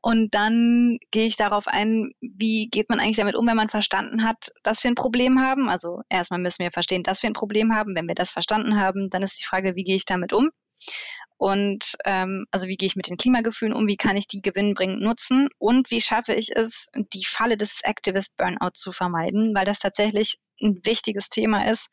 Und 0.00 0.34
dann 0.34 0.98
gehe 1.10 1.26
ich 1.26 1.36
darauf 1.36 1.68
ein, 1.68 2.12
wie 2.20 2.68
geht 2.68 2.88
man 2.88 2.98
eigentlich 2.98 3.18
damit 3.18 3.36
um, 3.36 3.46
wenn 3.46 3.56
man 3.56 3.68
verstanden 3.68 4.24
hat, 4.24 4.50
dass 4.62 4.82
wir 4.82 4.90
ein 4.90 4.96
Problem 4.96 5.40
haben. 5.40 5.68
Also 5.68 6.00
erstmal 6.08 6.40
müssen 6.40 6.62
wir 6.62 6.72
verstehen, 6.72 7.02
dass 7.02 7.22
wir 7.22 7.30
ein 7.30 7.34
Problem 7.34 7.74
haben. 7.74 7.94
Wenn 7.94 8.08
wir 8.08 8.14
das 8.14 8.30
verstanden 8.30 8.80
haben, 8.80 9.10
dann 9.10 9.22
ist 9.22 9.38
die 9.38 9.44
Frage, 9.44 9.76
wie 9.76 9.84
gehe 9.84 9.96
ich 9.96 10.06
damit 10.06 10.32
um? 10.32 10.50
Und 11.42 11.96
ähm, 12.04 12.46
also 12.52 12.68
wie 12.68 12.76
gehe 12.76 12.86
ich 12.86 12.94
mit 12.94 13.08
den 13.08 13.16
Klimagefühlen 13.16 13.74
um, 13.74 13.88
wie 13.88 13.96
kann 13.96 14.16
ich 14.16 14.28
die 14.28 14.40
gewinnbringend 14.40 15.02
nutzen 15.02 15.48
und 15.58 15.90
wie 15.90 16.00
schaffe 16.00 16.34
ich 16.34 16.54
es, 16.54 16.88
die 16.94 17.24
Falle 17.24 17.56
des 17.56 17.80
Activist 17.82 18.36
Burnout 18.36 18.74
zu 18.74 18.92
vermeiden, 18.92 19.52
weil 19.52 19.64
das 19.64 19.80
tatsächlich 19.80 20.38
ein 20.62 20.80
wichtiges 20.84 21.28
Thema 21.28 21.68
ist. 21.68 21.88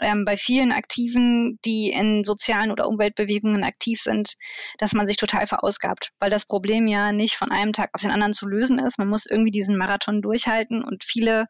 Ähm, 0.00 0.24
bei 0.24 0.36
vielen 0.36 0.70
Aktiven, 0.70 1.58
die 1.64 1.90
in 1.90 2.22
sozialen 2.22 2.70
oder 2.70 2.86
Umweltbewegungen 2.86 3.64
aktiv 3.64 4.00
sind, 4.00 4.34
dass 4.78 4.92
man 4.92 5.08
sich 5.08 5.16
total 5.16 5.48
verausgabt, 5.48 6.12
weil 6.20 6.30
das 6.30 6.46
Problem 6.46 6.86
ja 6.86 7.10
nicht 7.10 7.34
von 7.34 7.50
einem 7.50 7.72
Tag 7.72 7.90
auf 7.94 8.02
den 8.02 8.12
anderen 8.12 8.32
zu 8.32 8.46
lösen 8.46 8.78
ist. 8.78 8.98
Man 8.98 9.08
muss 9.08 9.26
irgendwie 9.26 9.50
diesen 9.50 9.76
Marathon 9.76 10.22
durchhalten 10.22 10.84
und 10.84 11.02
viele 11.02 11.46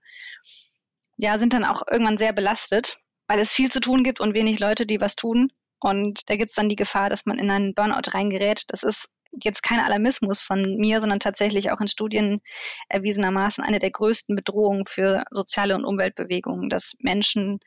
ja, 1.19 1.37
sind 1.39 1.53
dann 1.53 1.65
auch 1.65 1.83
irgendwann 1.91 2.17
sehr 2.17 2.33
belastet, 2.33 2.99
weil 3.27 3.41
es 3.41 3.53
viel 3.53 3.71
zu 3.71 3.81
tun 3.81 4.03
gibt 4.03 4.21
und 4.21 4.33
wenig 4.33 4.61
Leute, 4.61 4.87
die 4.87 5.01
was 5.01 5.15
tun. 5.15 5.51
Und 5.81 6.29
da 6.29 6.37
gibt 6.37 6.51
es 6.51 6.57
dann 6.57 6.69
die 6.69 6.77
Gefahr, 6.77 7.11
dass 7.11 7.27
man 7.27 7.39
in 7.39 7.51
einen 7.51 7.75
Burnout 7.75 8.11
reingerät. 8.13 8.65
Das 8.69 8.83
ist 8.83 9.11
jetzt 9.33 9.63
kein 9.63 9.81
Alarmismus 9.81 10.41
von 10.41 10.63
mir, 10.79 11.01
sondern 11.01 11.21
tatsächlich 11.21 11.71
auch 11.71 11.81
in 11.81 11.89
Studien 11.89 12.41
erwiesenermaßen 12.89 13.63
eine 13.63 13.79
der 13.79 13.91
größten 13.91 14.35
Bedrohungen 14.35 14.85
für 14.87 15.25
soziale 15.31 15.75
und 15.75 15.85
Umweltbewegungen, 15.85 16.69
dass 16.69 16.95
Menschen 16.99 17.61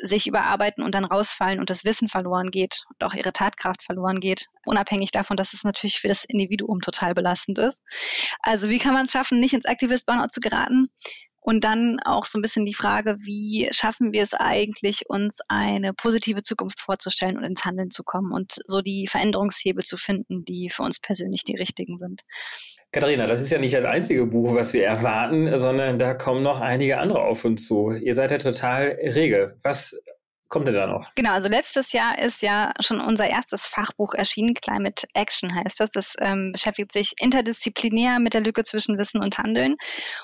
sich 0.00 0.26
überarbeiten 0.26 0.82
und 0.82 0.94
dann 0.94 1.04
rausfallen 1.04 1.60
und 1.60 1.68
das 1.68 1.84
Wissen 1.84 2.08
verloren 2.08 2.50
geht 2.50 2.84
und 2.88 3.04
auch 3.04 3.14
ihre 3.14 3.32
Tatkraft 3.32 3.84
verloren 3.84 4.20
geht, 4.20 4.46
unabhängig 4.64 5.10
davon, 5.10 5.36
dass 5.36 5.52
es 5.52 5.64
natürlich 5.64 6.00
für 6.00 6.08
das 6.08 6.24
Individuum 6.24 6.80
total 6.80 7.14
belastend 7.14 7.58
ist. 7.58 7.78
Also 8.40 8.70
wie 8.70 8.78
kann 8.78 8.94
man 8.94 9.04
es 9.04 9.12
schaffen, 9.12 9.38
nicht 9.38 9.52
ins 9.52 9.66
Activist 9.66 10.06
Burnout 10.06 10.28
zu 10.30 10.40
geraten? 10.40 10.88
Und 11.44 11.64
dann 11.64 11.98
auch 12.04 12.24
so 12.24 12.38
ein 12.38 12.42
bisschen 12.42 12.64
die 12.64 12.72
Frage, 12.72 13.16
wie 13.20 13.68
schaffen 13.72 14.12
wir 14.12 14.22
es 14.22 14.32
eigentlich, 14.32 15.08
uns 15.08 15.38
eine 15.48 15.92
positive 15.92 16.42
Zukunft 16.42 16.78
vorzustellen 16.78 17.36
und 17.36 17.42
ins 17.42 17.64
Handeln 17.64 17.90
zu 17.90 18.04
kommen 18.04 18.32
und 18.32 18.54
so 18.66 18.80
die 18.80 19.08
Veränderungshebel 19.08 19.82
zu 19.82 19.96
finden, 19.96 20.44
die 20.44 20.70
für 20.70 20.84
uns 20.84 21.00
persönlich 21.00 21.42
die 21.42 21.56
richtigen 21.56 21.98
sind. 21.98 22.22
Katharina, 22.92 23.26
das 23.26 23.40
ist 23.40 23.50
ja 23.50 23.58
nicht 23.58 23.74
das 23.74 23.84
einzige 23.84 24.24
Buch, 24.26 24.54
was 24.54 24.72
wir 24.72 24.86
erwarten, 24.86 25.56
sondern 25.56 25.98
da 25.98 26.14
kommen 26.14 26.44
noch 26.44 26.60
einige 26.60 26.98
andere 26.98 27.22
auf 27.22 27.44
uns 27.44 27.66
zu. 27.66 27.90
Ihr 27.90 28.14
seid 28.14 28.30
ja 28.30 28.38
total 28.38 28.98
rege. 29.02 29.56
Was 29.64 30.00
kommt 30.52 30.68
denn 30.68 30.74
da 30.74 30.86
noch? 30.86 31.12
Genau, 31.14 31.32
also 31.32 31.48
letztes 31.48 31.92
Jahr 31.92 32.18
ist 32.18 32.42
ja 32.42 32.72
schon 32.78 33.00
unser 33.00 33.26
erstes 33.26 33.66
Fachbuch 33.66 34.12
erschienen, 34.12 34.54
Climate 34.54 35.06
Action 35.14 35.54
heißt 35.54 35.80
das. 35.80 35.90
Das 35.90 36.14
ähm, 36.20 36.52
beschäftigt 36.52 36.92
sich 36.92 37.14
interdisziplinär 37.18 38.20
mit 38.20 38.34
der 38.34 38.42
Lücke 38.42 38.62
zwischen 38.62 38.98
Wissen 38.98 39.20
und 39.20 39.38
Handeln. 39.38 39.76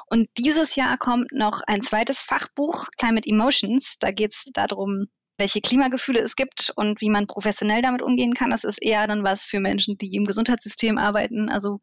Und 0.06 0.28
dieses 0.36 0.76
Jahr 0.76 0.98
kommt 0.98 1.32
noch 1.32 1.62
ein 1.66 1.80
zweites 1.80 2.20
Fachbuch, 2.20 2.88
Climate 2.98 3.28
Emotions. 3.28 3.96
Da 3.98 4.10
geht 4.10 4.34
es 4.34 4.44
darum, 4.52 5.06
welche 5.38 5.62
Klimagefühle 5.62 6.20
es 6.20 6.36
gibt 6.36 6.72
und 6.76 7.00
wie 7.00 7.10
man 7.10 7.26
professionell 7.26 7.80
damit 7.80 8.02
umgehen 8.02 8.34
kann. 8.34 8.50
Das 8.50 8.64
ist 8.64 8.82
eher 8.82 9.06
dann 9.06 9.24
was 9.24 9.44
für 9.44 9.60
Menschen, 9.60 9.96
die 9.96 10.14
im 10.14 10.24
Gesundheitssystem 10.24 10.98
arbeiten, 10.98 11.48
also 11.48 11.78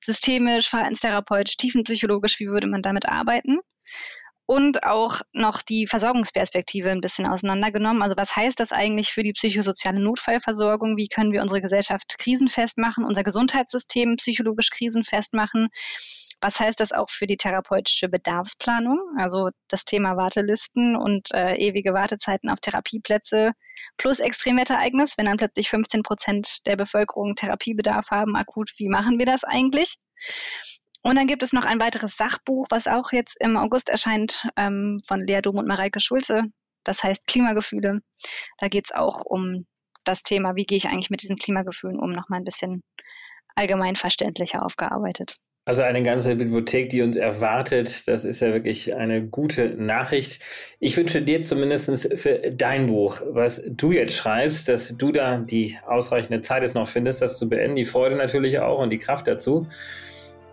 systemisch, 0.00 0.70
verhaltenstherapeutisch, 0.70 1.58
tiefenpsychologisch, 1.58 2.40
wie 2.40 2.46
würde 2.46 2.66
man 2.66 2.80
damit 2.80 3.06
arbeiten? 3.06 3.58
Und 4.46 4.84
auch 4.84 5.22
noch 5.32 5.62
die 5.62 5.86
Versorgungsperspektive 5.86 6.90
ein 6.90 7.00
bisschen 7.00 7.26
auseinandergenommen. 7.26 8.02
Also 8.02 8.16
was 8.16 8.36
heißt 8.36 8.60
das 8.60 8.72
eigentlich 8.72 9.10
für 9.12 9.22
die 9.22 9.32
psychosoziale 9.32 10.00
Notfallversorgung? 10.00 10.96
Wie 10.96 11.08
können 11.08 11.32
wir 11.32 11.40
unsere 11.42 11.62
Gesellschaft 11.62 12.16
krisenfest 12.18 12.76
machen, 12.76 13.04
unser 13.04 13.24
Gesundheitssystem 13.24 14.16
psychologisch 14.16 14.70
krisenfest 14.70 15.32
machen? 15.32 15.68
Was 16.40 16.60
heißt 16.60 16.78
das 16.78 16.92
auch 16.92 17.08
für 17.08 17.26
die 17.26 17.38
therapeutische 17.38 18.10
Bedarfsplanung? 18.10 18.98
Also 19.18 19.48
das 19.68 19.86
Thema 19.86 20.16
Wartelisten 20.18 20.94
und 20.94 21.32
äh, 21.32 21.54
ewige 21.54 21.94
Wartezeiten 21.94 22.50
auf 22.50 22.60
Therapieplätze 22.60 23.52
plus 23.96 24.20
Extremwetterereignis, 24.20 25.16
wenn 25.16 25.24
dann 25.24 25.38
plötzlich 25.38 25.70
15 25.70 26.02
Prozent 26.02 26.66
der 26.66 26.76
Bevölkerung 26.76 27.34
Therapiebedarf 27.34 28.10
haben, 28.10 28.36
akut, 28.36 28.72
wie 28.76 28.88
machen 28.90 29.18
wir 29.18 29.26
das 29.26 29.44
eigentlich? 29.44 29.96
Und 31.06 31.16
dann 31.16 31.26
gibt 31.26 31.42
es 31.42 31.52
noch 31.52 31.66
ein 31.66 31.80
weiteres 31.80 32.16
Sachbuch, 32.16 32.66
was 32.70 32.86
auch 32.86 33.12
jetzt 33.12 33.36
im 33.38 33.58
August 33.58 33.90
erscheint, 33.90 34.48
ähm, 34.56 34.98
von 35.06 35.20
Lea 35.20 35.42
Dom 35.42 35.58
und 35.58 35.68
Mareike 35.68 36.00
Schulze. 36.00 36.44
Das 36.82 37.04
heißt 37.04 37.26
Klimagefühle. 37.26 38.00
Da 38.58 38.68
geht 38.68 38.86
es 38.86 38.94
auch 38.94 39.22
um 39.24 39.66
das 40.04 40.22
Thema, 40.22 40.56
wie 40.56 40.64
gehe 40.64 40.78
ich 40.78 40.86
eigentlich 40.86 41.10
mit 41.10 41.22
diesen 41.22 41.36
Klimagefühlen 41.36 41.98
um, 41.98 42.10
nochmal 42.10 42.40
ein 42.40 42.44
bisschen 42.44 42.82
allgemein 43.54 43.96
verständlicher 43.96 44.64
aufgearbeitet. 44.64 45.36
Also 45.66 45.82
eine 45.82 46.02
ganze 46.02 46.36
Bibliothek, 46.36 46.90
die 46.90 47.00
uns 47.00 47.16
erwartet, 47.16 48.06
das 48.08 48.24
ist 48.24 48.40
ja 48.40 48.52
wirklich 48.52 48.94
eine 48.94 49.26
gute 49.26 49.70
Nachricht. 49.70 50.42
Ich 50.78 50.96
wünsche 50.96 51.22
dir 51.22 51.40
zumindest 51.40 52.18
für 52.18 52.50
dein 52.50 52.86
Buch, 52.86 53.22
was 53.30 53.62
du 53.66 53.92
jetzt 53.92 54.14
schreibst, 54.14 54.68
dass 54.68 54.96
du 54.96 55.10
da 55.10 55.38
die 55.38 55.78
ausreichende 55.86 56.42
Zeit 56.42 56.62
jetzt 56.62 56.74
noch 56.74 56.86
findest, 56.86 57.22
das 57.22 57.38
zu 57.38 57.48
beenden, 57.48 57.76
die 57.76 57.86
Freude 57.86 58.16
natürlich 58.16 58.58
auch 58.58 58.78
und 58.78 58.90
die 58.90 58.98
Kraft 58.98 59.26
dazu. 59.26 59.66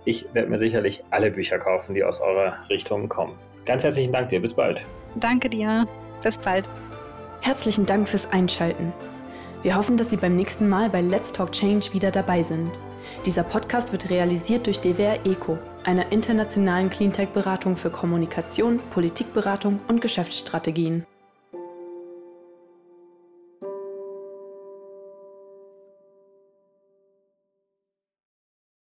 Ich 0.05 0.25
werde 0.33 0.49
mir 0.49 0.57
sicherlich 0.57 1.03
alle 1.11 1.31
Bücher 1.31 1.59
kaufen, 1.59 1.93
die 1.93 2.03
aus 2.03 2.21
eurer 2.21 2.57
Richtung 2.69 3.07
kommen. 3.07 3.37
Ganz 3.65 3.83
herzlichen 3.83 4.11
Dank 4.11 4.29
dir. 4.29 4.41
Bis 4.41 4.53
bald. 4.53 4.85
Danke 5.15 5.49
dir. 5.49 5.87
Bis 6.23 6.37
bald. 6.37 6.69
Herzlichen 7.41 7.85
Dank 7.85 8.07
fürs 8.07 8.31
Einschalten. 8.31 8.93
Wir 9.63 9.75
hoffen, 9.75 9.97
dass 9.97 10.09
Sie 10.09 10.17
beim 10.17 10.35
nächsten 10.35 10.67
Mal 10.67 10.89
bei 10.89 11.01
Let's 11.01 11.31
Talk 11.31 11.51
Change 11.51 11.93
wieder 11.93 12.09
dabei 12.09 12.41
sind. 12.41 12.79
Dieser 13.25 13.43
Podcast 13.43 13.91
wird 13.91 14.09
realisiert 14.09 14.65
durch 14.65 14.79
DWR 14.79 15.19
ECO, 15.25 15.57
einer 15.83 16.11
internationalen 16.11 16.89
Cleantech-Beratung 16.89 17.77
für 17.77 17.91
Kommunikation, 17.91 18.79
Politikberatung 18.91 19.79
und 19.87 20.01
Geschäftsstrategien. 20.01 21.05